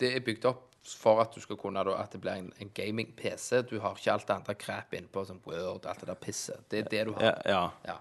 [0.00, 0.64] Det er bygd opp
[0.98, 3.60] for at du skal kunne da, At det blir en, en gaming-PC.
[3.70, 6.64] Du har ikke alt det andre crap innpå, som Word, og alt det der pisset.
[6.72, 7.42] Det er det du Ja, har.
[7.46, 7.62] ja.
[7.86, 7.98] Ja.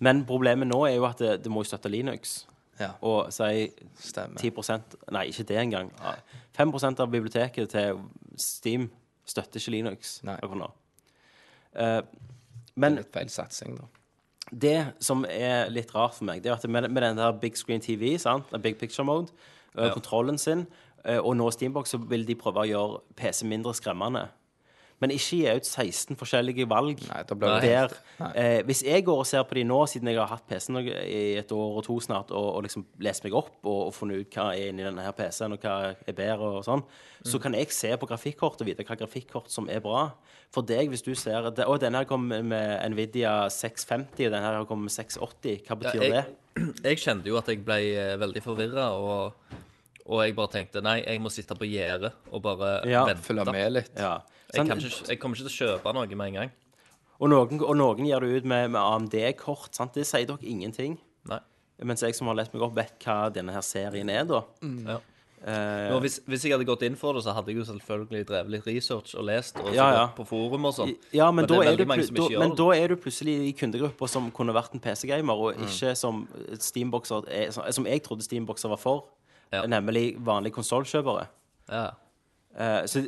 [0.00, 2.40] Men problemet nå er jo at det, det må jo støtte Linux.
[2.80, 2.94] Ja.
[3.04, 3.68] Og si
[4.00, 4.40] Stemmer.
[4.40, 5.92] 10% Nei, ikke det engang.
[6.56, 8.00] 5% av biblioteket til
[8.40, 8.88] Steam
[9.28, 10.20] støtter ikke Linux.
[10.24, 10.70] Akkurat nå.
[11.76, 12.00] Uh,
[12.80, 13.84] men Litt feil satsing, da.
[14.50, 17.58] det som er litt rart for meg, det er at med, med den der big
[17.58, 18.50] screen TV, sant?
[18.62, 19.30] big picture mode,
[19.76, 20.64] uh, kontrollen sin,
[21.04, 24.26] uh, og nå Steambox, så vil de prøve å gjøre PC mindre skremmende.
[25.00, 26.98] Men ikke gi ut 16 forskjellige valg.
[27.08, 27.94] Nei, da blir det der,
[28.34, 31.38] eh, hvis jeg går og ser på de nå, siden jeg har hatt PC-en i
[31.40, 34.36] et år og to snart, og, og liksom lest meg opp og, og funnet ut
[34.36, 36.84] hva er inni denne her PC-en, og hva er bedre og sånn,
[37.24, 40.10] så kan jeg se på grafikkort og vite hva grafikkort som er bra.
[40.52, 44.44] For deg, hvis du ser det, Å, denne her kommer med Nvidia 650, og denne
[44.44, 45.62] her kommer med 680.
[45.68, 46.64] Hva betyr jeg, det?
[46.90, 49.39] jeg kjente jo at jeg ble eh, veldig forvirra, og,
[50.10, 53.22] og jeg bare tenkte nei, jeg må sitte på gjerdet og bare Ja, vente.
[53.22, 53.92] Følge med litt.
[53.96, 54.16] Ja.
[54.50, 56.50] Jeg, Sånn, kan ikke, jeg kommer ikke til å kjøpe noe med en gang.
[57.20, 59.70] og, noen, og noen gir det ut med, med AMD-kort.
[59.76, 59.94] sant?
[59.94, 60.98] Det sier dere ingenting.
[61.30, 61.38] Nei.
[61.84, 64.42] Mens jeg som har lest meg opp, vet hva denne her serien er, da.
[64.60, 64.98] Ja.
[65.40, 68.26] Uh, Nå, hvis, hvis jeg hadde gått inn for det, så hadde jeg jo selvfølgelig
[68.28, 70.02] drevet litt research og lest og så Ja, ja.
[70.12, 70.90] på forum og sånn.
[71.16, 74.10] Ja, men, Men da, er er du, da, men da er du plutselig i kundegrupper
[74.12, 75.64] som kunne vært en PC-gamer, og Mm.
[75.64, 76.26] ikke som
[76.58, 79.04] Steamboxer er, som- Som jeg trodde Steamboxer var for,
[79.52, 79.64] Ja.
[79.66, 81.26] nemlig vanlige konsollkjøpere.
[81.70, 81.86] Ja.
[82.58, 83.04] Eh, så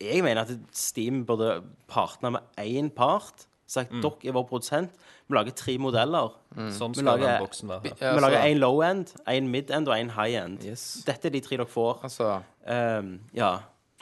[0.00, 3.46] jeg mener at Steam burde partne med én part.
[3.68, 4.00] Sagt Mm.
[4.02, 4.90] dere er vår produsent.
[5.28, 6.28] Vi lager tre modeller.
[6.56, 7.96] Sånn Vi skal lager- den boksen være.
[8.00, 10.64] Ja, vi lager én low-end, én mid-end og én high-end.
[10.64, 11.02] Yes.
[11.04, 12.02] Dette er de tre dere får.
[12.04, 13.58] Altså, Um, ja.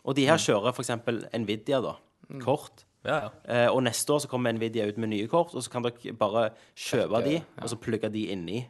[0.07, 0.91] Og de her kjører f.eks.
[1.35, 1.93] Nvidia, da.
[2.41, 2.85] Kort.
[3.05, 3.29] Ja, ja.
[3.65, 6.13] Eh, og neste år så kommer Nvidia ut med nye kort, og så kan dere
[6.15, 8.67] bare kjøpe Trekke, de, og så plugge de inni.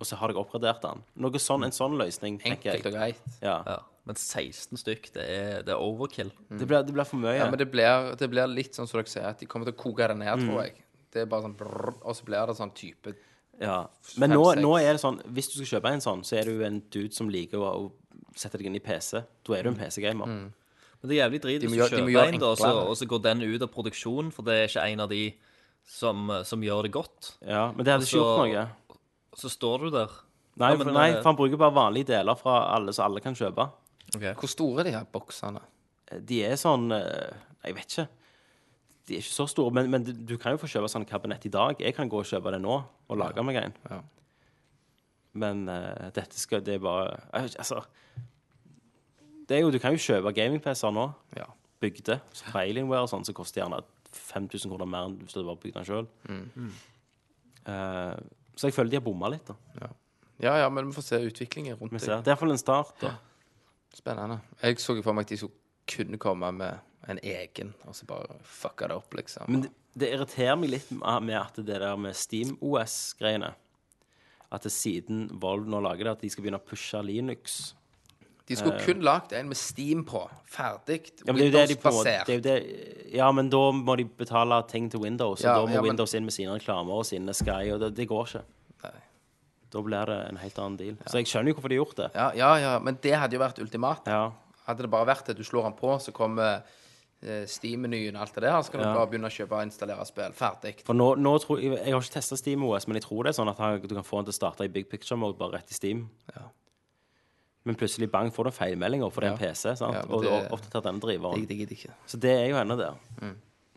[0.00, 1.02] Og så har dere oppgradert den.
[1.20, 2.94] Noe sånn, En sånn løsning, enkelt og jeg.
[2.94, 3.40] greit.
[3.42, 3.58] Ja.
[3.66, 3.78] ja.
[4.06, 6.30] Men 16 stykk, det er, det er overkill.
[6.50, 7.36] Det, blir, det blir for mye.
[7.38, 9.74] Ja, men det blir, det blir litt sånn som dere sier, at de kommer til
[9.76, 10.48] å koke det ned, Mm.
[10.48, 10.74] tror jeg.
[11.12, 13.14] Det er bare sånn brrr, Og så blir det sånn type
[13.60, 13.86] Ja.
[14.18, 16.64] Men nå, nå er det sånn Hvis du skal kjøpe en sånn, så er du
[16.64, 17.92] en dude som liker å, å
[18.34, 19.22] sette deg inn i PC.
[19.46, 20.26] Da er du en PC-gamer.
[20.26, 23.22] Men det er jævlig drit hvis du kjøper en, da, og så, og så går
[23.22, 25.34] den ut av produksjon, for det er ikke en av de
[25.86, 27.34] som, som gjør det godt.
[27.46, 28.66] Ja, men det hadde ikke gjort noe.
[29.36, 30.10] Så står du der.
[30.56, 33.02] Nei, Ja, for, men, nei, eh, for han bruker bare vanlige deler fra alle, så
[33.04, 33.68] alle kan kjøpe.
[34.14, 35.60] Hvor store er de her boksene?
[36.22, 37.32] De er sånn eh,
[37.64, 38.08] Jeg vet ikke.
[39.06, 41.50] De er ikke så store, men, men du- kan jo få kjøpe sånn kabinett i
[41.52, 41.76] dag.
[41.80, 42.76] Jeg kan gå og kjøpe det nå
[43.08, 43.74] og lage meg en.
[43.90, 43.98] Ja.
[45.34, 47.84] Men eh, dette skal Det er bare jeg vet ikke, Altså
[49.48, 51.44] det er jo, Du kan jo kjøpe gaming-PC-er nå, Ja.
[51.82, 52.20] bygde.
[52.32, 53.82] Så Fra Alienware og sånn, som koster gjerne
[54.14, 56.06] 5000 kroner mer enn hvis du bare bygde den sjøl.
[58.54, 59.46] Så jeg føler de har bomma litt.
[59.50, 59.90] da
[60.42, 62.04] ja, ja, men vi får se utviklingen rundt Vi det.
[62.04, 62.22] ser.
[62.22, 62.96] Det er iallfall en start.
[63.00, 63.12] da
[63.94, 64.40] Spennende.
[64.62, 65.54] Jeg så for meg at de skulle
[65.86, 66.80] kunne komme med
[67.12, 69.46] en egen, og så bare fucka det opp, liksom.
[69.52, 73.52] Men det, det irriterer meg litt med at det der med SteamOS-greiene
[74.50, 77.74] At det siden Volv nå lager det, at de skal begynne å pushe Linux.
[78.46, 80.28] De skulle kun lagd en med Steam på.
[80.52, 80.98] Ferdig.
[81.26, 82.26] Ja, men det er jo det de på en måte- Windows-basert.
[82.26, 85.54] det er jo det, Ja, men da må de betale ting til Windows, og Ja,
[85.54, 88.06] da må ja, men- Windows inn med sine reklamer og sine Sky, og det, det
[88.08, 88.42] går ikke.
[88.84, 88.90] Nei.
[89.70, 90.96] Da blir det en helt annen deal.
[91.06, 92.10] Så jeg skjønner jo hvorfor de har gjort det.
[92.14, 94.06] Ja, ja, ja, men det hadde jo vært ultimat.
[94.06, 94.30] Ja.
[94.66, 96.62] Hadde det bare vært at du slår den på, så kommer
[97.22, 98.94] eh, Steam-menyen og alt det der, så kan du Ja.
[98.94, 100.32] bare begynne å kjøpe og installere spill.
[100.32, 100.82] Ferdig.
[100.84, 103.42] For nå, nå tror jeg, jeg har ikke testa SteamOS, men jeg tror det er
[103.42, 105.52] sånn at han- du kan få den til å starte i big picture mode bare
[105.52, 106.10] rett i Steam.
[107.64, 109.76] Men plutselig bang får du feilmeldinger, feilmelding, for det er en PC.
[109.76, 109.94] sant?
[109.94, 111.40] Ja, og det- og oppdater denne driveren.
[111.40, 111.94] Det, det det ikke.
[112.06, 112.94] Så det er jo henne der.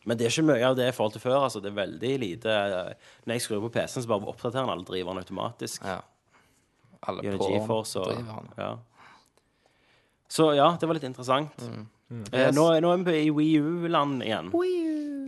[0.05, 1.43] Men det er ikke mye av det i forhold til før.
[1.43, 2.93] altså Det er veldig lite eh,
[3.25, 5.83] Når jeg skrur på PC-en, så bare oppdaterer den alle driverne automatisk.
[5.83, 5.99] Ja.
[7.07, 8.49] Alle på GeForce og driverne.
[8.57, 8.75] ja.
[10.29, 11.51] Så ja, det var litt interessant.
[11.61, 11.85] Eh,
[12.33, 12.55] Yes.
[12.55, 14.51] nå, nå er vi i Wii U-land igjen.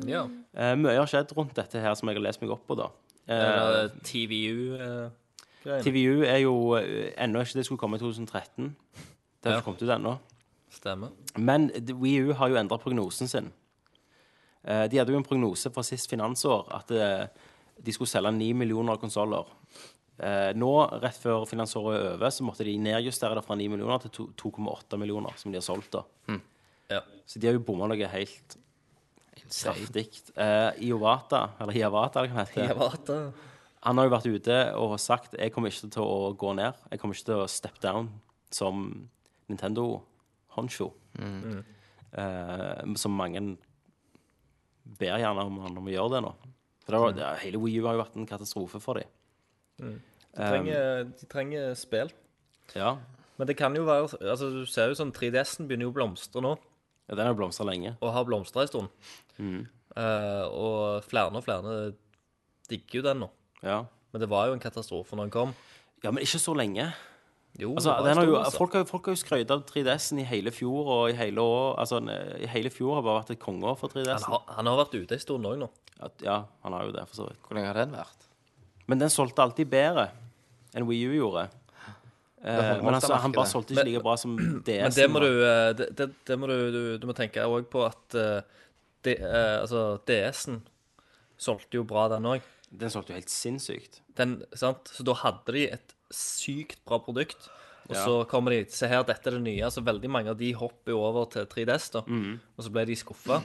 [0.08, 0.22] Ja.
[0.56, 2.86] Eh, mye har skjedd rundt dette her som jeg har lest meg opp på, da.
[3.28, 5.12] Eh, Eller TVU-greier.
[5.84, 8.70] TVU er jo eh, ennå ikke det skulle komme i 2013.
[9.44, 10.14] Det har ikke kommet ut ennå.
[10.72, 11.10] Stemmer.
[11.38, 13.52] Men WiiU har jo endra prognosen sin.
[14.64, 17.26] Eh, De hadde jo en prognose fra sist finansår at eh,
[17.80, 19.48] de skulle selge 9 millioner konsoller.
[20.60, 24.26] Nå, rett før finansåret er over, så måtte de nedjustere det fra 9 millioner til
[24.36, 25.94] 2,8 millioner, som de har solgt.
[25.96, 26.02] da.
[26.92, 27.00] Ja.
[27.26, 28.58] Så de har jo bomma noe helt
[29.48, 30.04] kraftig.
[30.36, 33.32] Eh, Iovata, eller Hiavata, eller hva det heter.
[33.86, 36.78] Han har jo vært ute og sagt jeg kommer ikke til å gå ned.
[36.92, 38.12] Jeg kommer ikke til å step down
[38.52, 38.88] som
[39.50, 40.02] Nintendo
[40.58, 40.92] Honcho.
[41.16, 43.44] Eh, som mange
[45.00, 46.34] ber gjerne om han om å gjøre det nå.
[46.84, 49.96] For det var, det, hele Wii U har jo vært en katastrofe for dem.
[50.34, 52.12] De trenger, de trenger spill.
[52.76, 52.98] Ja.
[53.40, 56.44] Men det kan jo være altså Du ser jo sånn 3DS-en begynner jo å blomstre
[56.44, 56.58] nå,
[57.08, 57.96] ja, den har blomstra lenge.
[58.02, 59.12] og har blomstra en stund.
[59.40, 59.62] Mm.
[59.96, 61.78] Uh, og flere og flere
[62.70, 63.30] digger jo den nå.
[63.66, 63.84] Ja.
[64.14, 65.54] Men det var jo en katastrofe når den kom.
[66.04, 66.90] ja, men ikke så lenge.
[67.60, 68.58] Jo, Altså, det var en den har jo, altså.
[68.58, 71.80] folk, har, folk har jo skrøyta av 3DS-en i hele fjor og i hele år.
[71.82, 72.00] Altså,
[72.40, 74.30] i hele fjor har bare vært et kongeår for 3DS-en.
[74.32, 75.68] har, han har vært ute en stund òg nå.
[76.00, 77.42] At, ja, han har jo det, for så vidt.
[77.48, 78.28] Hvor lenge har den vært?
[78.88, 80.08] Men den solgte alltid bedre
[80.78, 81.50] enn Wii U gjorde.
[82.40, 84.86] Eh, men altså, han bare solgte ikke like bra som DS.
[84.86, 87.68] Men det må du, eh, det, det, det må du, du, du må tenke òg
[87.74, 88.40] på at eh,
[89.04, 90.62] det, eh, altså, DS-en
[91.40, 92.46] solgte jo bra, den òg.
[92.72, 94.02] Den solgte jo helt sinnssykt.
[94.16, 94.86] Den, sant?
[94.94, 97.50] Så da hadde de et sykt bra produkt.
[97.90, 98.06] Og Ja.
[98.06, 99.66] så kommer de Se her, dette er det nye.
[99.72, 102.02] Så veldig mange av de hopper jo over til 3DS, da.
[102.06, 102.40] Mm.
[102.58, 103.42] Og så ble de skuffa.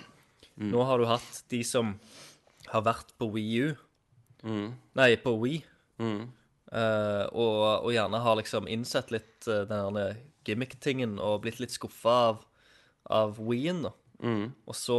[0.58, 1.98] Nå har du hatt de som
[2.68, 3.74] har vært på Wii U.
[4.44, 4.74] Mm.
[4.94, 5.62] Nei, på Wii.
[6.74, 12.14] Uh, og, og gjerne har liksom innsett litt uh, den gimmick-tingen og blitt litt skuffa
[12.32, 12.40] av,
[13.14, 13.92] av Wii-en, da.
[14.66, 14.98] Og så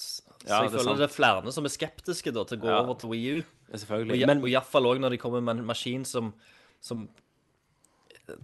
[0.00, 0.48] Så Mm.
[0.48, 0.96] Ja, jeg det er føler sant.
[0.98, 2.78] det er flere som er skeptiske da til å gå Ja.
[2.80, 3.42] over til Wii U.
[3.72, 4.18] Og, Selvfølgelig.
[4.20, 6.32] ja, Men og iallfall òg når de kommer med en maskin som,
[6.80, 7.08] som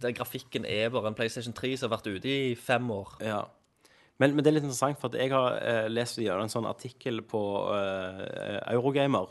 [0.03, 3.16] Der grafikken er bare en PlayStation 3 som har vært ute i fem år.
[3.22, 3.41] Ja.
[4.18, 7.43] Men, men det er litt interessant, for jeg har eh, lest en sånn artikkel på
[7.77, 9.29] eh, Eurogamer,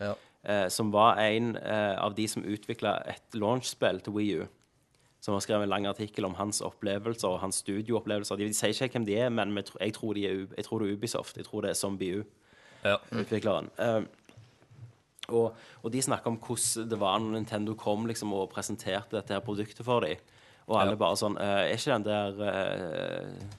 [0.00, 0.14] Ja.
[0.44, 4.46] eh, som var en eh, av de som utvikla et launchspill til Wii U.
[5.20, 8.38] Som har skrevet en lang artikkel om hans opplevelser og hans studioopplevelser.
[8.38, 10.88] De, de sier ikke hvem de er, men jeg tror, de er, jeg tror det
[10.88, 11.36] er Ubisoft.
[11.36, 12.24] Jeg tror det er Zombie U,
[12.84, 12.96] Ja.
[13.10, 13.68] utvikleren.
[13.82, 14.02] Eh,
[15.28, 19.34] og, og de snakker om hvordan det var når Nintendo kom liksom, og presenterte dette
[19.36, 20.20] her produktet for dem.
[20.68, 21.00] Og alle Ja.
[21.00, 23.56] bare sånn eh, Er ikke den der uh,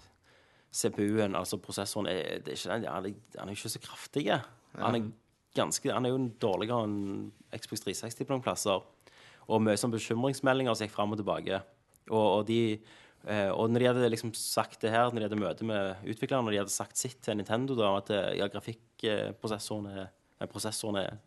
[0.72, 4.28] CPU-en, altså prosessoren, er, det er den, han, er, han er ikke så kraftig.
[4.78, 5.10] Han er
[5.58, 8.86] ganske Han er jo dårligere enn Xbox 360 på noen plasser.
[9.50, 11.62] Og mye sånn bekymringsmeldinger som gikk fram og tilbake.
[12.10, 12.80] Og, og de
[13.20, 16.46] Uh, og når de hadde liksom sagt det her, når de hadde møte med utviklerne,
[16.48, 20.06] når de hadde sagt sitt til Nintendo da, at eh, ja, grafikkprosessoren er,
[20.48, 21.18] prosessoren er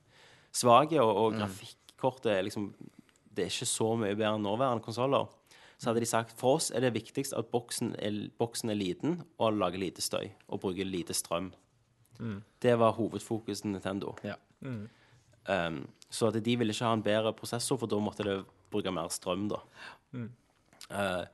[0.53, 2.73] svake, og, og grafikkortet er liksom
[3.33, 5.31] Det er ikke så mye bedre enn nåværende konsoller.
[5.81, 9.23] Så hadde de sagt for oss er det viktigst at boksen er, boksen er liten
[9.41, 11.49] og lager lite støy og bruker lite strøm.
[12.63, 14.13] Det var hovedfokuset til Nintendo.
[14.23, 14.37] Ja.
[15.49, 18.37] Um, så at de ville ikke ha en bedre prosessor, for da måtte det
[18.71, 19.59] bruke mer strøm, da.
[20.13, 20.29] Mm.
[20.93, 21.25] Uh,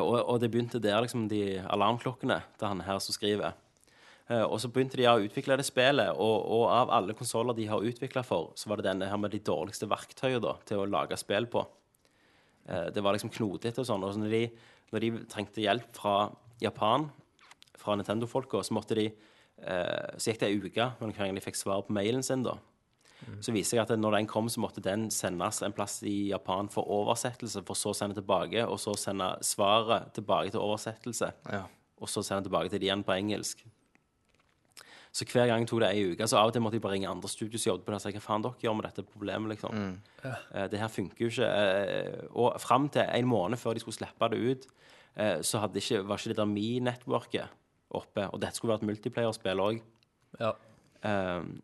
[0.00, 3.52] og, og det begynte der, liksom, de alarmklokkene til han her som skriver.
[4.28, 7.66] Eh, og så begynte de å utvikle det spillet, og, og av alle konsoller de
[7.68, 11.18] har utvikla for, så var det denne her med de dårligste verktøyene til å lage
[11.20, 11.64] spill på.
[12.68, 14.04] Eh, det var liksom knotete og sånn.
[14.06, 14.44] Og så når de,
[14.94, 16.16] når de trengte hjelp fra
[16.62, 17.10] Japan,
[17.76, 21.44] fra Nintendo-folka, så måtte de eh, Så gikk det ei uke mellom hver gang de
[21.44, 22.56] fikk svar på mailen sin, da.
[23.40, 26.68] Så viste jeg at når den kom, så måtte den sendes en plass i Japan
[26.72, 31.62] for oversettelse, for så å sende tilbake, og så sende svaret tilbake til oversettelse, Ja.
[32.00, 33.64] og så sende tilbake til de igjen på engelsk.
[35.14, 36.26] Så hver gang tok det ei uke.
[36.26, 38.02] Så av og til måtte jeg bare ringe andre studios som jobbet på det og
[38.02, 39.76] si hva faen dere gjør med dette problemet, liksom.
[40.26, 41.50] Eh, det her funker jo ikke.
[41.50, 44.66] Eh, og fram til en måned før de skulle slippe det ut,
[45.16, 47.48] eh, så hadde ikke, var ikke det der Me-nettverket
[47.94, 48.26] oppe.
[48.32, 49.78] Og dette skulle vært multiplayer-spill òg.
[50.40, 50.50] Ja.
[51.04, 51.60] Um,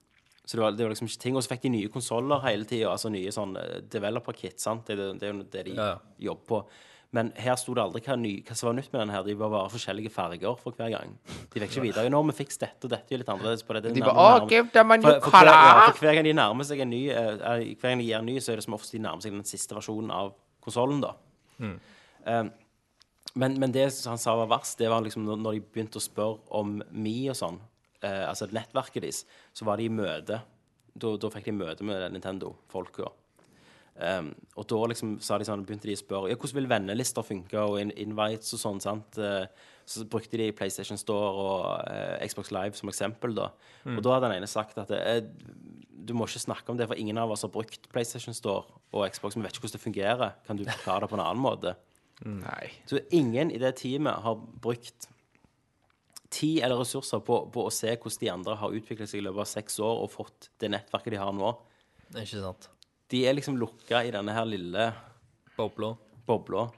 [0.46, 1.36] så det var, det var liksom ikke ting.
[1.36, 3.56] Og så fikk de nye konsoller hele tida, altså nye sånn
[3.90, 4.60] developer-kit.
[4.62, 4.86] sant?
[4.86, 5.98] Det, er det- det er jo det de Ja, ja.
[6.20, 6.66] jobber på.
[7.16, 9.24] Men her sto det aldri hva, ny, hva som var nytt med den her.
[9.26, 11.16] De var bare forskjellige farger for hver gang.
[11.26, 13.82] De fikk ikke vite nå, vi fikk dette, og dette er litt annerledes på det.
[13.88, 16.28] det De bare Å, give them a new for, for, hver, ja, for hver gang
[16.28, 17.32] de nærmer seg en ny eh,
[17.74, 19.48] Hver gang de gir en ny, så er det som oftest de nærmer seg den
[19.48, 20.30] siste versjonen av
[20.62, 21.16] konsollen, da.
[21.60, 22.52] Um,
[23.34, 26.04] men, men det han sa var verst, det var liksom når, når de begynte å
[26.04, 27.58] spørre om Me og sånn,
[28.04, 29.24] uh, altså nettverket deres,
[29.56, 30.40] så var de i møte.
[30.90, 33.10] Da, da fikk de møte med Nintendo-folka.
[34.00, 37.26] Um, og da liksom sa de sånn, begynte de å spørre ja, hvordan vil vennelister
[37.26, 38.80] funke, og in invites og sånn.
[38.80, 39.18] sant?
[39.20, 39.44] Eh,
[39.90, 43.34] så brukte de PlayStation Store og uh, Xbox Live som eksempel.
[43.36, 43.50] da.
[43.90, 45.24] Og da hadde den ene sagt at eh,
[46.00, 49.06] du må ikke snakke om det, for ingen av oss har brukt PlayStation Store og
[49.10, 49.36] Xbox.
[49.36, 50.34] Vi vet ikke hvordan det fungerer.
[50.46, 51.74] Kan du forklare det på en annen måte?
[52.24, 52.70] Nei.
[52.88, 55.08] Så ingen i det teamet har brukt
[56.30, 59.44] tid eller ressurser på, på å se hvordan de andre har utviklet seg i løpet
[59.44, 61.54] av seks år og fått det nettverket de har nå.
[62.14, 62.70] Ikke sant.
[63.10, 64.90] De er liksom lukka i denne her lille
[65.56, 65.94] Bobla.
[66.26, 66.68] bobla.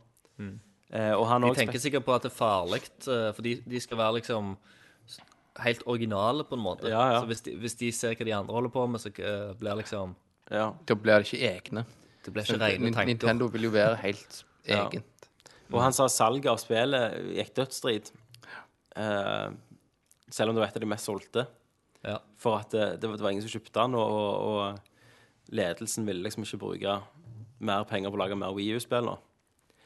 [0.93, 3.81] Eh, og han De tenker sikkert på at det er farlig, eh, for de, de
[3.81, 4.55] skal være liksom
[5.63, 6.89] helt originale, på en måte.
[6.91, 7.21] Ja, ja.
[7.23, 9.77] Så hvis de, hvis de ser hva de andre holder på med, så eh, blir
[9.81, 10.15] liksom
[10.53, 10.71] ja.
[10.89, 11.85] Da blir det ikke egne.
[12.25, 13.09] Det blir ikke rene tanker.
[13.13, 14.87] Nintendo vil jo være helt Ja.
[14.89, 15.29] egent.
[15.73, 18.11] Og han sa salget av spillet gikk dødsstrid.
[18.97, 19.49] Eh,
[20.33, 21.47] selv om det var et av de mest solgte.
[22.05, 22.19] Ja.
[22.37, 24.92] For at det, det, var, det var ingen som kjøpte den, og, og, og
[25.51, 26.97] ledelsen ville liksom ikke bruke
[27.63, 29.19] mer penger på å lage mer Wii U-spill nå.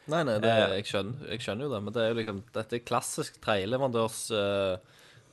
[0.06, 0.76] Nei, nei, det, Eh.
[0.76, 4.20] jeg, skjønner, jeg skjønner jo det, men det er jo liksom Dette er klassisk tredjeleverandørs
[4.30, 4.76] uh,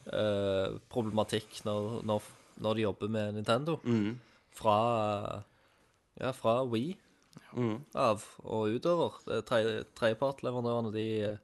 [0.10, 2.22] uh, problematikk når, når,
[2.66, 3.78] når de jobber med Nintendo.
[3.86, 4.20] Mm.
[4.54, 4.78] Fra
[6.20, 6.96] Ja, fra Wii
[7.54, 7.84] Mm.
[7.94, 9.14] av og utover.
[9.30, 9.42] Er
[9.94, 11.38] Tredjepartleverandørene, de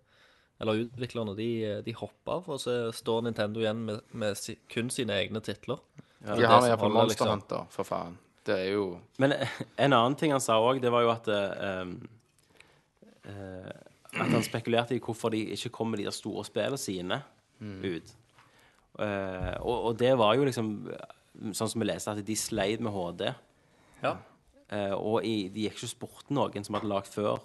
[0.59, 4.89] Eller utviklerne, de, de hopper av, og så står Nintendo igjen med, med si, kun
[4.89, 5.77] sine egne titler.
[6.19, 7.29] De har i iallfall fall Monster liksom.
[7.29, 8.17] Hunter, for faen.
[8.47, 8.85] Det er jo
[9.21, 11.91] Men en annen ting han sa òg, det var jo at um,
[13.27, 13.73] uh,
[14.15, 17.21] At han spekulerte i hvorfor de ikke kom med de der store spillene sine
[17.59, 18.13] ut.
[18.99, 20.73] Uh, og, og det var jo liksom
[21.55, 23.29] Sånn som vi leste, at de sleit med HD.
[24.01, 24.17] Ja.
[24.71, 27.39] Uh, og i, de gikk ikke og spurte noen som hadde lagd før,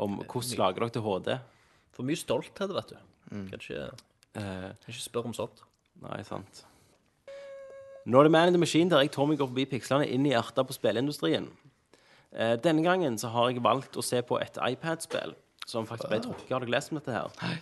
[0.00, 1.34] om hvordan lager dere til HD.
[1.92, 2.96] For mye stolthet, vet du.
[3.28, 3.90] Kan ikke,
[4.38, 5.62] Eh, kan ikke spørre om sånt.
[6.04, 6.62] Nei, sant.
[8.08, 10.32] Nå er det Man in the Machine der jeg, Tommy, går forbi pikslene inn i
[10.32, 11.50] hjertet på spilleindustrien.
[12.32, 15.34] Eh, denne gangen så har jeg valgt å se på et iPad-spill
[15.68, 16.52] som faktisk ble trukket.
[16.54, 17.60] Har du lest om dette her?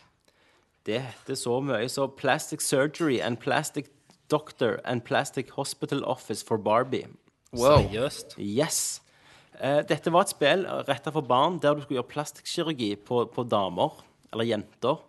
[0.87, 3.91] Det heter så mye så Plastic Surgery and Plastic
[4.31, 7.09] Doctor and Plastic Hospital Office for Barbie.
[7.53, 7.83] Wow.
[7.83, 8.39] Seriøst.
[8.39, 9.03] Yes.
[9.59, 13.47] Eh, dette var et spill retta for barn der du skulle gjøre plastikkirurgi på, på
[13.51, 13.99] damer,
[14.31, 15.03] eller jenter.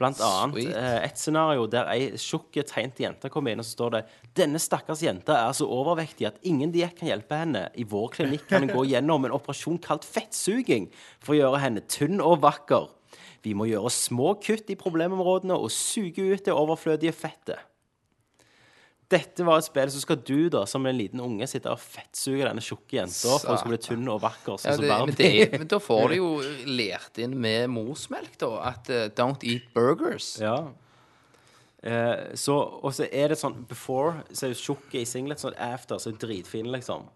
[0.00, 3.96] Blant annet eh, et scenario der ei tjukk, tegnet jente kommer inn, og så står
[3.98, 4.02] det
[4.38, 7.66] Denne stakkars jenta er så overvektig at ingen diett kan hjelpe henne.
[7.76, 10.88] I vår klinikk kan hun gå gjennom en operasjon kalt fettsuging
[11.20, 12.88] for å gjøre henne tynn og vakker.
[13.44, 17.60] Vi må gjøre små kutt i problemområdene og suge ut det overflødige fettet.
[19.10, 22.44] Dette var et spill, så skal du da, som en liten unge, sitte og fettsuge
[22.46, 24.60] denne tjukke jenta for hun skal bli tynn og vakker.
[24.62, 26.28] Ja, det, men, det, men da får du jo
[26.70, 30.36] lært inn med morsmelk, da, at uh, don't eat burgers.
[30.42, 30.70] Ja.
[31.82, 35.56] Eh, så, og så er det sånn Before så er du tjukk i singlet, sånn
[35.56, 37.08] after så er du dritfin, liksom.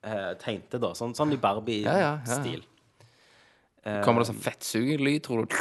[0.00, 0.94] Eh, tegnte, da.
[0.96, 2.12] Sånn, sånn i Ja, ja, ja, ja.
[2.24, 2.64] Barbie-stil.
[4.04, 5.54] Kommer det sånn fettsugelyd, tror du?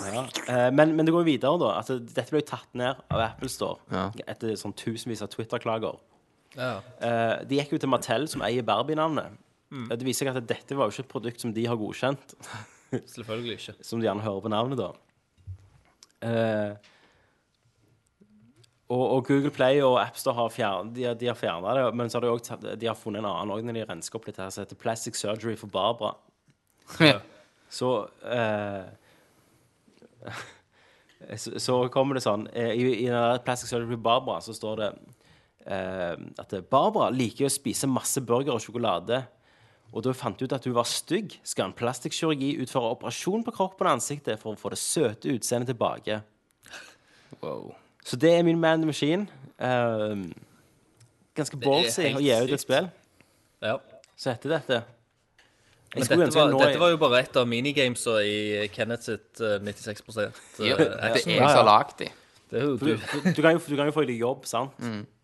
[0.00, 0.22] Ja.
[0.48, 1.72] Eh, men, men det går jo videre, da.
[1.80, 4.06] Altså, dette ble jo tatt ned av Apple Store Ja.
[4.32, 5.98] etter sånn tusenvis av Twitter-klager.
[6.56, 6.72] Ja.
[7.04, 9.36] Eh, de gikk jo til Mattel, som eier Barbie-navnet.
[9.70, 9.88] Mm.
[9.92, 12.34] Det viser seg at dette var jo ikke et produkt som de har godkjent.
[13.14, 13.76] Selvfølgelig ikke.
[13.86, 14.90] som de gjerne hører på navnet, da.
[16.20, 16.74] Uh,
[18.90, 22.10] og, og Google Play og AppStore har fjern, de, har- de har fjerna det, men
[22.10, 24.40] så har de, også de har funnet en annen òg når de rensker opp litt
[24.42, 26.16] her, som heter Plastic Surgery for Barbara.
[27.70, 27.90] Så
[28.26, 28.88] eh,
[31.42, 34.88] så, så kommer det sånn eh, I, i den Plastic Surgery Barbara så står det
[35.66, 39.22] eh, at Barbara liker å spise masse burger og sjokolade.
[39.90, 43.88] Og da fant ut at hun var stygg, skal en plastikkirurgi utføre operasjon på kroppen
[43.88, 46.20] og ansiktet for å få det søte utseendet tilbake.
[47.40, 47.72] Wow.
[48.06, 49.26] Så det er min man the machine.
[49.58, 50.22] Eh,
[51.36, 52.88] ganske ballsy å gi ut et spill.
[53.64, 53.76] Ja.
[54.14, 54.82] Så heter dette.
[55.90, 60.04] Dette var, nå dette var jo bare et av minigamesa i Kenneth sitt eh, 96
[60.06, 60.20] uh,
[60.62, 62.10] Ja, det er jeg som har lagd de.
[62.50, 62.92] Det er du, du.
[62.94, 64.76] du, du, kan jo, du kan jo få deg jobb, sant?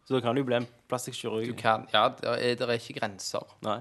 [0.07, 1.63] Så da kan du jo bli en plastikkirurg.
[1.63, 1.77] Ja,
[2.19, 3.47] det er, det er ikke grenser.
[3.67, 3.81] Nei.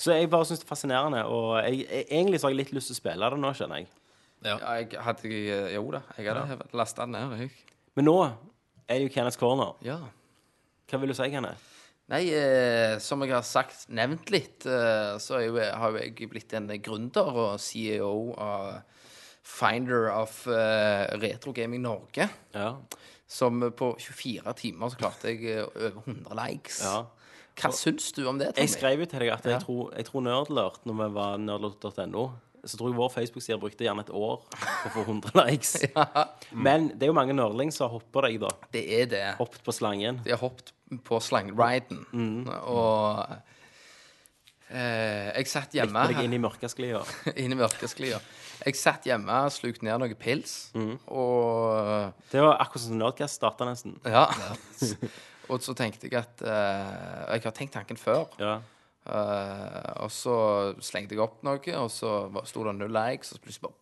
[0.00, 2.72] Så jeg bare syns det er fascinerende, og jeg, jeg, egentlig så har jeg litt
[2.72, 3.90] lyst til å spille det nå, skjønner jeg.
[4.44, 5.32] Ja, jeg hadde
[5.74, 7.34] Jo da, jeg hadde lasta den ned.
[7.42, 7.50] Jeg.
[7.98, 9.74] Men nå er det jo Kenneth Corner.
[9.84, 9.98] Ja.
[10.88, 11.69] Hva vil du si, Kenneth?
[12.10, 16.30] Nei, eh, som jeg har sagt, nevnt litt, eh, så er jo, har jo jeg
[16.32, 18.80] blitt en gründer og CEO av
[19.46, 22.26] Finder of eh, Retro Gaming Norge.
[22.54, 22.74] Ja.
[23.30, 26.82] Som på 24 timer så klarte jeg eh, over 100 likes.
[26.84, 27.00] ja.
[27.60, 28.62] Hva syns du om det, Tommy?
[28.62, 32.30] Jeg skrev jo til deg at jeg tror, jeg tror Nerdlert, når vi var nerdlert.no
[32.64, 35.74] så tror jeg vår Facebook-side brukte gjerne et år på å få 100 likes.
[35.86, 36.26] Ja.
[36.52, 38.50] Men det er jo mange nerdlings som har hoppa deg, da.
[38.74, 39.22] Det er det.
[39.38, 40.20] Hoppet på slangen.
[40.26, 40.72] De har hoppet
[41.06, 42.00] på slangriden.
[42.12, 42.48] Mm.
[42.66, 43.22] Og
[44.70, 47.00] eh, jeg satt hjemme Litt deg inn i mørkesklia.
[47.42, 48.20] inn i mørkesklia.
[48.60, 50.98] Jeg satt hjemme, slukte ned noe pils, Mm.
[51.08, 53.96] og Det var akkurat som Nerdcast starta, nesten.
[54.04, 54.26] Ja.
[55.50, 58.26] og så tenkte jeg at eh, Jeg har tenkt tanken før.
[58.38, 58.58] Ja.
[59.08, 60.36] eh, og så
[60.84, 63.76] slengte jeg opp noe, og så sto det null likes, og så plutselig bare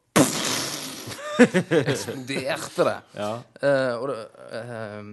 [1.92, 2.94] eksploderte det.
[3.18, 3.32] Ja.
[3.62, 5.10] Eh, og, det eh,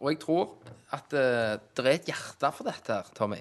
[0.00, 0.50] og jeg tror
[0.96, 3.38] at eh, det er et hjerte for dette her, Tommy.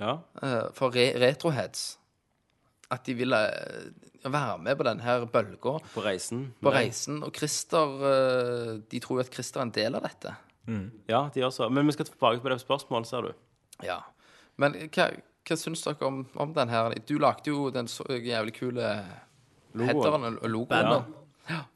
[0.00, 0.18] ja.
[0.42, 1.96] Eh, for re retroheads.
[2.90, 3.90] At de ville eh,
[4.26, 6.48] være med på denne her bølga På reisen.
[6.60, 7.22] på reisen.
[7.22, 10.34] Og Christer eh, De tror jo at Christer er en del av dette.
[11.08, 11.68] Ja, de gjør så.
[11.72, 13.32] Men vi skal tilbake på det spørsmålet, ser du.
[13.82, 13.96] Ja.
[14.60, 15.08] Men hva,
[15.48, 16.94] hva syns dere om, om den her?
[17.08, 18.90] Du lagde jo den så jævlig kule
[19.74, 20.84] headeren og logoen.
[20.84, 21.00] Ja.
[21.00, 21.19] Ja.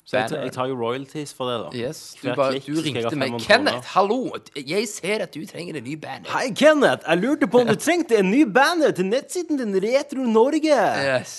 [0.04, 1.70] Så jeg, tar- jeg tar jo royalties for det, da.
[1.88, 2.00] Yes.
[2.22, 3.30] Du, bare, klikk du skal jeg ha ringte meg.
[3.40, 4.18] 500 Kenneth, hallo!
[4.54, 6.28] Jeg ser at du trenger en ny band.
[6.30, 7.02] Hei, Kenneth!
[7.08, 10.76] Jeg lurte på om du trengte en ny banner til nettsiden din Retro Norge.
[11.08, 11.34] Yes.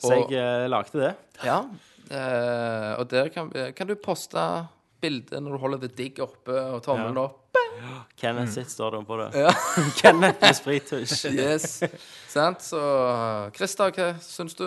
[0.00, 1.14] Så jeg eh, lagde det.
[1.44, 1.60] Ja.
[2.10, 4.44] eh, og der kan, kan du poste
[5.00, 7.28] bilde når du holder the digg oppe og tommelen Ja.
[7.30, 7.36] opp.
[8.20, 9.30] Kenneth sitt står det på det.
[9.40, 9.50] Ja.
[10.02, 11.30] Kenneth med sprittusj.
[11.32, 11.80] Yes.
[12.28, 12.60] Sant?
[12.66, 12.80] Så
[13.56, 14.66] Christer, hva syns du?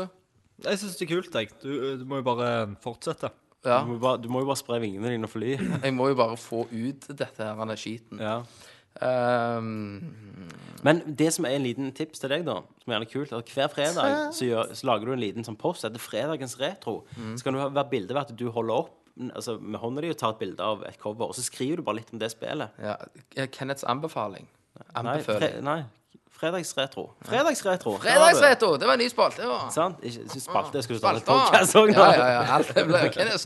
[0.64, 1.50] Jeg syns det er kult, jeg.
[1.64, 2.52] Du, du må jo bare
[2.84, 3.32] fortsette.
[3.66, 3.80] Ja.
[3.82, 5.56] Du må, bare, du må jo bare spre vingene dine og fly.
[5.58, 8.20] Jeg må jo bare få ut dette her, denne skiten.
[8.22, 8.42] Ja.
[9.02, 10.04] Um,
[10.86, 13.40] Men det som er en liten tips til deg, da, som er gjerne kult, er
[13.42, 17.00] at hver fredag så, gjør, så lager du en liten sånn post etter fredagens retro.
[17.18, 17.34] Mm.
[17.40, 18.94] Så kan du ha være bilde ved at du holder opp
[19.32, 21.88] altså, med hånda di og tar et bilde av et cover, og så skriver du
[21.88, 22.78] bare litt om det spillet.
[22.84, 22.98] ja,
[23.56, 24.46] Kenneths anbefaling.
[24.74, 25.60] Nei, Anbefaling.
[25.66, 25.82] nei
[26.44, 27.08] fredagsretro.
[27.24, 27.98] Fredagsretro!
[28.04, 28.76] Fredagsretro!
[28.78, 29.44] Det var en ny spalte.
[29.48, 29.60] Ja.
[29.72, 30.04] Sant?
[30.04, 31.34] Ikke spalte, skulle du ta Spalter.
[31.34, 32.42] podkast òg, Ja, ja, ja.
[32.58, 32.88] Alt det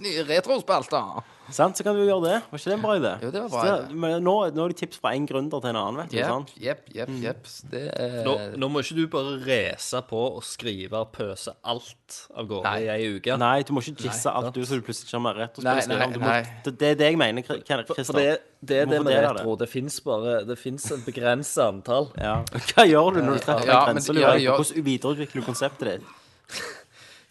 [0.02, 1.36] nye retrospalter.
[1.52, 1.78] Sant?
[1.78, 2.38] Så kan du gjøre det.
[2.52, 3.11] Var ikke det en bra idé?
[3.24, 3.95] Jo, det var bra Så idé.
[4.03, 6.18] Men nå, nå er det tips fra en gründer til en annen, vet du.
[6.18, 6.52] Jepp, sant?
[6.60, 7.10] jepp, jepp.
[7.24, 7.44] jepp.
[7.72, 12.18] Det er Nå, nå må ikke du bare race på og skrive og pøse alt
[12.36, 12.82] av gårde Nei.
[12.84, 13.38] i ei uke.
[13.40, 15.64] Nei, du må ikke jisse alt du, så du plutselig ikke har mer rett å
[15.64, 15.99] Nei, spille.
[15.99, 16.44] nei, Du må- nei.
[16.65, 18.03] Det, det er det jeg mener, Kri- For, Christer.
[18.14, 19.36] for det, det er Du må det med fordele det.
[19.40, 19.56] retro.
[19.64, 22.11] Det fins bare Det fins et begrenset antall.
[22.18, 22.44] Ja.
[22.52, 24.14] Hva gjør du når du treffer Ja, en men- grense?
[24.14, 24.44] lurer ja, jeg på?
[24.44, 24.57] ja.
[24.57, 26.03] Hvordan videreutvikler du konseptet ditt?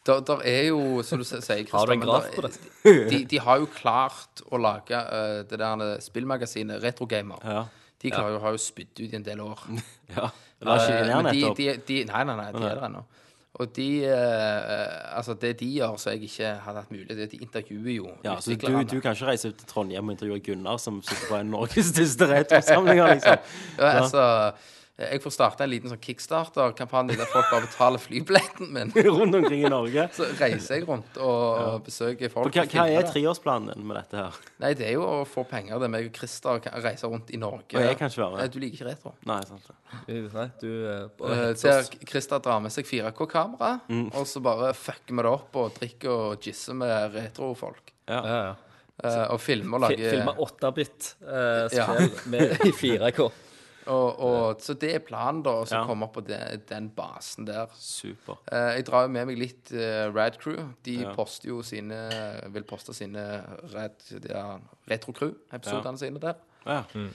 [0.07, 2.53] Der, der er jo, som du sier, Kristian Har du en graf på det?
[3.11, 7.43] De, de har jo klart å lage uh, det der spillmagasinet Retrogamer.
[7.43, 7.65] Ja.
[8.03, 9.63] De klarer jo, har jo spydd ut i en del år.
[10.17, 10.31] ja.
[10.67, 11.59] La ikke uh, ned nettopp.
[11.59, 13.03] de, de, nei, nei, nei, de er der ennå.
[13.57, 17.45] Og de uh, Altså, det de gjør som jeg ikke hadde hatt mulighet til, de
[17.47, 20.77] intervjuer jo Ja, så du, du kan ikke reise ut til Trondheim og intervjue Gunnar,
[20.83, 23.55] som sitter på en Norges største retrosamling, liksom.
[23.81, 24.27] Ja, altså,
[24.97, 28.93] jeg får starte en liten sånn kickstarter-kampanje der folk bare betaler flybilletten min.
[29.07, 30.07] Rundt omkring i Norge.
[30.17, 32.55] Så reiser jeg rundt og besøker folk.
[32.57, 34.39] Hva, hva er treårsplanen din med dette her?
[34.65, 37.29] Nei, det er jo å få penger Det er meg og Christer kan reise rundt
[37.37, 37.77] i Norge.
[37.77, 38.45] Og jeg kan ikke være med.
[38.47, 39.13] Eh, Du liker ikke retro.
[39.29, 39.79] Nei, sant det.
[40.33, 41.91] Nei, du eh, Eh, oss.
[42.09, 44.09] Christer drar med seg 4K-kamera, Mm.
[44.17, 47.93] og så bare fucker vi det opp og drikker og gisser med retrofolk.
[48.09, 48.55] Ja, ja.
[49.05, 51.87] Eh, og filmer og lager Filmer 8-bit-spill Ja.
[52.33, 53.27] med i 4K.
[53.87, 55.85] Og, og, Så det er planen, da, å Ja.
[55.87, 57.67] komme opp på den, den basen der.
[57.79, 58.39] Super.
[58.51, 60.59] Eh, jeg drar jo med meg litt uh, Rad Crew.
[60.83, 61.15] De Ja.
[61.15, 62.01] poster jo sine
[62.53, 63.25] vil poste sine
[63.73, 63.95] Rad,
[64.29, 64.59] ja,
[64.91, 66.35] Retro Crew-episodene sine der.
[66.67, 66.83] Ja.
[66.95, 67.11] Mm.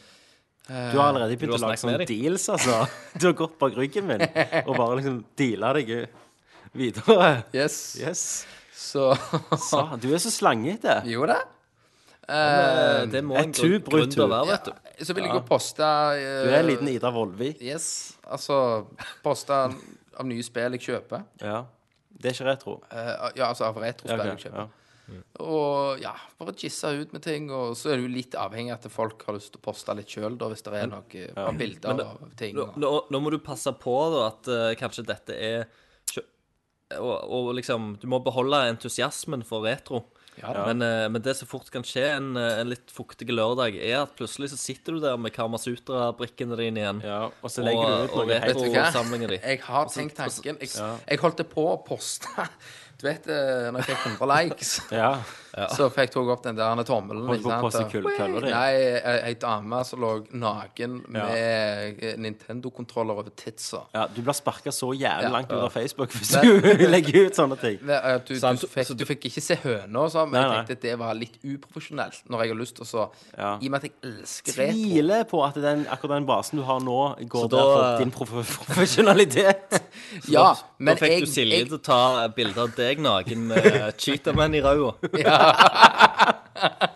[0.67, 2.85] Du har allerede begynt å lage sånne deals, altså.
[3.19, 6.07] Du har gått bak ryggen min og bare liksom deala deg
[6.77, 7.43] videre.
[7.53, 7.97] Yes.
[7.99, 8.21] Yes.
[8.71, 9.09] Så
[9.69, 11.01] Så, du er så slangete.
[11.09, 11.41] Jo da.
[12.29, 14.80] Uh, Det må en grunn til å være, vet du.
[15.01, 15.87] Så vil jeg jo poste
[16.17, 17.61] eh, Du er en liten Ida Vollvik.
[17.63, 18.17] Yes.
[18.27, 18.57] Altså
[19.23, 21.25] poste av nye spill jeg kjøper.
[21.41, 21.63] Ja.
[22.11, 22.77] Det er ikke retro.
[22.91, 24.61] Eh, ja, altså av retrospill jeg kjøper.
[24.61, 24.69] ja.
[25.43, 27.49] Og ja, bare gisse ut med ting.
[27.51, 29.95] Og så er det jo litt avhengig av at folk har lyst til å poste
[29.97, 31.47] litt sjøl, hvis det er noen ja.
[31.57, 32.55] bilder av ting.
[32.55, 35.65] Nå, Og, nå, nå må du passe på da at eh, kanskje dette er
[36.11, 36.27] kjø-
[36.99, 40.05] og, og liksom Du må beholde entusiasmen for retro.
[40.39, 43.75] Ja men, eh, men det som fort kan skje en, eh, en litt fuktig lørdag,
[43.75, 47.01] er at plutselig så sitter du der med Karmasutra-brikkene dine igjen.
[47.05, 49.43] Ja, og så legger du ut og noe retrosamlingen din.
[49.43, 50.57] jeg har tenkt tanken.
[50.63, 50.71] Jeg,
[51.09, 52.31] jeg holdt på å poste
[53.01, 55.15] Du vet, eh, når jeg fikk 100 likes, Ja.
[55.75, 57.25] Så fikk òg opp den der tommelen.
[57.27, 57.91] Holdt på å ikke poste sant?
[57.91, 58.51] køll- kølla di.
[58.51, 58.73] Nei,
[59.31, 63.83] ei- dame som lå naken med eh, Nintendo-kontroller over titsa.
[63.93, 64.07] ja.
[64.07, 65.29] Du blir sparka så jævlig Ja.
[65.29, 67.77] langt ut av Facebook hvis du legger ut sånne ting.
[67.81, 70.65] Du, du, så- fikk, så du fikk ikke se høna, og sånn, men Nei, jeg
[70.67, 72.21] tenkte at det var litt uprofesjonelt.
[72.29, 73.57] Når jeg har lyst til å så Ja.
[73.61, 76.63] I og med at jeg elsker retro Tviler på at den, akkurat den basen du
[76.63, 79.81] har nå, går Så da- der for din prof profesjonalitet.
[80.27, 83.93] Ja, da men fikk jeg, du Silje til å ta bilde av deg naken med
[84.01, 84.93] Cheetahman i ræva.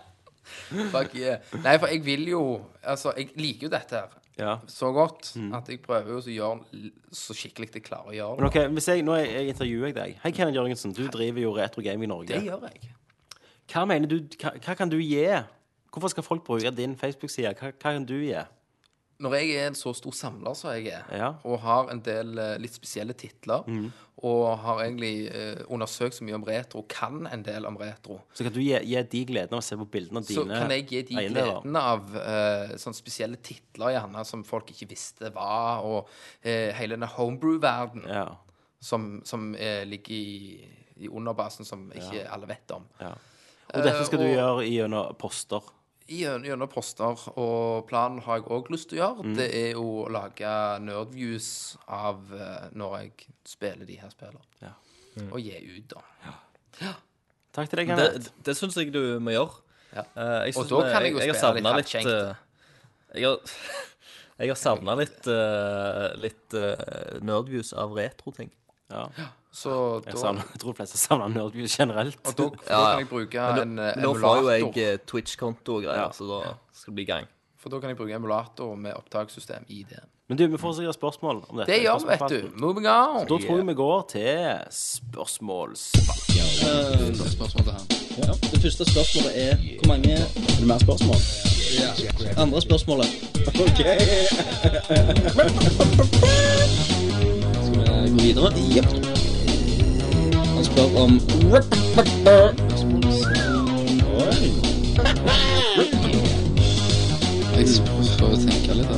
[0.92, 1.38] Fuck yeah.
[1.64, 2.42] Nei, for jeg vil jo
[2.84, 4.58] Altså, jeg liker jo dette her Ja.
[4.68, 8.36] så godt at jeg prøver jo å gjøre l- så skikkelig jeg klarer å gjøre
[8.42, 8.64] Men det.
[8.66, 10.18] ok, hvis jeg, Nå jeg, jeg, intervjuer jeg deg.
[10.24, 10.92] Hei, Kenneth Jørgensen.
[10.98, 12.34] Du driver jo Retro Gaming Norge.
[12.34, 12.90] Det gjør jeg.
[13.72, 15.22] Hva mener du, hva, hva kan du gi?
[15.96, 17.54] Hvorfor skal folk bruke din Facebook-side?
[17.56, 18.36] Hva, hva kan du gi?
[19.24, 21.30] Når jeg er en så stor samler som jeg er, Ja.
[21.48, 23.64] og har en del eh, litt spesielle titler,
[24.26, 28.44] og har egentlig eh, undersøkt så mye om retro, kan en del om retro, Så
[28.44, 30.88] kan du gi, gi de gleden av å se på bildene av så kan jeg
[30.90, 31.62] gi de eiendeler.
[31.62, 36.10] gledene av eh, sånne spesielle titler gjerne som folk ikke visste var, og
[36.44, 38.28] eh, hele denne homebrew-verden Ja.
[38.82, 40.68] som, som eh, ligger i,
[40.98, 42.84] i underbasen, som ikke alle vet om.
[43.00, 45.62] Og dette skal du og- gjøre gjennom poster.
[46.08, 49.24] I gjennom poster, og planen har jeg òg lyst til å gjøre.
[49.26, 49.36] Mm.
[49.40, 50.52] Det er å lage
[50.86, 51.48] nerdviews
[51.90, 54.44] av eh, når jeg spiller de her spillene.
[54.62, 54.76] Ja.
[55.32, 56.04] Og gi ut, da.
[56.84, 56.94] Ja,
[57.56, 58.32] Takk til deg, Det, Kenneth.
[58.44, 59.62] det syns jeg du må gjøre.
[59.96, 60.04] Ja.
[60.12, 62.12] Eh, jeg Og da kan jeg jo jeg spille savnet litt halvkjenkt.
[62.12, 63.56] eh, Jeg har,
[64.44, 68.52] jeg har savna litt, uh, litt uh, nerdviews av retro-ting.
[68.92, 69.08] Ja.
[69.56, 69.72] Så
[70.04, 72.18] Jeg, da, savner, jeg tror de fleste savner Nerdview generelt.
[72.28, 72.86] og da, da Ja, ja.
[72.92, 74.02] kan jeg bruke en emulator.
[74.04, 76.10] Nå får jo jeg eh, Twitch-konto og greier, Ja.
[76.12, 76.40] så da
[76.76, 77.26] skal det bli gang.
[77.58, 80.00] For da kan jeg bruke emulator med opptakssystem i det.
[80.28, 81.72] Men du, vi får sikkert spørsmål om dette.
[81.72, 82.50] Det gjør vi, vet du.
[82.66, 83.26] Moving on.
[83.30, 85.92] Da tror jeg vi går til spørsmåls...
[88.52, 90.18] Det første spørsmålet er hvor mange Er
[90.60, 91.16] det mer spørsmål?
[92.38, 93.08] Andre spørsmålet.
[93.46, 93.80] OK.
[97.66, 97.78] Skal vi
[98.10, 98.50] gå videre?
[98.76, 99.05] Jepp.
[100.76, 101.12] Han om
[104.16, 104.48] Oi.
[107.56, 107.66] Jeg
[108.20, 108.96] får tenke litt, da.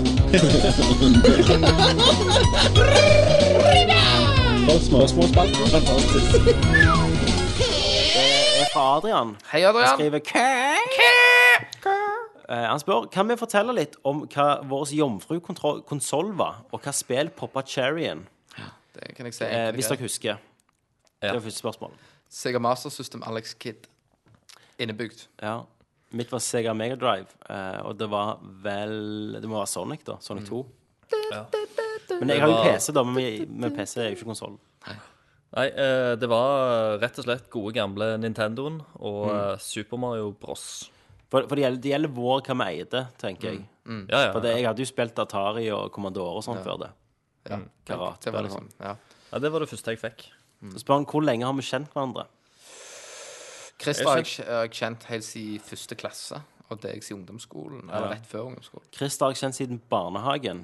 [4.88, 5.68] Spørsmålsspalten.
[5.72, 6.32] Fantastisk.
[6.34, 6.40] Det
[8.62, 9.30] er fra Adrian.
[9.52, 9.98] Hei, Han Adrian.
[9.98, 10.20] skriver
[12.50, 17.28] Eh, Han spør kan vi fortelle litt om hva vår jomfrukonsoll var, og hva spill
[17.30, 18.22] poppa cherryen,
[18.96, 19.44] Det kan jeg si.
[19.46, 20.36] eh, hvis dere husker.
[21.22, 21.96] Det var første spørsmål.
[22.30, 23.88] Sega Master System Alex Kidd.
[24.78, 25.28] Innebygd.
[25.42, 25.62] Ja.
[26.16, 30.16] Mitt var Sega Megadrive, eh, og det var vel Det må være Sonic, da.
[30.24, 30.62] Sonic 2.
[32.22, 34.56] Men jeg har jo PC, da, men, men PC er jo ikke konsoll.
[35.58, 40.88] Nei, eh, det var rett og slett gode gamle Nintendoen og eh, Super Mario Bros.
[41.28, 43.66] For, for det, gjelder, det gjelder vår hva vi eide, tenker jeg.
[43.88, 44.32] Ja, ja.
[44.36, 46.92] For det, jeg hadde jo spilt Atari og Commodore og sånn før det.
[47.48, 47.60] Ja.
[47.88, 48.24] Karat.
[48.24, 48.94] Det var eller liksom, ja.
[49.32, 50.28] ja, det var det første jeg fikk.
[50.74, 52.26] Så spør han hvor lenge har vi kjent hverandre?
[53.82, 56.40] Christer har jeg har jeg kjent helt siden første klasse,
[56.72, 57.84] og deg siden ungdomsskolen.
[57.94, 58.88] Eller rett før ungdomsskolen.
[58.96, 60.64] Chris har jeg kjent siden barnehagen.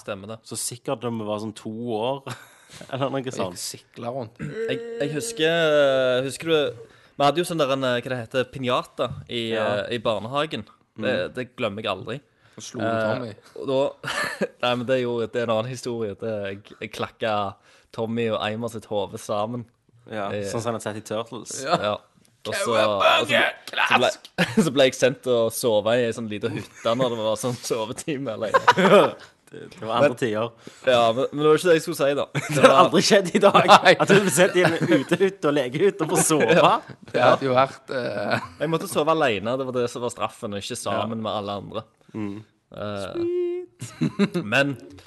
[0.00, 0.36] Stemmer det.
[0.48, 2.22] Så sikkert da vi var sånn to år,
[2.94, 3.58] eller noe Jeg sånt.
[3.60, 4.38] sikla rundt.
[4.40, 6.86] Jeg, jeg husker Husker du
[7.18, 9.66] Vi hadde jo sånn der en, eh, hva det heter, pinjata i, Ja.
[9.84, 10.64] eh, i barnehagen.
[10.98, 12.16] Det, det glemmer jeg aldri.
[12.54, 13.28] Og slo du Tommy.
[13.34, 13.78] Eh, og da
[14.64, 16.14] Nei, men det er jo det er en annen historie.
[16.18, 17.34] Det, jeg, jeg klakka
[17.94, 19.64] Tommy og Eimer sitt hode sammen.
[20.10, 21.62] Ja, Eh, sånn som han har sett i Turtles.
[21.64, 21.94] Ja.
[22.44, 23.38] Og så, og så,
[23.88, 24.08] så, ble,
[24.66, 27.38] så ble jeg sendt til å sove i ei sånn lita hytte når det var
[27.40, 28.60] sånn sovetime alene.
[29.54, 30.48] Det var andre tider.
[30.82, 32.24] Ja, men, men det var ikke det jeg skulle si, da.
[32.56, 33.68] Det har aldri skjedd i dag.
[34.02, 36.72] At du sett i en utehytte og legehytte og får sove.
[37.12, 38.48] Det hadde jo vært uh...
[38.58, 39.54] Jeg måtte sove alene.
[39.60, 41.84] Det var det som var straffen, og ikke sammen med alle andre.
[42.74, 45.06] Eh, men eh,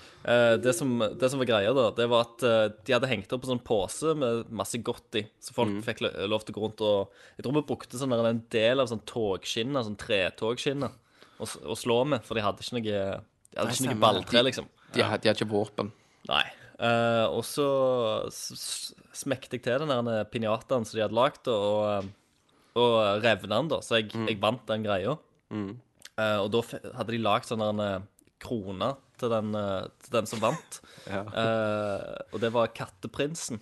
[0.59, 3.45] det, som, det som var greia, da, det var at eh, de hadde hengt opp
[3.45, 6.83] en sånn pose med masse godt i, så folk fikk lov til å gå rundt
[6.83, 10.97] og Jeg tror vi brukte sånn en del av sånn togskinner, sånn tretogsskinner,
[11.39, 14.69] å å slå med, for de hadde ikke noe De hadde ikke noe balltre, liksom.
[14.91, 15.93] De de hadde ikke våpen.
[16.27, 16.43] Nei.
[16.77, 17.65] Uh, og så
[18.29, 22.11] smekte jeg til den der pinjataen som de hadde lagd, og,
[22.77, 23.79] og revna den, da.
[23.85, 25.15] Så jeg, jeg vant den greia.
[26.17, 26.63] Eh, og da
[26.97, 27.99] hadde de lagd sånn eh,
[28.41, 30.81] krone til den, eh, til den som vant.
[31.07, 33.61] Eh, og det var Katteprinsen.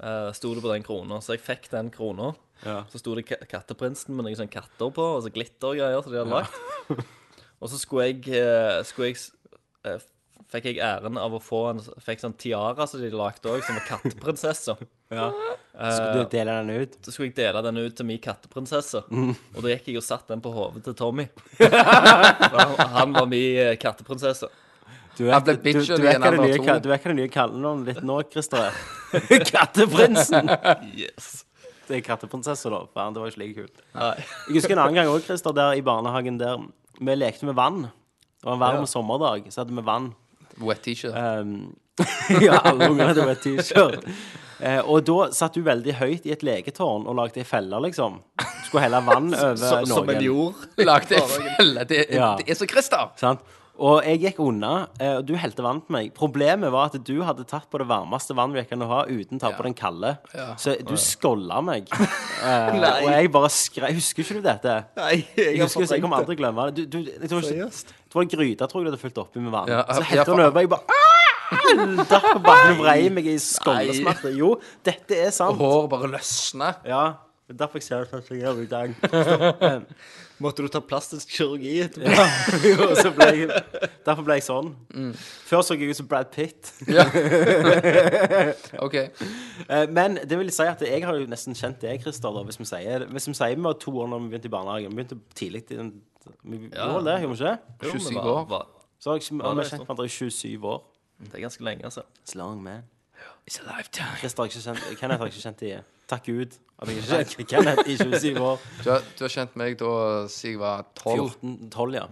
[0.00, 1.18] Uh, sto det på den krona.
[1.20, 2.30] Så jeg fikk den krona.
[2.64, 2.84] Ja.
[2.92, 6.38] Så sto det Katteprinsen med noen sånne katter på, og så glittergreier som de hadde
[6.38, 7.04] lagt.
[7.60, 10.00] og så skulle jeg, eh, skulle jeg
[10.50, 13.76] Fikk jeg æren av å få en Fikk sånn tiara som de lagde òg, som
[13.78, 14.78] var katteprinsesse.
[15.10, 15.24] Ja.
[15.74, 16.92] Så skulle du dele den ut?
[17.02, 19.00] Så skulle jeg dele den ut til min katteprinsesse.
[19.10, 21.24] Og da gikk jeg og satte den på hodet til Tommy.
[21.58, 24.46] han, han var min katteprinsesse.
[25.20, 27.90] Du er, du, du, du, er ikke det nye, du er ikke det nye kallenavnet
[27.90, 28.70] ditt nå, Christer?
[28.70, 29.42] er?
[29.52, 30.48] Katteprinsen!
[30.96, 31.42] Yes.
[31.90, 32.84] Det er katteprinsesse, da.
[32.94, 33.80] Faen, det var ikke like kult.
[33.98, 34.12] Nei.
[34.46, 36.62] Jeg husker en annen gang òg, Christer, der i barnehagen der
[37.00, 37.82] vi lekte med vann.
[37.90, 40.12] Det var en varm sommerdag, så hadde vi vann.
[40.62, 41.18] Wet t-shirt.
[41.18, 41.74] Um,
[42.46, 44.06] ja, alle unger hadde wet t-shirt.
[44.60, 48.20] Eh, og da satt du veldig høyt i et leketårn og lagde ei felle, liksom.
[48.38, 49.80] Du skulle helle vann over Norge.
[49.88, 49.94] noen.
[49.96, 50.66] som en jord.
[50.80, 51.86] Lagde ei felle.
[51.90, 52.34] Det, Ja.
[52.38, 53.10] det er så Christer.
[53.20, 53.42] Sant?
[53.80, 54.70] Og jeg gikk unna,
[55.00, 56.10] eh, og du helte vann på meg.
[56.16, 59.40] Problemet var at du hadde tatt på det varmeste vannet vi kan ha, uten å
[59.40, 60.10] ta på den kalde.
[60.60, 61.88] Så du skålla meg.
[62.40, 64.74] Eh, og jeg bare skrei Husker ikke du dette?
[64.96, 66.86] Nei, jeg Jeg husker jeg kommer aldri til å glemme det.
[66.88, 69.42] Du, du, jeg tror, ikke- det var en gryte tror jeg du hadde fylt oppi
[69.44, 69.68] med vann.
[69.68, 70.60] Så helte hun over.
[70.64, 70.96] Jeg bare
[71.50, 74.32] Derfor Datt på bakken og vrei meg i skoldesmerte.
[74.38, 74.54] Jo,
[74.88, 75.60] dette er sant.
[75.60, 76.72] Håret bare løsna.
[76.88, 77.02] Ja,
[77.50, 79.84] Derfor ser jeg sånn som jeg gjør i dag.
[80.40, 82.08] Måtte du ta plastisk kirurgi etterpå?
[82.08, 82.26] Ja,
[82.70, 83.48] jo, så ble jeg,
[84.06, 84.70] derfor ble jeg sånn.
[85.46, 86.70] Før så jeg ut som Brad Pitt.
[88.86, 88.94] OK.
[88.94, 92.60] Eh, Men det vil si at jeg har jo nesten kjent deg, Christer, da, hvis
[92.60, 94.90] vi sier Hvis vi sier vi var to år når vi begynte i barnehagen.
[94.94, 95.92] Vi begynte tidlig i den
[96.44, 96.88] Vi Ja.
[96.90, 97.92] gjorde det, gjorde vi ikke?
[97.98, 98.44] 27 år.
[98.48, 98.66] var-
[99.00, 99.86] Så har jeg har vi det kjent sånn?
[99.86, 100.80] hverandre i 27 år.
[101.20, 102.02] Det er ganske lenge, altså.
[102.24, 102.82] It's long, man.
[103.48, 104.16] It's a lifetime.
[104.20, 105.72] Christer har ikke kjent Kenneth har ikke kjent i
[106.08, 108.62] Takk Gud at jeg ikke har kjent Kenneth i 27 år.
[108.84, 109.90] Du har, du har kjent meg da
[110.32, 111.18] siden jeg var 12.
[111.40, 112.06] 14, 12, ja.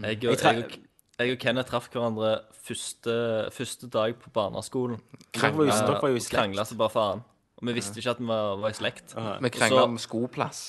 [0.00, 0.76] Jeg og, Jeg jeg, og,
[1.20, 2.30] jeg og Kenneth traff hverandre
[2.64, 3.16] første,
[3.52, 5.00] første dag på barneskolen.
[5.34, 6.36] Dere var jo, dere var jo i slekt.
[6.38, 7.24] Krangla som bare faen.
[7.60, 9.12] Og vi visste ikke at vi var, var i slekt.
[9.44, 10.62] Vi krangla Så- om skoplass.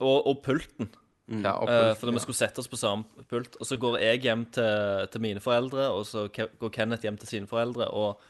[0.00, 0.90] Og, og pulten.
[1.40, 3.54] Ja, og Eh, fordi vi skulle sette oss på samme pult.
[3.56, 7.16] Og så går jeg hjem til, til mine foreldre, og så Ke- går Kenneth hjem
[7.16, 8.20] til sine foreldre og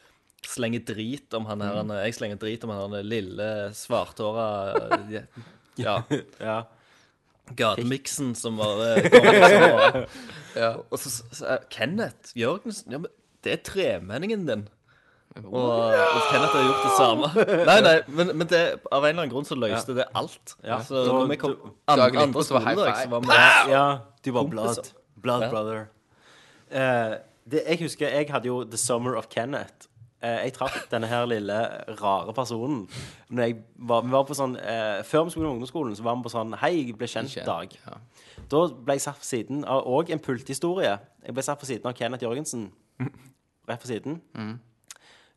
[0.51, 1.91] slenger drit om han her Mm.
[2.05, 4.47] Jeg slenger drit om han her lille, svarthåra
[5.77, 6.03] Ja.
[6.41, 6.63] Ja.
[7.57, 9.05] Gatemiksen som var eh,
[9.75, 10.07] og,
[10.57, 10.71] Ja.
[10.91, 13.11] og så sa Kenneth Jørgensen ja, men
[13.45, 14.63] Det er tremenningen din.
[15.43, 17.29] Og, og Kenneth har gjort det samme.
[17.69, 20.55] Nei, nei, men, men det, av en eller annen grunn så løste det alt.
[20.63, 20.79] Ja.
[20.87, 21.57] Så Da- når vi kom
[21.91, 22.07] andre
[22.47, 23.85] så var skoledag, så var vi Ja,
[24.25, 24.93] du var blood.
[25.25, 25.51] Blood Ja.
[25.51, 25.83] brother.
[26.71, 27.17] Uh,
[27.51, 29.91] det, jeg husker jeg hadde jo The Summer of Kenneth.
[30.23, 31.57] Eh, jeg traff denne her lille
[32.01, 32.85] rare personen
[33.29, 36.17] når jeg var, vi var på sånn, eh, Før vi skulle på ungdomsskolen, så var
[36.17, 37.75] vi på sånn Hei, jeg ble kjent-dag.
[37.83, 37.99] Ja.
[38.49, 40.95] Da ble jeg satt på siden av òg en pulthistorie.
[41.25, 42.71] Jeg ble satt på siden av Kenneth Jørgensen.
[43.69, 44.23] Rett på siden.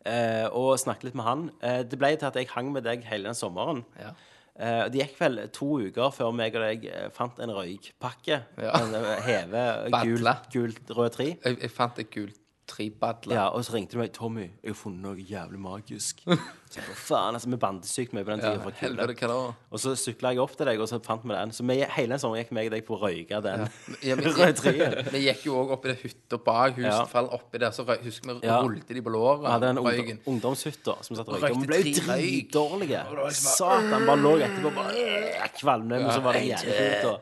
[0.08, 1.45] Eh, og snakket litt med han.
[1.62, 3.84] Eh, det ble til at jeg hang med deg hele den sommeren.
[3.99, 4.16] Ja.
[4.58, 8.40] Uh, det gikk vel to uker før meg og deg eh, fant en røykpakke.
[8.58, 8.72] Ja.
[8.80, 11.28] En heve gult, gult rød tre.
[11.36, 13.34] Jeg, jeg fant et gult trebadle.
[13.34, 14.11] Ja, og så ringte du meg.
[14.14, 16.23] 'Tommy, jeg har funnet noe jævlig magisk'.
[16.68, 18.68] Så jeg faen, altså, Vi bandet sykt mye på den Ja, tida.
[18.68, 19.53] Ja, helvete, hva da?
[19.72, 21.53] Og så sykla jeg opp til deg, og så fant vi den.
[21.56, 23.64] Så vi, hele den sommeren gikk meg og deg på å røyke den
[24.03, 24.18] Ja,
[24.60, 25.07] treet.
[25.14, 27.15] Vi gikk jo òg i det hytta bak huset.
[27.15, 27.23] Ja.
[27.38, 28.60] Oppi der, så røy, husker vi Ja.
[28.60, 29.45] rullte de på låret.
[29.45, 31.61] Vi hadde den ungdom, ungdomshytta som satt og røykte.
[31.64, 33.06] Vi ble jo tre dritdårlige.
[33.31, 36.76] Satan, bare lå etterpå bare øh, kvalmende, men så var det jævlig
[37.07, 37.22] kult.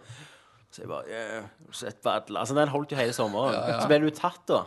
[0.75, 2.41] Så jeg bare yeah, Sett badle.
[2.41, 3.55] Altså, den holdt jo hele sommeren.
[3.79, 4.65] Så ble du tatt, da.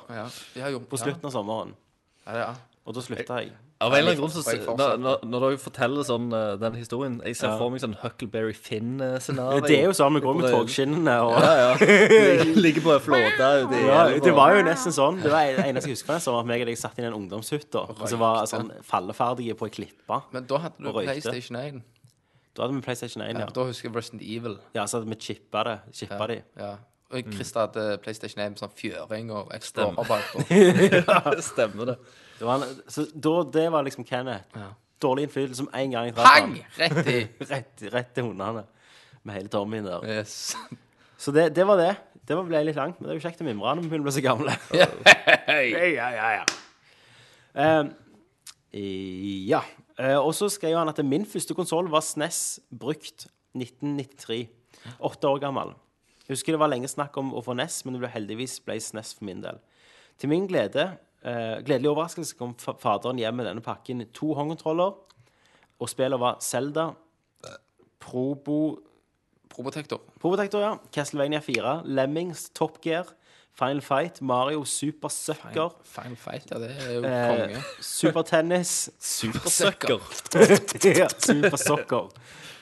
[0.57, 1.75] Ja, jo, På slutten av sommeren.
[2.25, 2.53] Ja, ja.
[2.89, 3.53] Og da slutta jeg.
[3.79, 4.43] Av en eller annen grunn så
[4.99, 7.59] når, når, dere forteller sånn eh, den historien Jeg ser Ja.
[7.61, 9.61] for meg sånn Huckleberry Finn-scenario.
[9.63, 11.69] Det er jo sånn vi går med togskinnene og Ja, ja.
[12.65, 14.01] Ligger- på ei flåte ute i ja.
[14.25, 15.21] Det var jo nesten sånn.
[15.23, 16.19] Det var det eneste jeg husker.
[16.19, 19.55] fra den At meg og deg satt i den ungdomshytta og så var sånn falleferdige
[19.61, 20.21] på ei klippe.
[20.35, 21.81] Men da hadde du PlayStation 1.
[22.59, 23.51] Da hadde vi PlayStation 1, Ja, ja.
[23.55, 24.57] Da husker jeg Resident Evil.
[24.75, 25.77] Ja, så hadde vi chippa det.
[25.95, 26.41] Chippa de.
[26.59, 26.73] Ja.
[27.09, 30.03] Og Christer hadde PlayStation 1 med sånn fjøring og Stemmer.
[30.03, 31.37] Ja, bakpå.
[31.47, 31.95] Stemmer det.
[32.41, 34.59] Det var en, så da, det var liksom Kenneth.
[34.59, 34.73] Ja.
[35.03, 36.59] Dårlig innflytelse som en gang jeg traff Pang!
[36.81, 37.23] Rett i.
[37.53, 38.67] Rett, rett til hundene.
[39.23, 40.05] Med hele Tommyen der.
[40.19, 40.57] Yes.
[41.19, 41.93] Så det, det var det.
[42.29, 44.11] Det ble litt langt, men det er jo kjekt å mimre når vi begynner å
[44.11, 44.59] bli så gamle.
[45.49, 45.95] Hei.
[45.95, 46.45] ja, ja, ja.
[47.63, 47.85] Eh,
[49.49, 49.63] ja.
[49.99, 53.27] Eh, og så skrev han at min første konsoll var SNES brukt
[53.59, 54.47] 1993.
[55.05, 55.75] Åtte år gammel.
[56.27, 58.77] Jeg husker det var lenge snakk om å få NES, men det ble heldigvis ble
[58.79, 59.59] SNES for min del.
[60.21, 60.91] Til min glede,
[61.23, 64.05] eh, gledelig overraskelse kom faderen hjem med denne pakken.
[64.21, 64.95] To håndkontroller,
[65.79, 66.93] og spillet var Zelda,
[67.99, 68.79] Probo
[69.49, 69.99] Probotector.
[70.21, 70.79] Probotector, ja.
[70.93, 73.09] Castlevania 4, Lemmings, Top Gear,
[73.59, 77.63] Final Fight, Mario, Super Sucker, Final Fight, ja, det er jo eh, konge.
[77.83, 79.99] Super Tennis Supersucker.
[81.01, 82.13] ja, Super Soccer.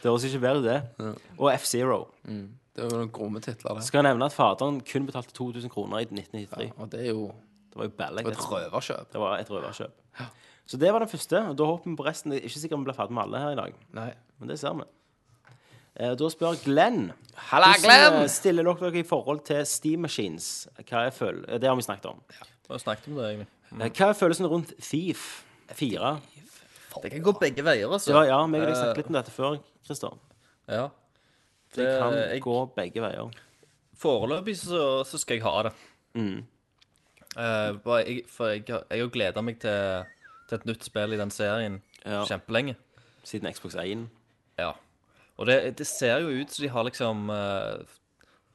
[0.00, 1.10] Det høres ikke bedre ut, det.
[1.36, 1.98] Og F-Zero.
[2.24, 3.84] Det var jo noen gromme titler, det.
[3.84, 6.72] Skal jeg nevne at faderen kun betalte 2000 kroner i 1993.
[6.76, 7.28] Og det er jo
[7.72, 9.12] Det var jo et røverkjøp.
[9.12, 10.02] Det var et røverkjøp.
[10.66, 11.40] Så det var den første.
[11.48, 12.32] og Da håper vi på resten.
[12.32, 14.10] Det er ikke sikkert vi blir ferdig med alle her i dag, Nei.
[14.40, 14.88] men det ser vi.
[15.98, 17.12] Eh, Da spør Glenn
[17.50, 18.12] Halla, Glenn!
[18.12, 20.66] Hvordan stiller dere dere i forhold til Steam Machines?
[20.88, 22.20] Hva er føl Det har vi snakket om.
[22.28, 23.46] Vi har snakket om det, egentlig.
[23.70, 23.82] Mm.
[23.90, 25.44] Hva er følelsen rundt Thief
[25.76, 26.20] 4?
[27.02, 28.12] Det kan gå begge veier, altså.
[28.14, 30.14] Ja, ja, Vi har snakket litt om dette før, Christer.
[30.68, 30.88] Ja.
[31.76, 33.30] Det kan jeg- gå begge veier.
[33.96, 35.72] Foreløpig så, så skal jeg ha det.
[36.14, 36.44] Mm.
[37.36, 40.04] Uh, bare jeg, for jeg, har- jeg har gleda meg til,
[40.48, 42.24] til et nytt spill i den serien Ja.
[42.24, 42.76] kjempelenge.
[43.24, 44.08] Siden Xbox 1.
[44.58, 44.72] Ja.
[45.36, 47.96] Og det, det ser jo ut som de har liksom uh,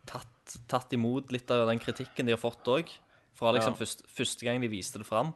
[0.09, 2.89] tatt, tatt imot litt av den kritikken de har fått òg.
[3.37, 3.79] Fra liksom Ja.
[3.79, 5.33] først, første gang de viste det fram.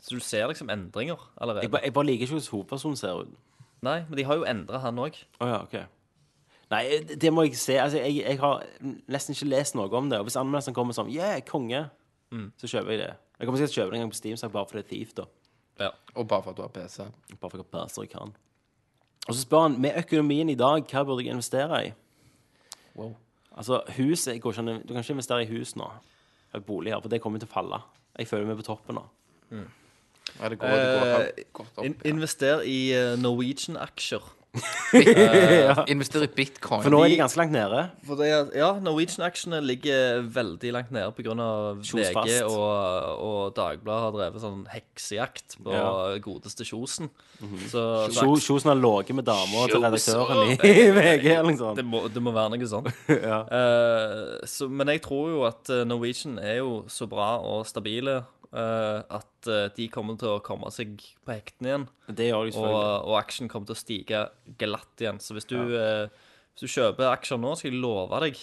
[0.00, 1.66] Så du ser liksom endringer allerede.
[1.66, 3.34] Jeg, ba, jeg bare liker ikke hvordan hovedpersonen ser ut.
[3.84, 5.16] Nei, men de har jo endra han òg.
[5.40, 5.76] Oh, ja, OK.
[6.70, 7.76] Nei, det, må jeg se.
[7.82, 8.62] Altså, jeg, jeg har
[9.10, 10.20] nesten ikke lest noe om det.
[10.20, 11.88] Og hvis anmeldelsene kommer sånn Yeah, konge,
[12.60, 13.10] så kjøper jeg det.
[13.40, 14.86] Jeg kommer sikkert til å kjøpe det en gang på Steam, så bare fordi det
[14.86, 15.24] er Thief, da.
[15.80, 15.90] Ja.
[16.14, 17.06] Og bare for at du har PC.
[17.40, 18.34] Bare for at jeg har PC jeg kan.
[19.28, 21.90] Og så spør han med økonomien i dag, hva burde jeg investere i?
[22.96, 23.12] Wow.
[23.56, 25.90] Altså, hus jeg går ikke, Du kan ikke investere i hus nå.
[26.52, 27.82] Eller bolig her, for det kommer til å falle.
[28.18, 29.04] Jeg føler meg på toppen nå.
[29.50, 31.84] Ja, det går, det går opp, godt opp.
[31.84, 34.26] In invester i eh, Norwegian-aksjer.
[34.50, 35.84] Ja.
[35.90, 36.82] Invester i bitcoin.
[36.82, 37.84] For nå er de ganske langt nede.
[38.06, 41.36] For det er, ja, Norwegian-aksjene ligger veldig langt nede pga.
[41.86, 46.18] VG og, og Dagbladet har drevet sånn heksejakt på Ja.
[46.24, 47.10] godeste Kjosen.
[47.70, 51.78] Så Kjo- Kjosen har ligget med dama til redaktøren i VG eller noe sånt.
[51.80, 52.90] det må, det må være noe sånt.
[53.30, 53.42] Ja.
[53.46, 58.16] uh, så, men jeg tror jo at eh, Norwegian er jo så bra og stabile
[58.20, 61.84] eh, at eh, de kommer til å komme seg på hektene igjen.
[62.08, 63.04] Det gjør de Og, selvfølgelig.
[63.10, 64.22] og aksjen kommer til å stige
[64.58, 65.20] glatt igjen.
[65.22, 66.08] Så hvis du, eh,
[66.56, 68.40] Hvis du kjøper aksjer nå, skal jeg love deg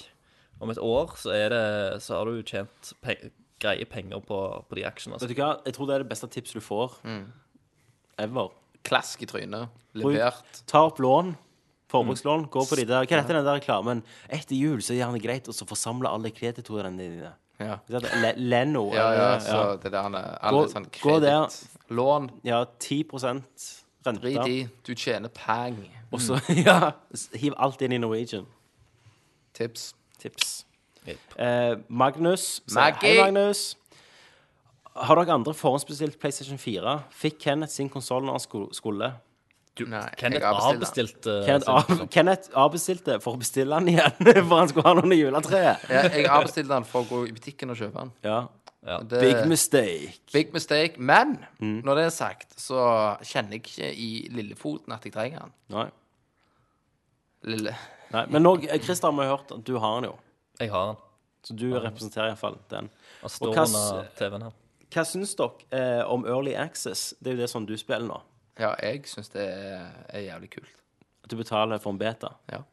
[0.64, 3.18] Om et år så, er det, så har du tjent pe
[3.60, 4.38] greie penger på,
[4.70, 5.18] på de aksjene.
[5.18, 5.34] Vet Altså.
[5.34, 5.52] du hva?
[5.66, 6.96] Jeg tror det er det beste tipset du får.
[8.22, 8.50] Ever.
[8.88, 9.70] Klask i trynet.
[9.98, 10.62] Levert.
[10.70, 11.36] Ta opp lån.
[11.92, 12.48] Forbrukslån.
[12.52, 13.06] Gå på de der.
[13.08, 14.02] Hva heter den der reklamen?
[14.30, 17.32] Etter jul så er det gjerne greit å forsamle alle kreditorene dine.
[17.60, 17.78] Ja.
[17.90, 18.94] Le Leno.
[18.94, 21.48] Ja, ja, eller- så det der han er alle Gå- sånn gå der.
[21.48, 21.68] kreditt.
[21.90, 22.30] Lån.
[22.44, 23.84] ja, 10 rente.
[24.22, 24.68] Drit i.
[24.88, 25.78] Du tjener pang.
[26.12, 28.46] Og så ja, s- hiv alt inn i Norwegian.
[29.54, 29.94] Tips.
[30.20, 30.66] Tips.
[31.38, 32.62] Eh, Magnus.
[32.68, 33.10] sier, Maggie.
[33.10, 33.76] Hei, Magnus.
[34.96, 37.04] Har dere andre forhåndsbestilt PlayStation 4?
[37.12, 39.14] Fikk Kenneth sin konsoll når han sko- skulle?
[39.86, 40.74] Nei, Kenneth avbestilte.
[40.74, 42.08] avbestilte Kenneth, av.
[42.10, 44.18] Kenneth avbestilte for å bestille den igjen,
[44.50, 45.84] for han skulle ha den under juletreet.
[45.94, 48.12] Ja, jeg avbestilte den for å gå i butikken og kjøpe den.
[48.26, 48.40] Ja.
[48.88, 48.98] Ja.
[49.04, 50.14] Det, Big mistake.
[50.34, 50.98] big mistake.
[50.98, 51.82] Men Mm.
[51.84, 55.52] når det er sagt, så kjenner jeg ikke i lillefoten at jeg trenger den.
[55.76, 55.88] Nei.
[57.48, 57.74] Lille.
[58.14, 58.26] Nei.
[58.32, 60.16] Men nå, Christer, vi har hørt at du har den jo.
[60.62, 61.02] Jeg har den.
[61.48, 62.88] Så du representerer iallfall den.
[63.22, 64.56] Den står under TV-en her.
[64.94, 67.10] Hva syns dere eh, om Early Access?
[67.20, 68.22] Det er jo det som du spiller nå.
[68.60, 70.74] Ja, jeg syns det er, er jævlig kult.
[71.24, 72.34] At du betaler for en beta.
[72.52, 72.64] Ja.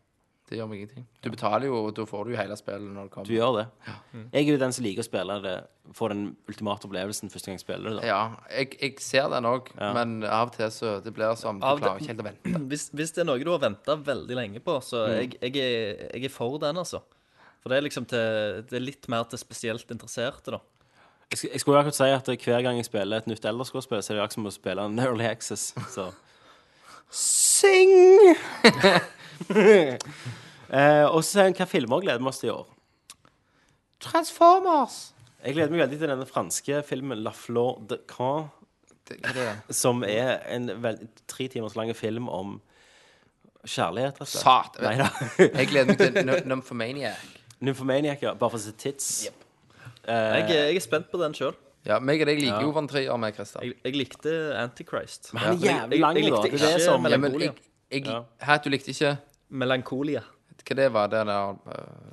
[0.44, 1.06] Det gjør meg ingenting.
[1.24, 3.26] Du betaler jo, da får du jo hele spillet når det kommer.
[3.26, 3.62] Du gjør det.
[3.88, 3.94] Ja.
[4.34, 5.54] Jeg er jo den som liker å spille det,
[5.96, 8.02] få den ultimate opplevelsen første gang jeg spiller det.
[8.02, 8.10] da.
[8.10, 8.18] Ja,
[8.52, 11.80] jeg, jeg ser den òg, men av og til så det blir som Du Av
[11.80, 12.60] det- klarer ikke helt å vente.
[12.74, 15.16] Hvis, hvis det er noe du har venta veldig lenge på, så Mm.
[15.22, 17.00] jeg, jeg, er, jeg er for den, altså.
[17.64, 20.60] For det er liksom til Det er litt mer til spesielt interesserte, da.
[21.32, 24.18] Jeg, jeg skulle akkurat si at hver gang jeg spiller et nytt Elderskål-spill, så er
[24.18, 25.72] det akkurat som å spille en Early Access.
[25.94, 26.10] Så
[27.14, 27.90] Sing!
[29.54, 32.66] eh, og så sier hun hva filmer gleder vi oss til i år?
[34.04, 34.98] Transformers!
[35.44, 38.48] Jeg gleder meg veldig til denne franske filmen La Flor de Can,
[39.06, 39.50] det?
[39.76, 42.56] som er en vel, tre timers lang film om
[43.64, 44.44] kjærlighet, rett og slett.
[44.44, 44.80] Sat.
[44.84, 45.08] Nei da.
[45.44, 47.26] Jeg gleder meg til Nymphomaniac.
[47.64, 48.34] Nymphomaniac, ja.
[48.34, 49.28] Bare for å se tits.
[50.06, 51.54] Jeg, er- jeg er spent på den sjøl.
[51.84, 53.36] Ja, meg og deg liker jo Van Trier med.
[53.36, 55.32] Jeg, jeg likte Antichrist.
[55.34, 56.40] Men han er jævlig lang, jeg, jeg, da.
[56.42, 58.22] likte Det er det som- Ja, men jeg, ja.
[58.40, 59.18] Hæ, du likte ikke
[59.50, 60.22] Melankolia.
[60.64, 61.06] Hva det var?
[61.12, 61.56] Det der uh,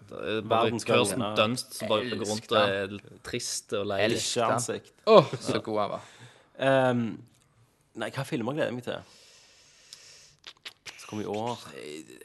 [0.10, 1.22] Det Verdens gang, Kirsten.
[1.38, 4.02] Dunst som bare går rundt og er trist og lei.
[4.12, 4.92] Ansikt.
[5.08, 6.02] Åh, så god han var.
[6.92, 7.06] Um,
[7.96, 9.00] nei, hva filmer gleder jeg meg til?
[11.00, 11.64] Så kommer i år.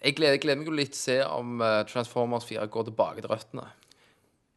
[0.02, 3.22] Jeg gleder, gleder meg jo litt til å se om uh, Transformers 4 går tilbake
[3.22, 3.68] til røttene.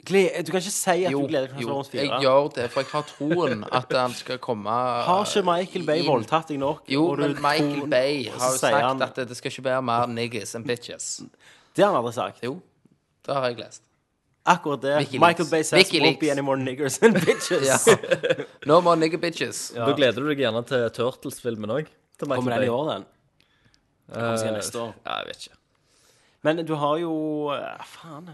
[0.07, 2.01] Gle du kan ikke si at du gleder deg til jo, Transformers 4.
[2.05, 4.69] jeg gjør det, for jeg har troen at han skal komme
[5.05, 6.85] Har ikke Michael Bay voldtatt deg nok?
[6.87, 9.81] Jo, men Michael troen, Bay har jo sagt han- at det, det skal ikke være
[9.83, 11.09] mer niggas enn bitches.
[11.75, 12.39] Det har han aldri sagt.
[12.43, 12.61] Jo,
[13.27, 13.83] det har jeg lest.
[14.49, 14.95] Akkurat det.
[14.97, 15.21] Wikileaks.
[15.27, 16.15] Michael Bay says Wikileaks.
[16.15, 17.87] won't be any more niggers and bitches.
[17.87, 18.43] Ja.
[18.65, 19.73] No more nigger bitches.
[19.75, 21.87] Da gleder du deg gjerne til Turtles-filmen òg.
[22.19, 23.05] Kommer den i år, den?
[24.13, 24.93] kommer sikkert neste år.
[25.05, 25.57] Ja, jeg vet ikke.
[26.41, 27.13] Men du har jo
[27.53, 28.31] eh, Faen.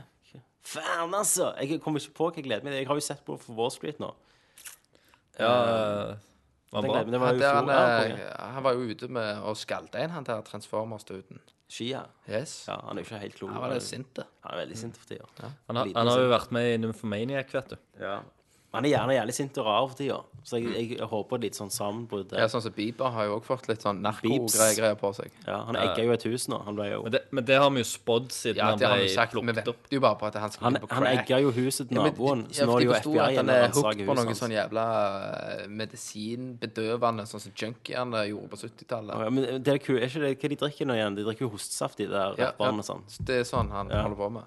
[0.66, 1.52] Faen, altså!
[1.62, 2.80] Jeg kommer ikke på hva jeg gleder meg til.
[2.82, 4.12] Jeg har jo sett på for Wall Street nå.
[5.38, 5.50] Ja,
[6.72, 6.92] var bra.
[6.92, 7.12] gleder.
[7.12, 10.14] Det var Han, jo han, Ja, eh, han var jo ute med å skalte en,
[10.16, 11.42] han der Transformers-duden.
[11.72, 12.04] Skia.
[12.30, 12.66] Yes.
[12.70, 13.52] Ja, han er jo ikke helt klok.
[13.56, 14.20] Han var litt sint.
[14.46, 15.26] Han er veldig sint for tida.
[15.68, 17.78] Han har, han har jo vært med i Nymphomaniac, vet du.
[18.02, 18.20] Ja.
[18.76, 21.72] Han er gjerne jævlig sint og rar for tida, så jeg, jeg håper litt sånn
[21.74, 22.40] sammenbrudd der.
[22.44, 25.32] Ja, sånn som Bieber har jo også fått litt sånn narko-greier på seg.
[25.48, 26.60] Ja, han egga jo et hus nå.
[26.66, 28.88] Han ble jo Men det, men det har vi jo spådd siden Ja, han det
[28.88, 29.34] har ble sagt.
[29.34, 29.88] Vi plukket venter opp.
[29.92, 31.24] jo bare på at han skal Han, på han crack.
[31.26, 32.94] egga jo huset til Ja, men- naboen, ja, så nå for er det de jo
[32.94, 34.86] forsto FBI at han er hooked på noe sånn jævla
[35.64, 39.24] eh, medisinbedøvende, sånn som junkiene gjorde på 70-tallet.
[39.26, 41.16] Ja, men det er, ku- er ikke det hva de drikker nå igjen?
[41.18, 43.04] De drikker jo hostesaft, de der Ja, rapperne og sånn.
[43.26, 44.04] Det er sånn han Ja.
[44.04, 44.44] holder på med.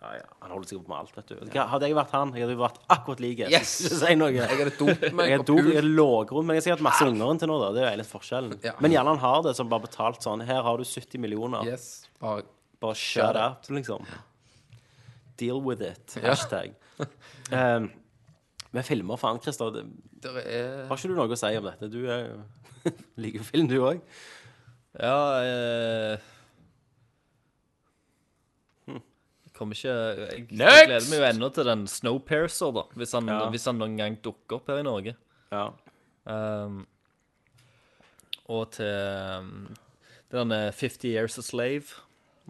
[0.00, 0.26] Ja, ja.
[0.40, 1.34] Han holder seg opp med alt, vet du.
[1.52, 3.48] Hva- Hadde jeg vært han, jeg hadde jo vært akkurat like.
[3.52, 3.72] Yes!
[4.00, 4.30] si noe.
[4.32, 7.04] Jeg hadde dopt meg Jeg er dop, jeg er lågrund, men jeg har sikkert masse
[7.10, 7.68] unger til nå, da.
[7.76, 8.54] Det er jo litt forskjellen.
[8.64, 8.72] Ja.
[8.80, 10.40] Men gjerne han har det som bare betalt sånn.
[10.48, 11.68] Her har du 70 millioner.
[11.68, 11.90] Yes.
[12.22, 12.46] Bare
[12.80, 14.06] Bare shut up, liksom.
[15.36, 16.16] Deal with it.
[16.24, 16.72] Hashtag.
[17.52, 17.90] um,
[18.72, 19.82] men filmer, faen, Christer.
[20.24, 21.90] er Har ikke du noe å si om dette?
[21.92, 24.00] Du er jo liker film, du òg.
[24.96, 26.28] Ja eh,
[28.88, 30.86] Jeg kommer ikke Jeg, jeg Next!
[30.88, 32.82] gleder meg jo ennå til den Snowpiercer, da.
[32.96, 33.42] Hvis han, Ja.
[33.52, 35.14] hvis han noen gang dukker opp her i Norge.
[35.52, 35.68] Ja.
[36.30, 36.86] Um,
[38.50, 38.90] og til
[39.38, 39.68] um,
[40.32, 41.82] den eh, 50 Years a Slave,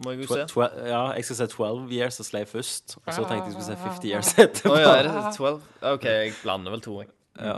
[0.01, 0.65] må jeg jo se.
[0.87, 2.95] Ja, jeg skal se 12 Years a Slave først.
[3.05, 4.73] Og så tenkte jeg skulle se 50 Years etterpå.
[4.73, 5.61] Oh, ja, er det 12?
[5.93, 7.09] OK, jeg blander vel to, jeg.
[7.41, 7.57] Ja.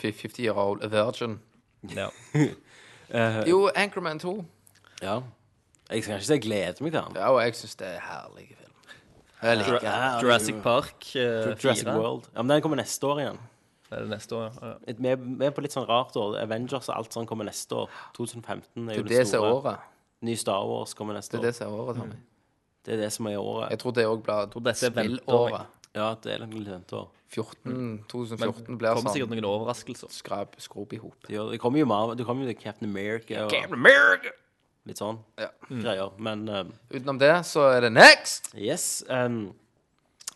[0.00, 1.38] 50 year old virgin.
[1.94, 2.08] Ja.
[2.34, 4.44] uh, Jo, Anchorman 2.
[5.02, 5.20] ja.
[5.90, 7.16] Jeg skal ikke si jeg gleder meg til den.
[7.16, 8.70] Ja, og jeg syns det er herlig film.
[9.42, 10.22] Jeg liker herlig.
[10.24, 11.20] Jurassic Park uh,
[11.60, 11.96] Jurassic 4.
[11.98, 12.28] World.
[12.34, 13.38] Ja, men den kommer neste år igjen.
[13.90, 14.54] Det Er det neste år?
[14.62, 14.72] Ja.
[14.88, 16.38] Et- Vi er- vi er på litt sånn rart år.
[16.42, 17.90] Avengers og alt sånn kommer neste år.
[18.16, 19.60] 2015 er Det jo er det det som er store.
[19.62, 19.78] året.
[20.22, 21.44] Ny Star Wars kommer neste Det er år.
[21.50, 22.16] det som er året, Tommy.
[22.84, 23.70] Det er det som er året.
[23.70, 25.66] Jeg tror det òg blir dette er spillåret.
[25.94, 27.08] Ja, det er litt venteår.
[27.28, 30.10] 14, 2014 Det blir kommer sikkert sånn noen overraskelser.
[30.10, 31.14] skrap, skrop i hop.
[31.26, 33.50] Det, gjør- det kommer jo Marvel, Det kommer jo Captain America og
[34.86, 35.48] litt sånn Ja.
[35.70, 36.10] greier.
[36.18, 38.50] Men eh, Utenom det så er det next!
[38.54, 39.54] yes um,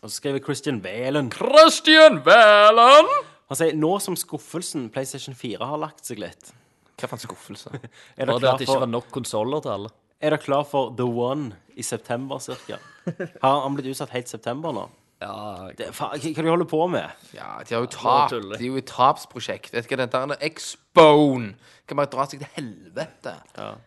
[0.01, 3.09] Og så skriver Christian Valen Christian Valen!
[3.49, 6.51] Han sier nå som skuffelsen PlayStation 4 har lagt seg litt
[6.99, 7.71] Hva for en skuffelse?
[8.19, 9.89] Er Bare det at det ikke var nok konsoller til alle.
[10.21, 12.77] er dere klar for The One i september cirka?
[13.43, 14.87] Har han blitt utsatt helt september nå?
[15.21, 17.09] Ja, Det, fa, hva hva de holder på med?
[17.35, 18.29] Ja, de har jo tap.
[18.31, 18.57] tuller.
[18.57, 19.73] De er jo i tapsprosjekt.
[19.73, 20.37] Vet du hva der er?
[20.47, 21.55] X-Bone.
[21.89, 23.33] Kan bare dra seg til helvete.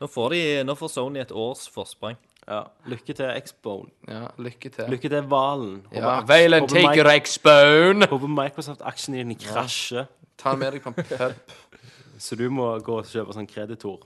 [0.00, 2.18] Nå får, de, nå får Sony et års forsprang.
[2.48, 3.88] Ja, Lykke til X-Bone.
[4.10, 4.88] Ja, lykke til.
[4.90, 5.86] Lykke til Valen.
[5.94, 8.06] Ja, Håper- Valen håper taker Mike- X-Bone.
[8.10, 10.06] Håper Microsoft-aksjen din krasjer,
[10.36, 11.34] Ta den med deg på en pub.
[12.18, 14.02] så du må gå og kjøpe sånn kreditor.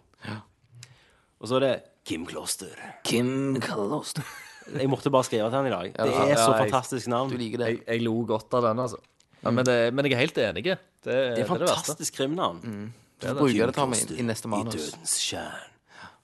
[1.41, 1.75] Og så er det
[2.05, 2.77] Kim Kloster.
[3.05, 4.23] Kim Kloster.
[4.75, 5.93] Jeg måtte bare skrive til han i dag.
[5.95, 7.31] Det er så jeg- fantastisk navn.
[7.31, 7.67] Du liker det?
[7.71, 8.99] Jeg, jeg lo godt av den, altså.
[9.45, 10.65] Ja, men, det, men jeg er helt enig.
[10.65, 11.75] Det, det, Det er det, er det verste.
[11.77, 12.61] fantastisk krimnavn.
[13.21, 14.75] Du får bruke det, Tommy, i neste I manus.
[14.75, 15.71] dødens tjern.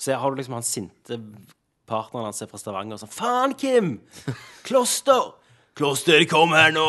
[0.02, 1.18] Så har du liksom han sinte
[1.86, 3.92] partneren hans er fra Stavanger sånn Faen, Kim!
[4.66, 5.32] Kloster!
[5.78, 6.86] Kloster, kom her nå!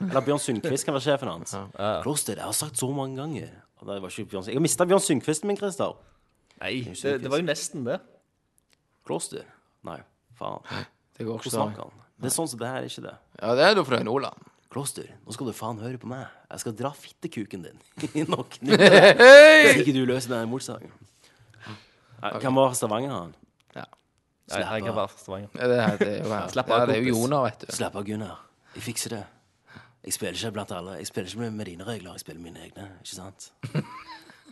[0.00, 1.54] Eller Bjørn Sundquist kan være sjefen hans.
[2.02, 3.48] Kloster, jeg har sagt så mange ganger.
[3.80, 5.94] Og det var ikke Bjørn, jeg har mista Bjørn Sundquisten min, Christer.
[6.60, 8.00] Nei, det, det var jo nesten det.
[9.06, 9.44] Kloster?
[9.86, 10.00] Nei,
[10.38, 10.60] faen.
[11.16, 11.94] Det går ikke snakker sånn.
[11.96, 12.04] han?
[12.16, 13.14] Det er sånn som det her, er ikke det.
[13.42, 14.44] Ja, det er du fra Nordland.
[14.72, 16.26] Kloster, nå skal du faen høre på meg.
[16.50, 17.78] Jeg skal dra fittekuken din
[18.20, 20.92] i noen Hvis ikke du løser denne mordsaken.
[22.40, 23.34] Hvem var Stavanger, han?
[24.46, 25.48] Nei, jeg kan være fra Stavanger.
[25.58, 27.22] Ja, det, er- det er jo, Slapp ja, av, det er jo kompis.
[27.24, 27.72] Joner, vet du.
[27.74, 28.36] Slapp av, Gunnar.
[28.76, 29.22] Jeg fikser det.
[30.06, 30.92] Jeg spiller ikke blant alle.
[31.00, 32.84] Jeg spiller ikke med, med dine regler, jeg spiller mine egne.
[33.02, 33.48] Ikke sant?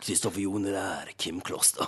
[0.03, 1.11] Kristoffer Jone der.
[1.17, 1.87] Kim Kloster.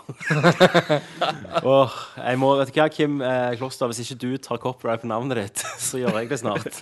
[1.64, 5.10] Åh, jeg må, vet du hva, Kim eh, Kloster, hvis ikke du tar copyright på
[5.12, 6.82] navnet ditt, så gjør jeg det snart.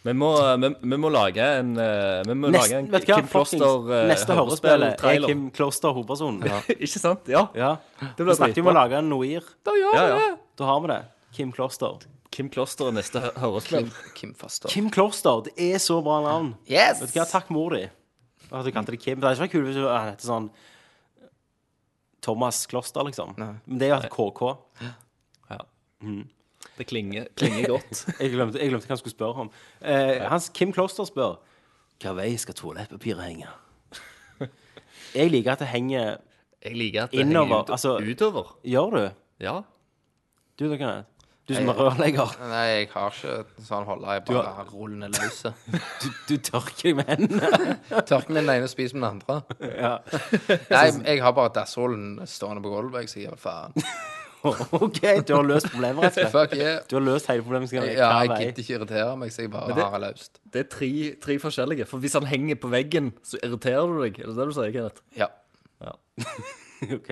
[0.00, 3.26] Vi må, vi, vi må lage en eh, Vi må Nest, lage en hva, Kim
[3.28, 5.26] Kloster eh, Neste hørespill er.
[5.26, 6.46] Kim Kloster hovedpersonen.
[6.72, 7.28] Ikke sant?
[7.28, 7.42] Ja.
[7.52, 7.74] Ja.
[8.16, 9.44] Det blir snakket om å lage en Noir.
[9.68, 10.30] Ja, ja.
[10.56, 11.02] Da har vi det.
[11.36, 12.00] Kim Kloster.
[12.32, 13.90] Kim Kloster er neste hørespill.
[14.16, 16.54] Kim, Kim Kim Kloster, det er så bra navn.
[16.64, 17.04] Yes!
[17.04, 17.84] Vet du hva, takk mor di.
[18.50, 19.20] At du kalte det Kim.
[19.20, 20.50] Det hadde ikke kult hvis du heter sånn
[22.20, 23.32] Thomas Kloster, liksom.
[23.38, 24.42] Men det er jo et KK.
[24.82, 24.92] Ja.
[26.76, 28.02] Det klinger, klinger godt.
[28.20, 29.50] Jeg glemte, jeg glemte hva han skulle spørre om.
[29.80, 31.38] Eh, hans Kim Kloster spør
[32.00, 33.48] Hva vei skal toalettpapiret henge?
[35.18, 36.18] Jeg liker at det henger
[36.64, 38.52] Jeg liker at det Innover, henger ut, altså- utover.
[38.64, 39.02] Gjør du?
[39.44, 39.54] Ja.
[40.60, 41.19] Du, da, Kenneth?
[41.50, 42.34] Du som er rørlegger.
[42.46, 44.06] Nei, jeg har ikke sånn holde.
[44.14, 45.50] Jeg bare har rullende løse.
[46.02, 47.74] Du, du tørker deg med hendene.
[48.10, 49.42] Tørker med den ene og spiser med den andre.
[49.66, 49.90] Ja.
[50.70, 53.08] Nei, jeg har bare dassrollen stående på gulvet.
[53.08, 53.74] Jeg sier faen.
[54.40, 56.30] OK, du har løst problemet, rett og slett.
[56.32, 56.78] Fuck yeah.
[56.88, 57.74] Du har løst hele problemet.
[57.76, 57.82] Ja,
[58.22, 60.38] jeg gidder ikke irritere meg, så jeg bare det- har det løst.
[60.54, 60.88] Det er tre,
[61.26, 61.84] tre forskjellige.
[61.90, 64.16] For hvis han henger på veggen, så irriterer du deg.
[64.22, 65.02] Er det det du sier, Kenneth?
[65.18, 65.28] Ja.
[66.96, 67.10] OK.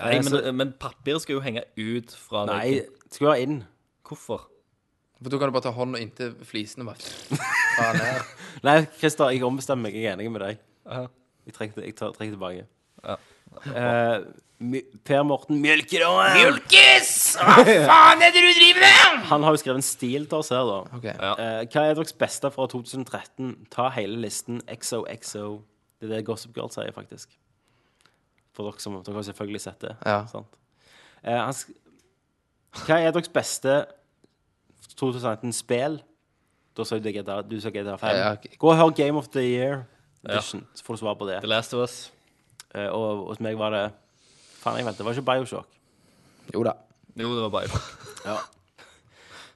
[0.00, 3.58] Nei, så- men, men papiret skal jo henge ut fra Nei, det skal være inn.
[4.06, 4.46] Hvorfor?
[5.22, 6.84] For da kan du bare ta hånda inntil flisene.
[6.84, 6.96] Bare.
[7.96, 8.32] Ned.
[8.66, 9.94] Nei, Christer, jeg ombestemmer meg.
[9.96, 10.58] Jeg er enig med deg.
[11.46, 12.66] Jeg trekker, jeg tar, trekker tilbake.
[13.06, 13.16] Ja.
[13.72, 14.26] Eh,
[15.06, 16.36] per Morten Mjølkeråen.
[16.36, 17.10] Mjølkes!
[17.40, 19.24] Hva faen er det du driver med?!
[19.30, 20.78] Han har jo skrevet en stil til oss her, da.
[20.98, 21.14] Okay.
[21.16, 21.32] Ja.
[21.40, 23.54] Eh, hva er deres beste fra 2013?
[23.72, 24.60] Ta hele listen.
[24.68, 25.46] XOXO.
[26.00, 27.32] Det er det Gossip Girl sier, faktisk.
[28.56, 29.94] For dere som Dere har selvfølgelig sett det.
[30.08, 30.22] Ja.
[30.32, 30.56] Sant?
[31.22, 31.74] Eh, han sk
[32.76, 33.72] hva er deres beste
[35.00, 35.94] 2019-spill?
[36.76, 38.10] Da sa du GTA, du sa GTA 5.
[38.12, 38.56] Ja, ja.
[38.60, 39.86] Gå og hør Game of the Year
[40.26, 41.38] Edition, så får du svar på det.
[41.40, 41.94] The Last of Us.
[42.74, 43.84] Eh, og hos meg var det
[44.60, 45.78] Faen, jeg vet, det var ikke Bioshock.
[46.52, 46.74] Jo da.
[47.16, 47.88] Jo, det var Bioshock.
[48.26, 48.36] ja.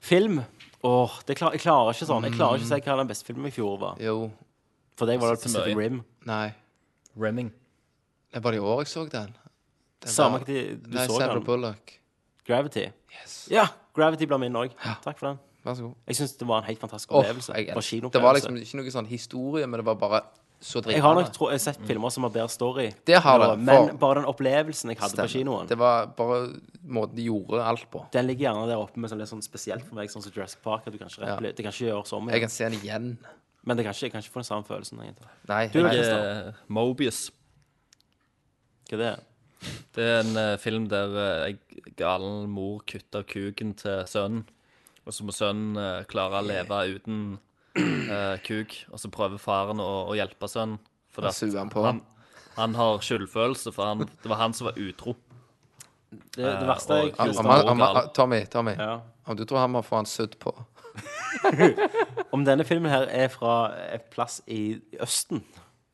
[0.01, 0.41] Film.
[0.87, 2.25] Åh, det klar, jeg klarer ikke sånn.
[2.25, 3.99] Jeg klarer ikke å si hva den beste filmen i fjor var.
[4.01, 4.31] Jo.
[4.97, 5.77] For deg var det Pacific.
[5.77, 6.01] Rim.
[6.29, 6.55] Nei.
[7.21, 7.51] Remming.
[8.33, 9.35] Det var det i år jeg så den.
[10.01, 11.45] den Samme hva tid du Nei, så Sandra den.
[11.45, 11.97] Bullock.
[12.47, 12.87] Gravity.
[13.21, 13.49] Yes.
[13.51, 14.71] Ja, Gravity blir min òg.
[15.05, 15.39] Takk for den.
[15.65, 15.95] Vær så god.
[16.09, 17.53] Jeg syns det var en helt fantastisk Åh, opplevelse.
[17.55, 18.23] jeg, Det var det kinoopplevelse.
[18.23, 20.23] var liksom ikke noe sånn historie, men det var bare
[20.63, 22.91] så Jeg har nok tro, jeg har sett filmer som har bedre story.
[23.05, 26.61] Det har det, Men for- bare den opplevelsen jeg hadde på kinoen, Det var bare
[26.87, 28.11] måten de gjorde alt på.
[28.13, 30.63] den ligger gjerne der oppe med sånn litt sånn spesielt for meg, sånn som Jurassic
[30.63, 30.83] Park.
[30.87, 31.37] At du kan ikke, Ja.
[31.37, 32.41] repli- det kan ikke gjøres om Jeg igjen.
[32.43, 33.19] kan se den igjen.
[33.65, 34.99] Men det kan ikke, jeg kan ikke få den samme følelsen.
[34.99, 35.27] egentlig.
[35.49, 36.47] Nei, Du, jeg, Kristian?
[36.49, 37.31] Eh, Mobius.
[38.91, 39.13] Hva er det?
[39.95, 44.45] Det er en eh, film der eh, ei galen mor kutter kuken til sønnen.
[45.07, 47.19] Og så må sønnen eh, klare å leve uten
[47.77, 48.75] eh, kuk.
[48.91, 50.79] Og så prøver faren å, å hjelpe sønnen.
[51.13, 51.83] For Og at suger han på.
[51.85, 52.01] Han,
[52.57, 55.17] han har skyldfølelse, for han, det var han som var utro.
[56.11, 58.73] Det, det verste jeg Om, om, han- om, han- Tommy, Tommy.
[58.79, 58.97] ja.
[59.31, 60.51] Om du tror han må få han sudd på
[62.35, 63.53] Om denne filmen her er fra
[63.95, 65.43] et plass i Østen.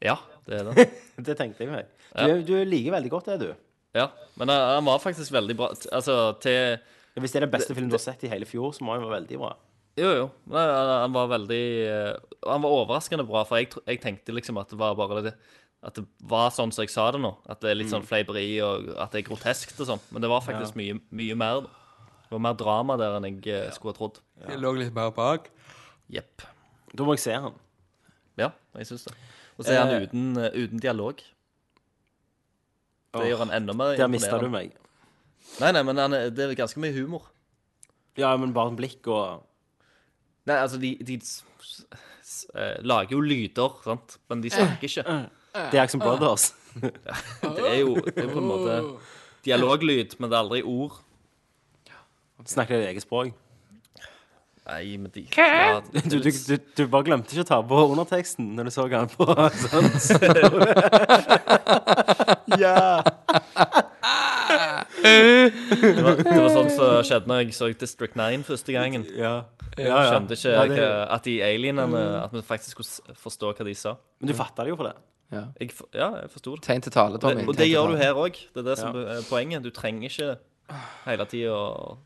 [0.05, 0.15] Ja,
[0.49, 0.87] det er det.
[1.27, 1.89] Det tenkte jeg meg.
[2.17, 3.49] Du, du liker veldig godt det, du.
[3.97, 5.71] Ja, Men han, var faktisk veldig bra.
[5.93, 6.79] Altså, til
[7.17, 9.05] Hvis det er den beste filmen du har sett i hele fjor, så må han
[9.07, 9.55] være veldig bra.
[9.97, 10.25] Jo, jo.
[10.53, 14.69] men han, var veldig eh, Han var overraskende bra, for jeg, jeg tenkte liksom at
[14.69, 15.33] det var bare det
[15.81, 17.31] At det var sånn som jeg sa det nå.
[17.49, 20.03] At det er litt sånn fleiperi, og at det er groteskt og sånn.
[20.11, 21.69] Men det var faktisk mye, mye mer.
[22.27, 23.71] Det var mer drama der enn jeg ja.
[23.73, 24.21] skulle ha trodd.
[24.43, 25.49] Det lå litt mer bak.
[26.13, 26.45] Jepp.
[26.93, 27.57] Da må jeg se han.
[28.41, 29.15] Ja, jeg syns det.
[29.57, 30.05] Og så er han Eh.
[30.05, 31.23] uten, eh, uten dialog.
[33.21, 34.75] Det gjør han enda mer Der mista du meg.
[35.61, 37.29] Nei, nei, men han er, det er ganske mye humor.
[38.19, 39.45] Ja, men bare en blikk og
[40.47, 41.81] Nei, altså, de, de s, s,
[42.23, 42.35] s,
[42.87, 44.21] lager jo lyder, sant?
[44.31, 45.03] Men de snakker ikke.
[45.57, 46.53] Det er Action Brothers.
[46.77, 48.77] Det er jo, det er på en måte
[49.47, 51.01] dialoglyd, men det er aldri ord.
[52.47, 53.33] Snakker de eget språk.
[54.67, 55.81] Nei, men de ja,
[56.11, 59.07] Du, du, du, du bare glemte ikke å ta på underteksten når du så han
[59.13, 59.27] på
[59.63, 59.87] sånn.
[62.59, 63.03] Ja.
[65.03, 69.07] det, var, det var sånn som skjedde når jeg så District 9 første gangen.
[69.15, 69.35] Ja.
[69.77, 70.07] Jeg ja, ja.
[70.11, 70.89] skjønte ikke Ja, det-
[71.19, 73.97] at de alienene At vi faktisk skulle forstå hva de sa.
[74.21, 74.97] Men du fatta det jo for det.
[75.61, 76.63] Jeg, for- ja, jeg forsto det.
[76.65, 77.43] Tegn til tale, Tommy.
[77.45, 78.41] Og det Tegn til gjør du her òg.
[78.55, 79.63] Det er det som er poenget.
[79.67, 80.39] Du trenger ikke
[81.07, 81.99] hele tida å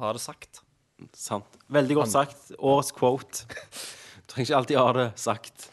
[0.00, 0.63] ha det sagt.
[1.12, 1.58] Sant.
[1.68, 2.50] Veldig godt sagt.
[2.58, 3.44] Årets quote.
[3.48, 5.68] Du trenger ikke alltid ha det sagt.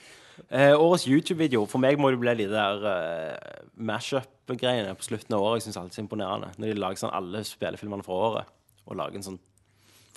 [0.49, 1.66] Eh, årets YouTube-video.
[1.70, 5.62] For meg må det bli de der eh, mash-up-greiene på slutten av året.
[5.62, 6.52] Jeg syns alltid det er imponerende.
[6.58, 8.53] Når de lager sånn alle spillefilmene fra året,
[8.88, 9.40] og lager en sånn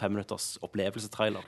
[0.01, 1.45] femminutters opplevelsestrailer.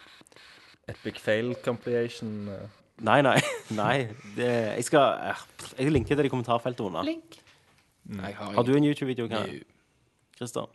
[0.93, 2.49] Epic fail compilation.
[2.53, 2.67] eh.
[3.07, 3.37] Nei, nei.
[3.83, 3.97] nei.
[4.37, 5.47] Det, jeg skal eh,
[5.79, 7.03] Jeg linker til det i kommentarfeltet under.
[7.07, 9.51] Nei, jeg har, Har du en YouTube-video, kan
[10.37, 10.69] Christer?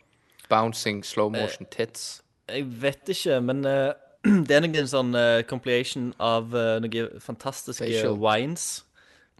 [0.50, 2.20] Bouncing slow motion tits.
[2.52, 3.92] Jeg vet ikke, men uh,
[4.46, 8.18] det er noen sånn uh, compilation av uh, noen fantastiske Facial.
[8.22, 8.66] wines.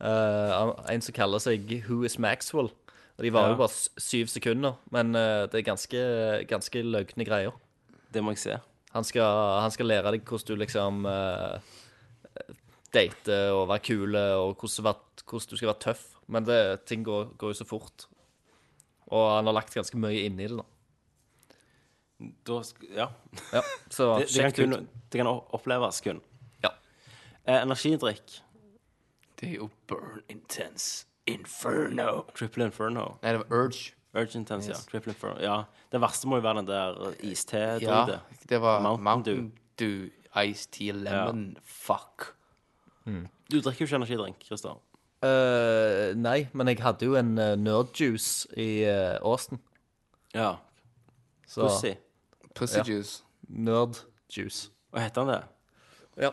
[0.03, 2.73] Uh, en som kaller seg Who is Maxwell.
[3.19, 3.55] Og De varer Ja.
[3.55, 5.99] jo bare syv sekunder, men det er ganske,
[6.49, 7.53] ganske løgne greier.
[8.11, 8.57] Det må jeg se.
[8.97, 11.05] Han skal, han skal lære deg hvordan du liksom
[12.93, 14.97] dater og være kul, og hvordan,
[15.29, 16.03] hvordan du skal være tøff.
[16.33, 16.59] Men det,
[16.89, 18.07] ting går, går jo så fort.
[19.13, 20.65] Og han har lagt ganske mye inn i det, da.
[22.47, 23.09] Da, sk- ja.
[23.53, 24.89] Ja, så Det, det, kan sjekk kun, ut.
[25.11, 26.21] det kan oppleves kun.
[26.65, 26.71] Ja.
[27.47, 28.41] Eh, energidrikk.
[29.41, 32.25] Det er jo Burn Intense Inferno.
[32.35, 33.17] Triple Inferno.
[33.23, 33.93] Nei, det var Urge.
[34.15, 34.77] Urge Intense, ja.
[34.91, 35.41] Triple Inferno.
[35.43, 35.57] Ja.
[35.93, 38.21] Det verste må jo være den der Ja, iste-drydet.
[38.49, 40.11] det var Mountain Mountain, Dew,
[40.47, 42.35] Ice Tea, Lemon, Fuck.
[43.05, 44.79] Du drikker jo ikke energidrikk, Christer.
[45.23, 49.61] Eh, nei, men jeg hadde jo en uh, nerdjuice i uh, Austin.
[50.35, 50.57] Ja.
[51.47, 51.93] Så Pussy.
[52.55, 52.85] Pussy Ja.
[52.85, 53.23] Juice.
[53.49, 54.69] nerdjuice.
[54.93, 55.43] Hva heter han det?
[56.25, 56.31] Ja.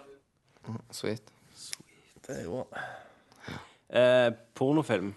[0.91, 1.21] Sweet.
[1.55, 2.21] Sweet.
[2.27, 2.65] Det er jo
[3.89, 5.13] Eh, pornofilm.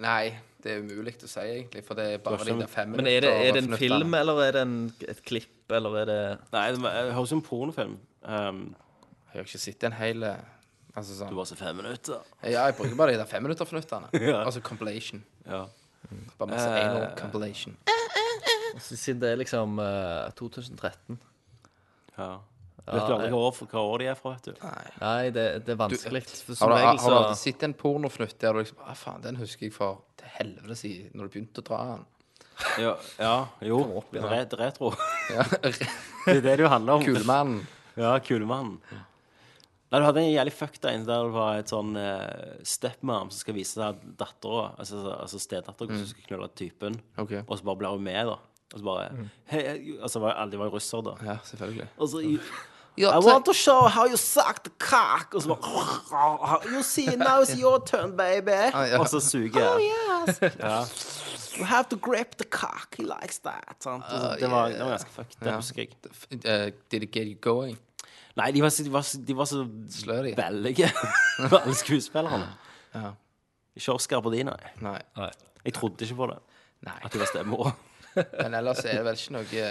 [0.00, 0.30] Nei,
[0.62, 3.20] det er umulig å si, egentlig, for det er bare de fem fem Men er
[3.20, 6.38] det, er det en minutter- film, eller er det en, et klipp, eller er det
[6.52, 6.80] Nei, det
[7.12, 7.98] høres ut som en pornofilm.
[8.22, 8.76] Um,
[9.34, 10.22] Jeg har ikke sett en hel
[10.96, 11.28] altså sånn.
[11.28, 12.20] du bare var så fem minutter.
[12.44, 14.08] Ja, jeg bruker bare de der femminutterfnuttene.
[14.22, 14.44] Ja.
[14.46, 15.24] Altså compilation.
[15.46, 15.66] Ja.
[16.38, 16.88] Bare masse Eh.
[16.88, 17.76] anal compilation.
[17.84, 21.18] Så Siden det er liksom eh, 2013
[22.16, 22.32] ja.
[22.84, 24.64] Vet du aldri hva år, hva år de er fra, vet du?
[25.00, 26.20] Nei, det, det er vanskelig.
[26.28, 28.98] For Har som du, regel har du aldri sett en pornofnutt der du liksom ah,
[28.98, 32.04] faen, den husker jeg for til helvete siden, når du begynte å dra den?
[32.84, 33.34] Ja, ja
[33.66, 33.80] jo.
[34.12, 34.92] er retro.
[35.32, 37.08] Ja, Det er det det handler om.
[37.08, 37.64] Kulemannen.
[37.96, 38.78] Ja, Kulemannen.
[38.84, 43.38] Nei, du hadde en jævlig fucked en der det var et sånn uh, stepmom som
[43.38, 47.36] skal vise seg dattera, altså, altså stedattera, hvordan hun skal knulle typen, Ok.
[47.44, 48.40] og så bare blir hun med, da.
[48.74, 49.08] Og så bare
[49.52, 51.12] hei, hei, Altså, var, alle var jo russere, da.
[51.30, 51.86] Ja, selvfølgelig.
[51.96, 52.18] Og så
[52.96, 55.34] I want to show how you suck the cock.
[55.34, 58.50] Og så bare You see, now it's your turn, baby.
[58.74, 58.98] ja.
[58.98, 59.92] Og så suger jeg.
[60.60, 60.84] ja.
[61.58, 62.94] You have to grip the cock.
[62.98, 63.76] He likes that.
[63.80, 64.04] Sant?
[64.10, 65.36] Og så, det, var, det var ganske fucked.
[65.44, 65.90] Det husker jeg.
[66.32, 67.78] Uh, did it get you going?
[68.36, 70.34] Nei, de var, så- de var, så- de var så Slutty.
[70.36, 70.90] veldige,
[71.38, 72.48] alle skuespillerne.
[72.94, 73.10] Ja.
[73.76, 74.56] Ikke Oscar på de, nei.
[74.80, 74.98] Nei.
[75.64, 76.38] Jeg trodde ikke på det.
[76.82, 76.98] Nei.
[77.04, 77.70] At de var stemora.
[78.14, 79.68] Men ellers er det vel ikke noe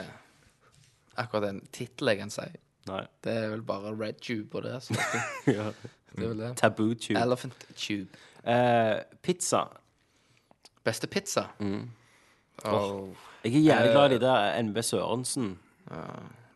[1.24, 2.46] Akkurat en tittel jeg kan si.
[2.90, 3.04] Nei.
[3.24, 4.80] Det er vel bare Red Tube og det.
[4.84, 4.96] Så
[5.48, 5.68] Ja.
[6.16, 6.50] det er vel det.
[6.58, 7.20] Taboo tube.
[7.22, 8.18] Elephant Tube.
[8.44, 9.64] Eh, pizza.
[10.84, 11.46] Beste pizza?
[11.60, 11.90] Mm.
[12.66, 13.10] Oh.
[13.44, 15.48] Jeg er jævlig glad i de der NB Sørensen.
[15.90, 16.02] Nei,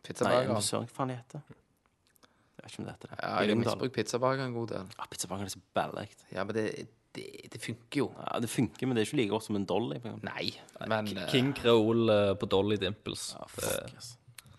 [0.04, 0.52] Pizzabakeren.
[0.56, 3.18] NB Sørensen, hva faen heter Jeg vet ikke om det heter det.
[3.22, 3.72] Ja, I jeg har Lyngdal.
[3.74, 4.92] misbrukt pizzabaker en god del.
[4.98, 6.06] Ja, pizzabaker er så ballig.
[6.32, 6.66] Ja, men det,
[7.14, 8.06] det, det funker jo.
[8.18, 9.98] Ja, det funker, men det er ikke like godt som en Dolly.
[10.04, 10.20] en.
[10.22, 10.52] Nei,
[10.86, 13.34] men eh, King Creole eh, på Dolly Dimples.
[13.38, 13.46] Ja,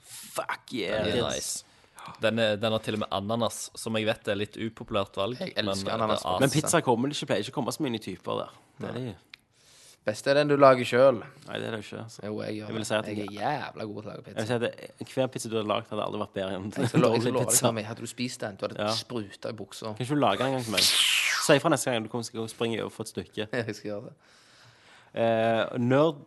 [0.09, 1.05] Fuck yeah.
[1.05, 1.65] Den er nice.
[2.23, 5.37] Den, er, den har til og med ananas, som jeg vet er litt upopulært valg.
[5.43, 6.23] Jeg elsker men, eh, ananas.
[6.25, 8.55] det er Men pizza kommer det ikke, pleier ikke å komme så mye typer der.
[8.79, 9.15] Det er de.
[10.09, 11.19] beste er den du lager sjøl.
[11.45, 12.03] Nei, det er det jo ikke.
[12.05, 12.23] Altså.
[12.25, 14.33] Jo, jeg Jeg vil si at- Jeg er jævla god til å lage Jeg vil
[14.33, 14.47] pizza.
[14.47, 17.33] si at det, Hver pizza du hadde lagd, hadde aldri vært bedre enn love deg,
[17.45, 17.71] pizza.
[17.71, 18.89] Hadde du spist den, du hadde Ja.
[18.95, 19.93] spruta i buksa.
[19.93, 20.81] Kan ikke du lage den en gang til meg?
[21.49, 23.47] Si ifra neste gang du kommer å springe over for et stykke.
[23.57, 24.17] Jeg skal gjøre det.
[25.19, 26.19] Eh, nerd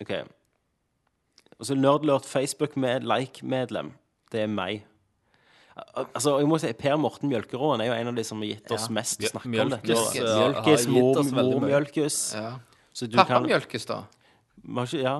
[0.00, 0.12] OK.
[1.60, 3.92] Og så Nerdlurt Facebook med like-medlem.
[4.32, 4.86] Det er meg.
[5.96, 8.72] Altså, jeg må si Per Morten Mjølkeråen er jo en av de som har gitt
[8.74, 8.94] oss Ja.
[8.96, 9.92] mest snakk om dette.
[9.92, 12.18] Mjølkes, gitt mor, mormjølkes.
[12.36, 12.50] Ja.
[12.96, 14.00] Så Pappa kan mjølkes, da.
[14.76, 15.14] Har ikke, ja.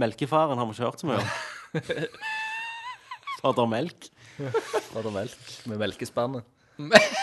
[0.00, 1.28] Melkefaren har vi ikke hørt så mye om.
[3.42, 4.10] Fader melk.
[4.90, 6.46] Fader melk med melkespannet.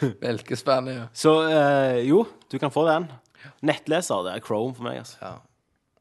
[0.24, 1.04] Melkespannet, ja.
[1.16, 3.08] Så eh, jo, du kan få den.
[3.66, 5.02] Nettleser, det er Chrome for meg.
[5.04, 5.18] altså.
[5.22, 5.36] ja.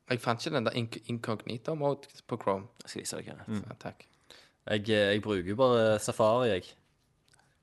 [0.06, 2.68] Jeg fant ikke den der inc incognito-mode på Chrome.
[2.84, 3.62] Jeg skal vise deg hva.
[3.66, 4.04] Ja, takk.
[4.70, 6.68] Jeg, eh, jeg bruker jo bare Safari, jeg.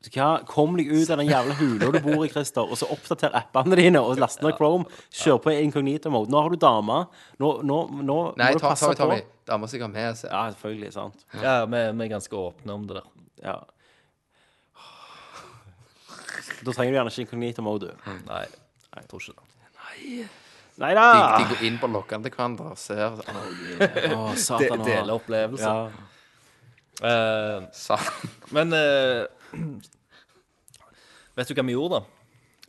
[0.02, 0.30] Vet du hva?
[0.50, 3.78] Kom deg ut av den jævla hula du bor i, Christer, og så oppdater appene
[3.78, 4.88] dine og last ned Chrome.
[5.14, 6.32] Kjør på incognito-mode.
[6.34, 7.04] Nå har du dame.
[7.38, 9.20] Nå, nå, nå Nei, må du ta, passe Tommy, Tommy.
[9.22, 9.38] på.
[9.52, 10.30] Dama ha med seg.
[10.30, 10.92] Ja, selvfølgelig.
[10.94, 11.24] Sant.
[11.38, 13.08] Ja, vi, vi er ganske åpne om det der.
[13.42, 13.56] Ja.
[16.64, 17.90] Da trenger du gjerne ikke incognito-mode.
[17.92, 18.14] du.
[18.28, 18.44] Nei,
[18.96, 20.28] jeg tror ikke det.
[20.82, 21.04] Nei da!
[21.12, 24.82] De, de går inn på lokkene til hverandre og ser Å, De, satan.
[24.86, 25.68] deler opplevelser.
[25.68, 26.08] Ja.
[27.02, 27.96] Eh, Sa
[28.56, 29.26] men eh,
[31.36, 32.02] Vet du hva vi gjorde, da?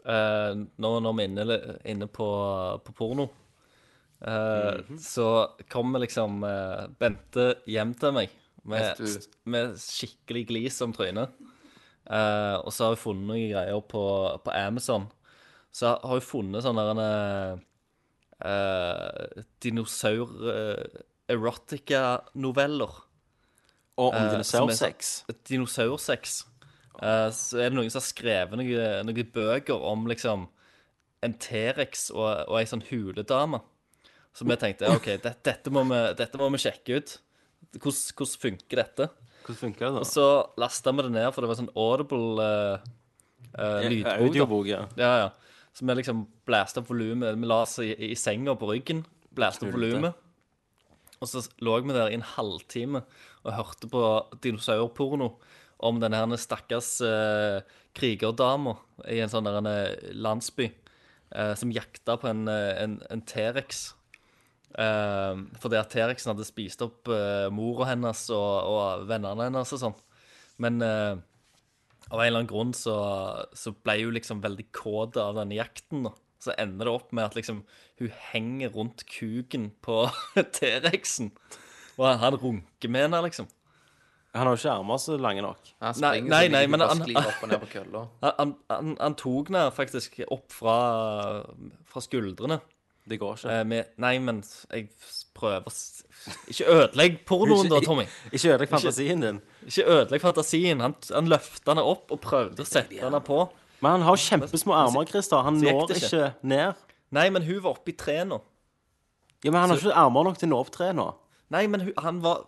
[0.04, 0.52] Eh,
[0.84, 1.58] nå når vi er inne,
[1.94, 2.28] inne på,
[2.84, 3.26] på porno,
[4.24, 5.28] eh, så
[5.72, 8.34] kommer liksom eh, Bente hjem til meg
[8.64, 11.34] med, Vet du- med skikkelig glis om trynet.
[12.10, 14.04] Eh, og så har hun funnet noen greier på,
[14.44, 15.08] på Amazon.
[15.74, 17.62] Så har hun funnet sånne der,
[18.44, 21.02] eh, dinosaur eh,
[21.34, 22.94] erotica-noveller.
[23.98, 25.24] Og om Eh, er dinosaursex.
[25.26, 26.44] sånn- Dinosaursex.
[27.02, 30.48] Uh, så er det noen som har skrevet noen, noen bøker om liksom
[31.24, 33.60] en T-rex og, og ei sånn huledame.
[34.34, 37.16] Så vi tenkte OK, det, dette, må vi, dette må vi sjekke ut.
[37.74, 39.10] Hvordan, hvordan funker dette?
[39.44, 39.94] Hvordan funker det?
[39.94, 40.02] da?
[40.02, 40.28] Og så
[40.60, 44.06] lasta vi det ned, for det var sånn audible uh, lydbok.
[44.08, 44.18] da.
[44.24, 44.84] Audiobok, ja.
[45.00, 45.32] Ja, ja.
[45.74, 47.38] Så vi liksom blæste opp volumet.
[47.40, 49.02] Vi la oss i, i senga på ryggen,
[49.34, 50.20] blæste opp volumet.
[51.24, 53.04] Og så lå vi der i en halvtime
[53.44, 54.04] og hørte på
[54.44, 55.34] dinosaurporno
[55.84, 57.60] om denne her stakkars uh,
[57.96, 58.78] krigerdama
[59.12, 59.72] i en sånn der en,
[60.16, 60.70] landsby
[61.36, 63.90] uh, som jakta på en, en, en T-rex.
[64.74, 69.82] Eh, fordi at T-rexen hadde spist opp uh, mora hennes og, og vennene hennes og
[69.84, 69.96] sånn.
[70.64, 71.14] Men uh,
[72.10, 72.98] av en eller annen grunn så,
[73.58, 76.08] så ble hun liksom veldig kåt av denne jakten.
[76.10, 76.14] da.
[76.44, 77.64] Så ender det opp med at liksom
[78.02, 80.06] hun henger rundt kuken på
[80.58, 81.32] T-rexen.
[82.00, 83.50] Og han, han runker med henne, liksom.
[84.34, 85.68] Han har jo ikke armer så lange nok.
[85.86, 90.78] Han Nei, nei, nei, men han, han, han tok henne faktisk opp fra,
[91.86, 92.58] fra skuldrene.
[93.10, 93.52] Det går ikke.
[93.52, 94.38] Eh, med, nei, men
[94.72, 94.88] jeg
[95.36, 96.04] prøver å s-
[96.48, 98.06] Ikke ødelegg pornoen, da, Tommy.
[98.32, 99.42] Ikke ødelegg fantasien din.
[99.68, 100.80] Ikke ødelegg fantasien.
[100.86, 103.42] Han, han løfta henne opp og prøvde å sette henne på.
[103.84, 105.44] Men han har kjempesmå armer, Christer.
[105.44, 106.76] Han gikk når det ikke ned.
[107.12, 108.40] Nei, men hun var oppi treet nå.
[109.44, 111.10] Ja, Men han har ikke armer nok til å nå opp treet nå.
[111.52, 112.46] Nei, men hun, han var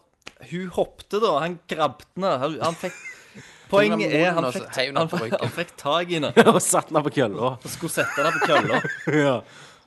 [0.49, 1.33] Hun hoppte, da.
[1.43, 2.31] Han grabbet henne.
[2.39, 2.95] Han, han fikk
[3.71, 7.57] Poenget er han fikk, han, han fikk tak i henne Og satt den på kølla.
[7.59, 8.79] og skulle sette henne på kølla.
[9.25, 9.35] Ja.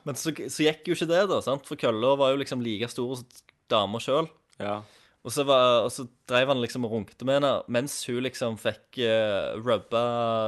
[0.09, 1.37] Men så, så gikk jo ikke det, da.
[1.45, 1.67] sant?
[1.69, 4.29] For kølla var jo liksom like stor som dama sjøl.
[4.61, 4.79] ja.
[5.27, 8.53] Og så, var, og så drev han liksom og runkte med henne mens hun liksom
[8.57, 10.03] fikk uh, rubba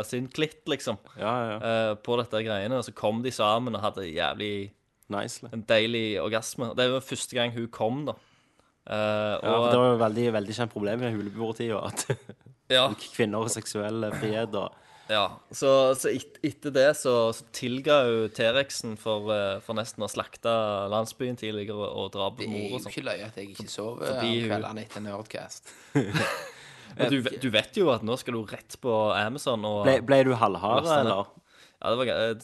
[0.07, 1.57] sin klitt, liksom, Ja, ja.
[1.59, 2.77] Uh, på dette greiene.
[2.79, 4.71] Og så kom de sammen og hadde jævlig
[5.11, 5.43] Nice.
[5.51, 6.69] en deilig orgasme.
[6.79, 8.15] Det var første gang hun kom, da.
[8.87, 8.95] Uh,
[9.43, 11.83] Ja, for det var jo veldig, veldig kjent problem i huleboertida.
[11.91, 12.07] At
[12.71, 14.71] ja, kvinner og seksuell frihet og
[15.11, 15.25] ja.
[15.51, 15.69] Så,
[15.99, 20.53] så et, etter det så, så tilga jo T-rexen for, eh, for nesten å slakte
[20.91, 22.93] landsbyen tidligere og, og dra på Det er jo sånn.
[22.93, 25.71] ikke løye at jeg ikke sover Fordi om kveldene etter Nerdcast.
[26.97, 30.19] Men du, du vet jo at nå skal du rett på Amazon og Ble, ble
[30.27, 31.31] du halvhard, eller?
[31.81, 32.43] Ja, det var gøy.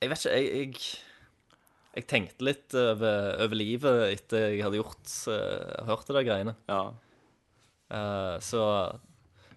[0.00, 1.00] Jeg vet ikke, jeg, jeg,
[1.98, 6.56] jeg tenkte litt over, over livet etter jeg hadde gjort uh, hørt det der greiene.
[6.70, 6.82] Ja.
[7.90, 8.62] Uh, så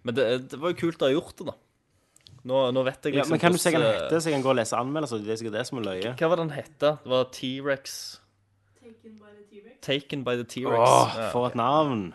[0.04, 1.58] Men det, det var jo kult å ha gjort det, da.
[2.44, 3.22] Nå, nå vet jeg ja.
[3.22, 5.22] liksom Men kan du si hva den heter, så jeg kan gå og lese anmeldelser?
[5.24, 6.12] Det er sikkert det som er løye.
[6.20, 6.92] Hva var den hette?
[7.04, 7.96] Det var T-rex
[9.84, 10.80] Taken by the T-rex.
[10.80, 11.30] Åh, Ja.
[11.32, 12.14] for et navn!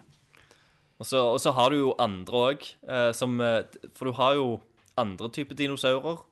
[0.99, 3.63] Og så, og så har du jo andre òg, eh, som eh,
[3.95, 4.61] For du har jo
[4.97, 6.23] andre typer dinosaurer.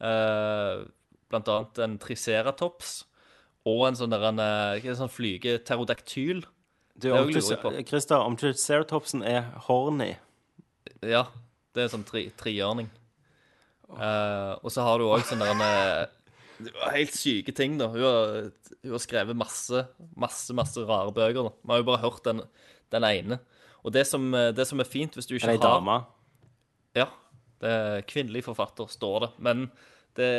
[0.00, 0.86] Eh,
[1.28, 3.04] blant annet en triceratops
[3.66, 6.44] og en sånn der en, det, sånn flygeterodaktyl.
[6.96, 10.14] Du, om Christer, om Triceratopsen er horny
[11.04, 11.26] Ja,
[11.76, 12.30] det er sånn tri,
[13.94, 16.14] Eh, og så har du òg sånne der en
[16.88, 17.90] Helt syke ting, da.
[17.92, 18.46] Hun har,
[18.80, 19.82] hun har skrevet masse,
[20.16, 21.50] masse masse rare bøker.
[21.50, 21.52] da.
[21.60, 22.40] Vi har jo bare hørt den,
[22.94, 23.38] den ene.
[23.84, 25.98] Og det som, det som er fint hvis du ikke har ei har dame.
[26.96, 27.10] Ja.
[27.60, 29.30] Det er kvinnelig forfatter, står det.
[29.44, 29.66] Men
[30.16, 30.30] det,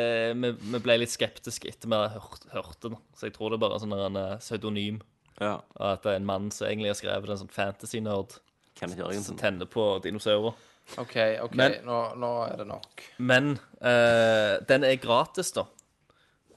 [0.41, 2.98] vi, vi ble litt skeptiske etter vi hørte, hørt det.
[3.18, 4.99] Så jeg tror det er bare sånn en eh, pseudonym.
[5.38, 5.60] Ja.
[5.78, 8.40] At det er en mann som egentlig har skrevet en sånn fantasy-nerd
[8.78, 10.57] som tenner på dinosaurer.
[10.98, 13.04] OK, ok, Men- nå, nå er det nok.
[13.20, 15.66] Men eh, den er gratis, da.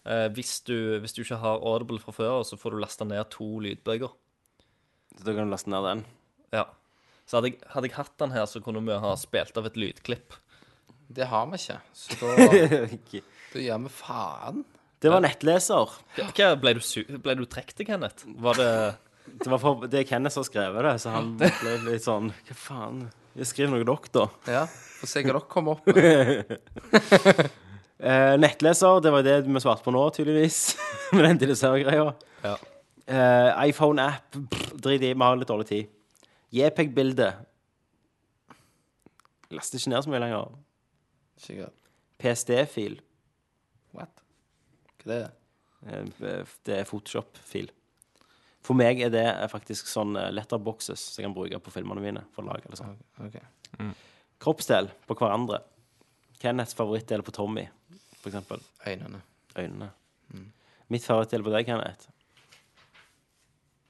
[0.07, 3.27] Eh, hvis, du, hvis du ikke har Audible fra før, så får du lasta ned
[3.35, 4.12] to lydbøker.
[5.19, 6.05] Så da kan du laste ned den.
[6.55, 6.69] Ja.
[7.27, 9.77] Så hadde jeg, hadde jeg hatt den her, så kunne vi ha spilt av et
[9.78, 10.39] lydklipp.
[11.11, 12.35] Det har vi ikke, så da,
[13.11, 14.65] det da gjør vi faen.
[15.01, 15.94] Det var nettleser.
[16.19, 18.27] Hva, ble du, su ble du trekt, til, Kenneth?
[18.39, 18.73] Var det
[19.31, 22.31] Det var for, det er Kenneth som har skrevet det, så han ble litt sånn
[22.48, 23.01] Hva faen?
[23.47, 24.24] Skriv noe dere, da.
[24.51, 24.62] Ja,
[25.01, 27.51] Få se hva dere kommer opp med.
[28.01, 30.61] Eh, nettleser, det var det vi svarte på nå, tydeligvis.
[31.12, 32.07] Med den dinosaurgreia.
[32.40, 32.55] Ja.
[33.05, 34.39] Eh, iPhone-app,
[34.81, 35.90] drit i, vi har litt dårlig tid.
[36.57, 37.27] JPEG-bilde.
[39.52, 40.57] Laster ikke ned så mye lenger.
[41.44, 41.77] Sikkert.
[42.24, 42.97] PSD-fil.
[43.93, 44.24] What?
[45.05, 46.01] Hva er det?
[46.24, 47.69] Eh, Det er Photoshop-fil.
[48.66, 52.22] For meg er det faktisk sånn eh, letterboxes som jeg kan bruke på filmene mine.
[52.36, 52.96] For lag eller sånn.
[53.24, 53.36] Ok.
[54.40, 55.58] Kroppsdel på hverandre.
[56.40, 57.64] Kenneths favorittdel på Tommy,
[58.20, 58.58] for eksempel.
[58.88, 59.20] Øynene.
[59.56, 59.88] Øynene.
[60.90, 62.04] Mitt favorittdel på deg, Kenneth,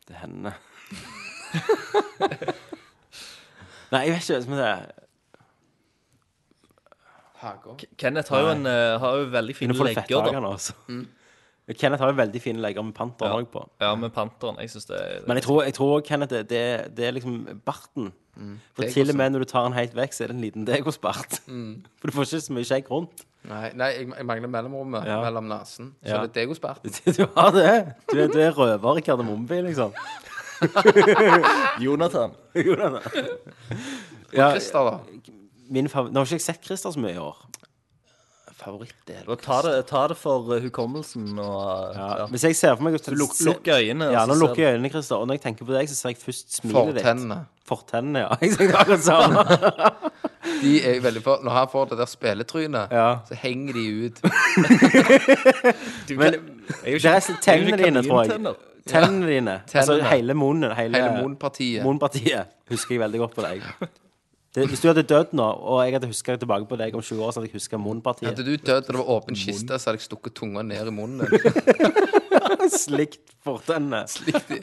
[0.08, 0.50] det er hendene.
[3.90, 4.40] Nei, jeg vet ikke.
[4.50, 4.80] hva det er
[7.40, 7.74] Hager.
[7.96, 10.40] Kenneth har jo, en, eh, har jo veldig fine Nå får du legger, da.
[10.50, 10.72] altså.
[11.78, 13.38] Kenneth har jo veldig fine legger med panteren Ja.
[13.42, 13.62] òg på.
[13.80, 14.56] Ja, med panteren.
[14.60, 17.46] Jeg synes det er Men jeg tror, jeg tror Kenneth, det, det, det er liksom
[17.64, 18.12] barten.
[18.74, 18.94] For Degosen.
[18.94, 21.40] til og med når du tar den helt vekk, så er det en liten degospart.
[22.00, 23.24] For du får ikke så mye skjegg rundt.
[23.48, 25.20] Nei, nei jeg, jeg mangler mellomrommet Ja.
[25.22, 25.94] mellom nesen.
[26.04, 26.22] Så Ja.
[26.26, 26.80] det er degospert.
[27.18, 27.94] Du har det.
[28.12, 29.92] Du er, du er røver i Kardemommeby, liksom.
[31.80, 32.30] Jonathan.
[32.54, 33.00] Jo, da, da.
[34.32, 34.98] Ja, Christer, da?
[35.70, 36.10] min favor...
[36.10, 37.36] Nå har ikke jeg sett Christer så mye i år.
[38.60, 39.24] Favorittdel.
[39.40, 42.08] Ta det, ta det for eh, hukommelsen og Ja.
[42.18, 42.26] ja.
[42.28, 43.32] Hvis jeg ser for meg Du luk,
[43.66, 44.10] øynene.
[44.12, 45.16] Ja, nå lukker jeg øynene, Christer.
[45.16, 47.02] Og når jeg tenker på deg, så ser jeg først smilet ditt.
[47.04, 47.38] Fortennene.
[47.70, 48.36] Fortennene, ja.
[48.42, 49.44] Jeg ser akkurat samme.
[50.62, 53.08] De er veldig for, Når han får det der speletrynet, Ja.
[53.28, 54.20] så henger de ut.
[56.08, 56.34] du, Men
[56.84, 58.56] er jo det er ikke- tennene jeg er jo dine, tror jeg.
[58.90, 59.54] Tennene dine.
[59.74, 60.08] Altså Tennene.
[60.10, 60.72] hele munnen.
[60.76, 61.82] Hele, Hele Mon-partiet.
[61.84, 63.62] Mon-partiet husker jeg veldig godt på deg.
[64.54, 67.22] Det, hvis du hadde dødd nå, og jeg hadde huska tilbake på deg om 20
[67.22, 68.32] år, så hadde jeg huska Mon-partiet.
[68.32, 70.94] Hadde du dødd og det var åpen kiste, så hadde jeg stukket tunga ned i
[70.94, 72.70] munnen din.
[72.84, 74.04] Slikt fortennene.
[74.10, 74.60] Slikt de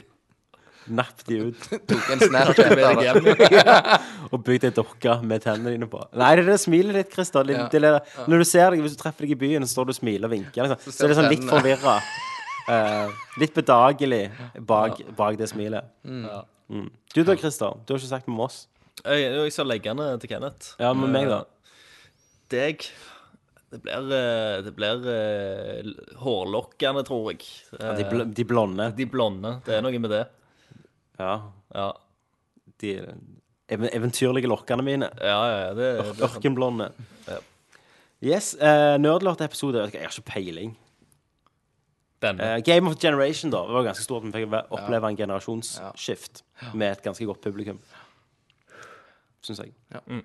[0.88, 1.64] Napp de ut.
[1.89, 3.47] tok en Snapchat av deg det.
[4.31, 5.99] Og bygd ei dokke med tennene dine på.
[6.15, 7.43] Nei, det er det smilet ditt, Christer.
[7.47, 7.65] Det, Ja.
[7.72, 9.91] det det- Når du ser deg, Hvis du treffer deg i byen, så står du
[9.91, 10.80] og smiler og vinker, liksom.
[10.88, 11.97] så, er det sånn litt forvirra.
[12.68, 15.84] Uh, litt bedagelig bak, bak det smilet.
[16.07, 16.88] Mm.
[17.14, 17.76] Du da, Christer?
[17.85, 18.68] Du har ikke sagt med oss.
[19.06, 20.74] Jeg, jeg skal legge den til Kenneth.
[20.82, 21.41] Ja, med meg, da.
[21.44, 21.53] Eh,
[22.49, 22.86] Deg
[23.72, 25.90] Det blir, eh, det blir eh,
[26.24, 27.44] hårlokkene, tror jeg.
[27.76, 28.86] De, Eh, bl de blonde.
[28.95, 29.52] de blonde.
[29.65, 30.24] Det er noe med det.
[31.19, 31.34] Ja.
[31.76, 31.91] Ja,
[32.80, 32.94] De
[33.69, 35.10] ev eventyrlige lokkene mine.
[35.19, 36.24] ja, ja det, det.
[36.24, 36.91] Ørkenblonde.
[37.28, 37.40] Ja.
[38.24, 38.53] Yes.
[38.56, 39.84] Uh, Nerdlort-episode.
[39.91, 40.76] Jeg har ikke peiling.
[42.24, 43.60] Eh, Game of Generation, da.
[43.68, 44.24] Det var ganske stort.
[44.24, 46.41] Vi fikk ve- oppleve en generasjonsskift
[46.74, 47.78] med et ganske godt publikum.
[49.45, 49.73] Syns jeg.
[49.93, 49.99] Ja.
[50.07, 50.23] Mm.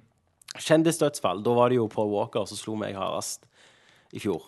[0.59, 1.43] Kjendisdødsfall.
[1.45, 3.47] Da var det jo Paul Walker som slo meg hardest
[4.13, 4.43] i fjor.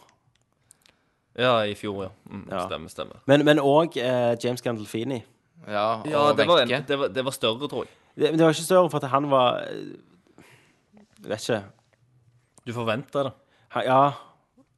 [1.38, 2.10] Ja, i fjor, ja.
[2.30, 2.64] Mm, Ja.
[2.68, 3.22] Stemmer, stemmer.
[3.26, 5.22] Men òg eh, James Gandolfini.
[5.66, 7.94] Ja, Ja, det var, en, det, var, det var større, tror jeg.
[8.14, 9.96] Det, men det var ikke større for at han var eh,
[11.24, 11.62] Jeg vet ikke.
[12.66, 13.32] Du forventa det.
[13.74, 14.02] Ha, ja,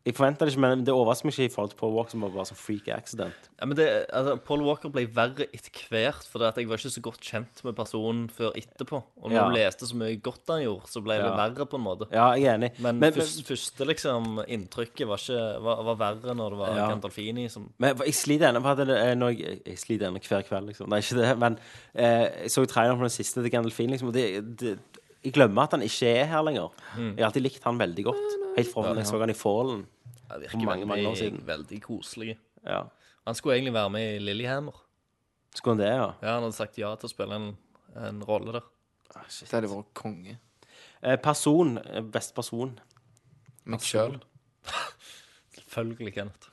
[0.06, 2.22] jeg forventa det ikke, men det overrasker meg ikke i forhold til Paul Walker, som
[2.22, 3.48] var bare sånn freak accident.
[3.58, 6.92] Ja, men det, altså, Paul Walker ble verre etter hvert, for at jeg var ikke
[6.94, 9.00] så godt kjent med personen før etterpå.
[9.18, 9.44] Og når Ja.
[9.48, 11.34] du leste så mye godt han gjorde, så ble det Ja.
[11.36, 12.06] verre på en måte.
[12.12, 12.70] Ja, jeg er enig.
[12.78, 16.86] Men, men, først, første liksom, inntrykket var, ikke, var, var verre når det var Ja.
[16.94, 20.22] Gandalfini som Men jeg sliter ennå på at det er når jeg, jeg sliter ennå
[20.22, 20.88] hver kveld, liksom.
[20.88, 21.58] Nei, ikke det, men
[21.94, 24.78] eh, jeg så traileren på den siste til Gandalfini, liksom, og det, det,
[25.24, 26.70] jeg glemmer at han ikke er her lenger.
[26.94, 28.34] Jeg har alltid likt han veldig godt.
[28.56, 29.86] Helt fra jeg så han i Fallen.
[30.28, 31.46] Ja, virker For mange, mange år veldig, siden.
[31.46, 32.36] veldig koselig.
[32.66, 32.82] Ja.
[33.26, 34.82] Han skulle egentlig være med i Lillehammer.
[35.54, 36.08] Skulle han det, ja?
[36.22, 37.48] Ja, Han hadde sagt ja til å spille en,
[37.96, 38.66] en rolle der.
[39.16, 40.38] Det hadde vært konge.
[41.02, 41.76] Eh, person.
[42.12, 42.74] Best person.
[43.66, 44.18] Meg sjøl.
[45.56, 46.50] Selvfølgelig, Kenneth.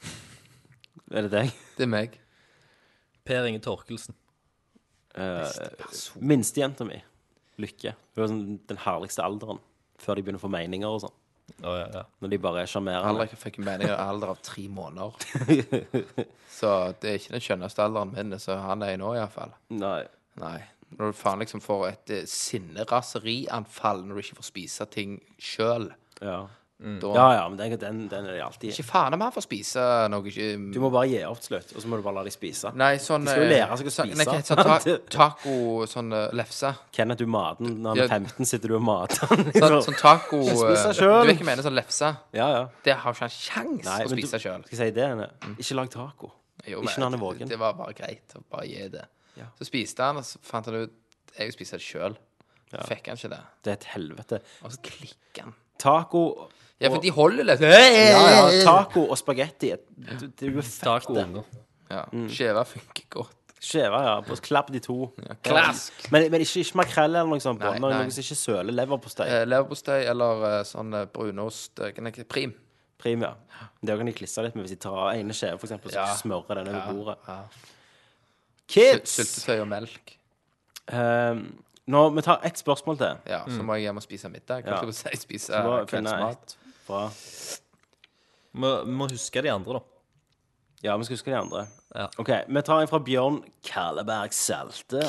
[1.14, 1.52] Er det deg?
[1.78, 2.16] Det er meg.
[3.28, 4.16] Per Inge Torkelsen.
[5.14, 5.60] Eh,
[6.22, 6.98] Minstejenta mi.
[7.62, 7.94] Lykke.
[8.16, 9.60] Hun er sånn den herligste alderen.
[10.02, 11.18] Før de begynner å få meninger og sånn.
[11.61, 12.03] Å, ja, ja.
[12.23, 13.11] Når de bare er sjarmerende.
[13.13, 15.13] Aldri fikk en mening av alder av tre måneder.
[16.57, 16.71] Så
[17.01, 19.55] det er ikke den skjønneste alderen min, så han er i nå, iallfall.
[19.73, 20.03] Nei.
[20.41, 20.57] Nei.
[20.93, 25.89] Når du faen liksom får et eh, sinneraserianfall når du ikke får spise ting sjøl.
[26.21, 26.43] Ja.
[26.84, 29.44] Da ja, ja, men den, den, den er det alltid Ikke faen om han får
[29.45, 32.18] spise noe ikke Du må bare gi opp til slutt, og så må du bare
[32.18, 32.72] la dem spise.
[32.76, 34.18] Nei, sånn De skal jo eh, lære seg å spise.
[34.20, 35.54] Nei, hva heter sånn ta taco,
[35.88, 36.72] sånn eh, lefse.
[36.98, 37.78] Kenneth, du mater den.
[37.86, 39.45] Når han er 15, sitter du og mater han.
[39.54, 41.14] Sånn, sånn taco eh, Spise Du selv.
[41.22, 41.68] vet hva jeg mener?
[41.70, 42.10] Sånn lefse.
[42.36, 42.64] Ja, ja.
[42.90, 43.30] Det har ikke
[43.60, 44.66] han Nei, å men du- spise sjøl.
[44.68, 45.08] Skal jeg si det?
[45.14, 45.30] Anne?
[45.56, 46.34] Ikke lag taco.
[46.66, 47.54] Ikke når han er våken.
[47.54, 49.06] Det var bare greit å bare gi det.
[49.40, 49.48] Ja.
[49.62, 51.00] Så spiste han, og så fant han ut
[51.38, 52.20] Jeg vil spise det sjøl.
[52.90, 53.40] Fikk han ikke det.
[53.64, 54.41] Det er et helvete.
[54.66, 55.56] Og så klikker han.
[55.82, 56.26] Taco
[56.84, 57.61] Ja, for de holder litt.
[57.64, 59.72] ja, ja, taco og spagetti.
[59.95, 61.15] Du, du er jo fucked.
[61.15, 61.47] unger.
[61.93, 63.39] Ja, Skjeva funker godt.
[63.64, 64.14] Skjeva, ja.
[64.27, 64.97] På klapp de to.
[65.45, 65.93] Klask.
[66.11, 67.61] Men, men ikke, ikke makrell eller noe sånt.
[67.64, 67.91] Nei, nei.
[68.03, 69.27] noe som ikke søler leverpostei.
[69.31, 72.51] Eh, Leverpostei eller eh, sånn eh, brunost eh, det, Prim.
[72.99, 73.31] Prim, ja.
[73.84, 76.15] Det kan de klisse litt med hvis de tar ene skjeve, for eksempel, så Ja.
[76.19, 77.18] smører den over Ja, bordet.
[77.27, 77.69] ja.
[78.73, 79.15] Kids!
[79.19, 80.18] Syltetøy og melk.
[80.91, 81.41] Um,
[81.88, 83.23] nå, vi tar ett spørsmål til.
[83.31, 84.64] Ja, så må jeg hjem og spise middag.
[84.68, 84.76] Mm.
[84.76, 84.91] Ja.
[84.91, 85.15] Si?
[85.23, 87.10] Spise Så eh,
[88.53, 89.80] vi Må, huske de andre, da.
[90.84, 91.68] Ja, vi skal huske de andre.
[91.95, 92.07] Ja.
[92.19, 95.01] OK, vi tar en fra Bjørn Kalleberg Salte.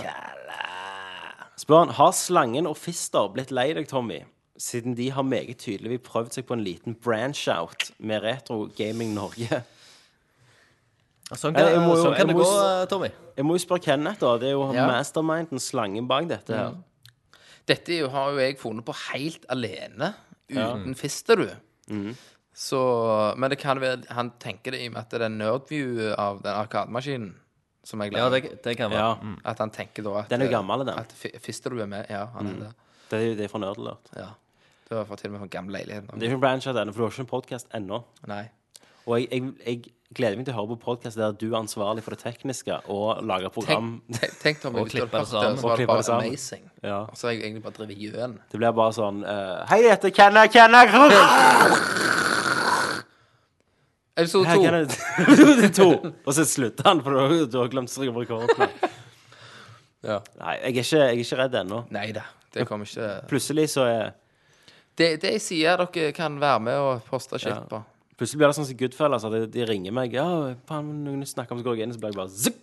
[1.59, 4.21] Spør han har Slangen og Fister blitt lei deg, Tommy,
[4.59, 9.63] siden de har meget tydelig prøvd seg på en liten branch-out med Retro Gaming Norge?
[11.35, 12.45] Sånn kan, jeg må jo- sånn kan det gå,
[12.83, 13.09] eh, Tommy.
[13.37, 14.37] Jeg må jo spørre Kenneth, da.
[14.39, 14.87] Det er jo Ja.
[14.87, 16.75] masterminden, slangen bak dette her.
[17.67, 20.15] Dette er jo, har jo jeg funnet på helt alene,
[20.51, 21.57] uten Fisterud.
[21.91, 22.15] Mm.
[22.55, 26.13] Så Men det kan være han tenker det i og med at det er nerdview
[26.19, 27.35] av den arkademaskinen
[27.85, 28.49] som jeg Ja, lager.
[28.51, 29.01] det, det kan være.
[29.01, 29.15] Ja.
[29.23, 29.39] Mm.
[29.45, 30.99] At han tenker da at Den er jo gammel, den.
[30.99, 32.07] At Fi- Fisterud er med.
[32.09, 32.71] Ja, han er det.
[33.11, 34.09] Det er jo det er fra Nerdalert.
[34.17, 34.29] Ja.
[34.89, 36.07] Det var for til og med fra gammel leilighet.
[36.09, 38.03] Det er ikke en branch av ennå, for du har ikke en podkast ennå.
[38.27, 38.49] Nei.
[39.07, 39.81] Og jeg, jeg, jeg
[40.17, 43.21] gleder meg til å høre på podkast der du er ansvarlig for det tekniske og
[43.27, 43.97] lager program.
[44.15, 45.59] Tenk, tenk Og klipper klippe det sammen.
[45.61, 46.31] Og klippe det sammen.
[46.31, 46.65] amazing.
[46.85, 47.01] Ja.
[47.15, 48.39] Så har jeg egentlig bare drevet gjøn.
[48.53, 50.85] Det blir bare sånn uh, Hei, dette er Kenna Kenna
[54.17, 54.63] Episode to.
[54.63, 55.89] Er to.
[56.25, 58.69] Og så slutter han, for du du har glemt å trykke på.
[60.05, 60.21] Ja.
[60.39, 61.81] Nei, jeg er ikke, jeg er ikke redd ennå.
[61.97, 62.23] Nei da,
[62.55, 64.13] det kommer ikke Plutselig så er
[64.95, 67.65] Det, det jeg sier dere kan være med og poste shit Ja.
[67.67, 67.81] på.
[68.19, 70.13] Plutselig blir det sånn som Goodfellas, at de, de ringer meg.
[70.15, 70.27] Ja,
[70.69, 72.61] faen, noen snakker om så går jeg inn, så blir jeg bare zipp!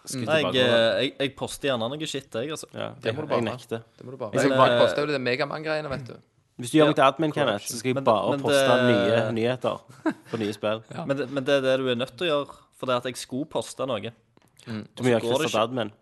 [0.00, 0.22] Mm.
[0.24, 2.66] Nei, jeg, jeg, jeg poster gjerne noe shit, jeg, altså.
[2.72, 3.44] ja, Det må du jeg bare.
[3.50, 3.82] nekter.
[3.98, 4.32] Det må du bare.
[4.32, 6.14] Jeg skal Jeg bare- poster jo det Megaman-greiene, vet du.
[6.60, 9.20] Hvis du gjør meg til admin, Kenneth, så skal jeg bare men poste det- nye
[9.36, 10.82] nyheter på nye spill.
[11.08, 13.00] Men, det, men det er det du er nødt til å gjøre, for det er
[13.04, 14.12] at jeg skulle poste noe.
[14.66, 15.92] Du må gjøre Christer til admin.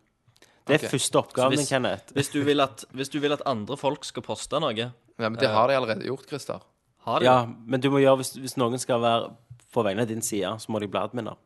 [0.69, 0.91] Det er okay.
[0.95, 2.15] første oppgaven din, hvis- Kenneth.
[2.15, 4.91] Hvis du vil at, hvis du vil at andre folk skal poste noe, Ja,
[5.29, 6.63] men det har de allerede gjort, Christer.
[7.09, 9.31] Har de Ja, men du må gjøre, hvis, hvis noen skal være
[9.75, 11.37] på vegne av din side, så må de bli adminer.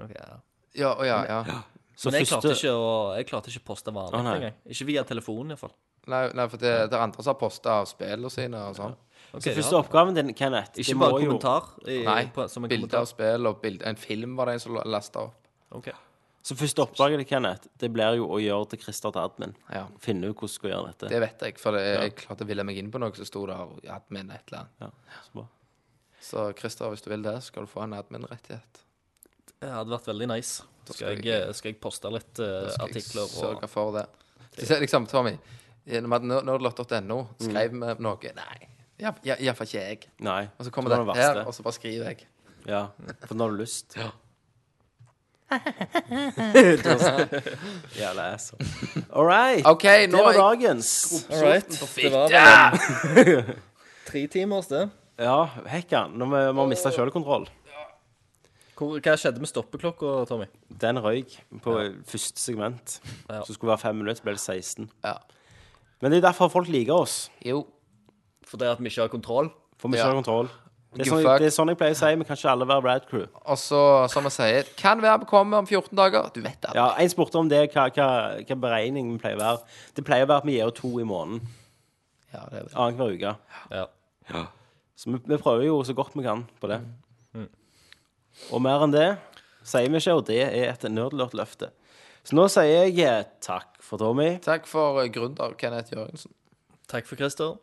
[0.00, 0.40] Ok, ja.
[0.78, 1.62] Ja, ja, ja.
[2.00, 4.34] Så Men jeg klarte, første ikke å, jeg klarte ikke å poste vanlig Å, nei.
[4.38, 4.54] engang.
[4.72, 5.72] Ikke via telefonen, iallfall.
[6.08, 8.94] Nei, nei for det, det er andre som har posta av spillene sine og sånn.
[9.34, 12.64] Okay, Så første oppgaven din, Kenneth Ikke bare må jo- kommentar i, Nei, på, som
[12.64, 13.04] en bilde kommentar.
[13.04, 15.36] av spill og bilde En film var det en som lasta opp.
[15.76, 15.90] Ok.
[16.42, 19.50] Så første oppdraget til Kenneth, det blir jo å gjøre til Christer til admin.
[19.74, 19.82] Ja.
[20.00, 21.10] Finne ut hvordan du skal gjøre dette.
[21.12, 23.42] Det vet jeg, for det, jeg klarte å ville meg inn på noe, så sto
[23.50, 24.80] det her admin et eller annet.
[24.80, 25.44] Ja, så bra.
[26.30, 28.80] Så Christer, hvis du vil det, skal du få en admin-rettighet.
[29.60, 30.64] Det hadde vært veldig nice.
[30.88, 32.80] Da Skal skal jeg, skal jeg poste litt artikler.
[32.80, 34.06] Da skal jeg sørge og for det.
[34.56, 35.36] Så liksom, Tommy,
[35.86, 38.32] nerdlott.no skrev vi noe
[39.00, 40.08] Nei, iallfall ikke jeg.
[40.24, 40.42] Nei.
[40.58, 42.26] Og så kommer det det her, og så bare skriver jeg.
[42.68, 42.82] Ja,
[43.24, 43.96] for nå har du lyst.
[43.96, 44.10] Ja.
[48.00, 48.64] Jævla asshole.
[49.12, 49.66] All right.
[49.66, 51.26] OK, Det nå var er jeg dagens.
[51.30, 51.70] All right.
[51.96, 52.36] Det var vel
[53.28, 53.44] en
[54.06, 54.84] tre timers, det.
[55.20, 56.04] Ja, hekka.
[56.12, 57.48] Nå må vi miste selvkontroll.
[58.80, 60.46] Hvor, hva skjedde med stoppeklokka, Tommy?
[60.80, 61.74] Den røyk på
[62.08, 62.94] første segment.
[63.28, 63.42] Ja.
[63.44, 64.86] Så skulle det være fem minutter, så ble det 16.
[65.04, 65.16] Ja.
[66.00, 67.18] Men det er derfor folk liker oss.
[67.44, 67.66] Jo.
[68.48, 69.50] For det at vi ikke har kontroll?
[69.78, 70.06] For vi Ja.
[70.06, 70.48] ikke har kontroll.
[70.90, 72.08] Det er, sånn, det er sånn jeg pleier å si.
[72.18, 73.26] Vi kan ikke alle være Rad Crew.
[73.44, 73.80] Og så,
[74.10, 76.26] som jeg sier, kan være vi kommer om 14 dager.
[76.34, 76.72] Du vet det.
[76.74, 78.08] Ja, En spurte om det, hva, hva,
[78.42, 79.76] hva beregning vi pleier å være.
[79.94, 81.44] Det pleier å være at vi gir to i måneden.
[82.32, 82.74] Ja, det er det.
[82.74, 83.36] Annenhver uke.
[83.70, 83.84] Ja.
[84.32, 84.42] ja.
[84.98, 86.80] Så vi, vi prøver jo så godt vi kan på det.
[88.50, 89.08] Og mer enn det
[89.66, 91.70] sier vi ikke, og det er et nerdlurt-løfte.
[92.26, 96.32] Så nå sier jeg eh, takk for Tommy, Takk for eh, gründer Kenneth Jørgensen.
[96.90, 97.56] Takk for Christer.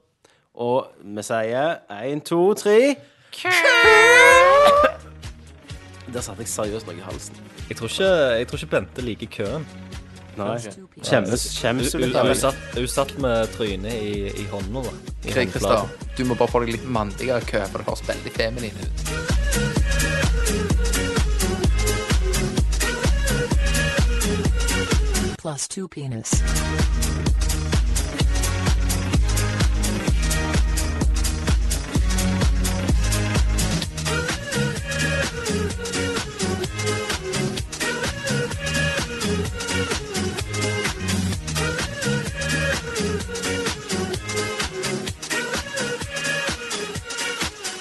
[0.58, 2.96] og vi sier én, to, tre
[6.14, 7.36] Der satte jeg seriøst noe i halsen.
[7.70, 8.08] Jeg tror ikke,
[8.40, 9.66] jeg tror ikke Bente liker køen.
[10.38, 10.58] Nei.
[11.02, 12.38] Skjemmes, skjemmes Hun, du litt av hun, det?
[12.40, 14.92] satt, hun satt med trynet i, i hånda, da.
[15.26, 16.14] I Greg Christer, håndflaten.
[16.18, 18.96] du må bare få deg litt mandigere kø, for det høres veldig feminin ut.
[25.42, 26.32] Plus two penis.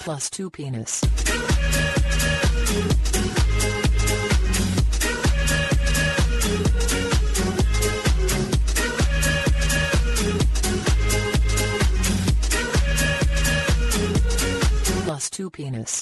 [0.07, 1.01] Plus two penis.
[15.03, 16.01] Plus two penis.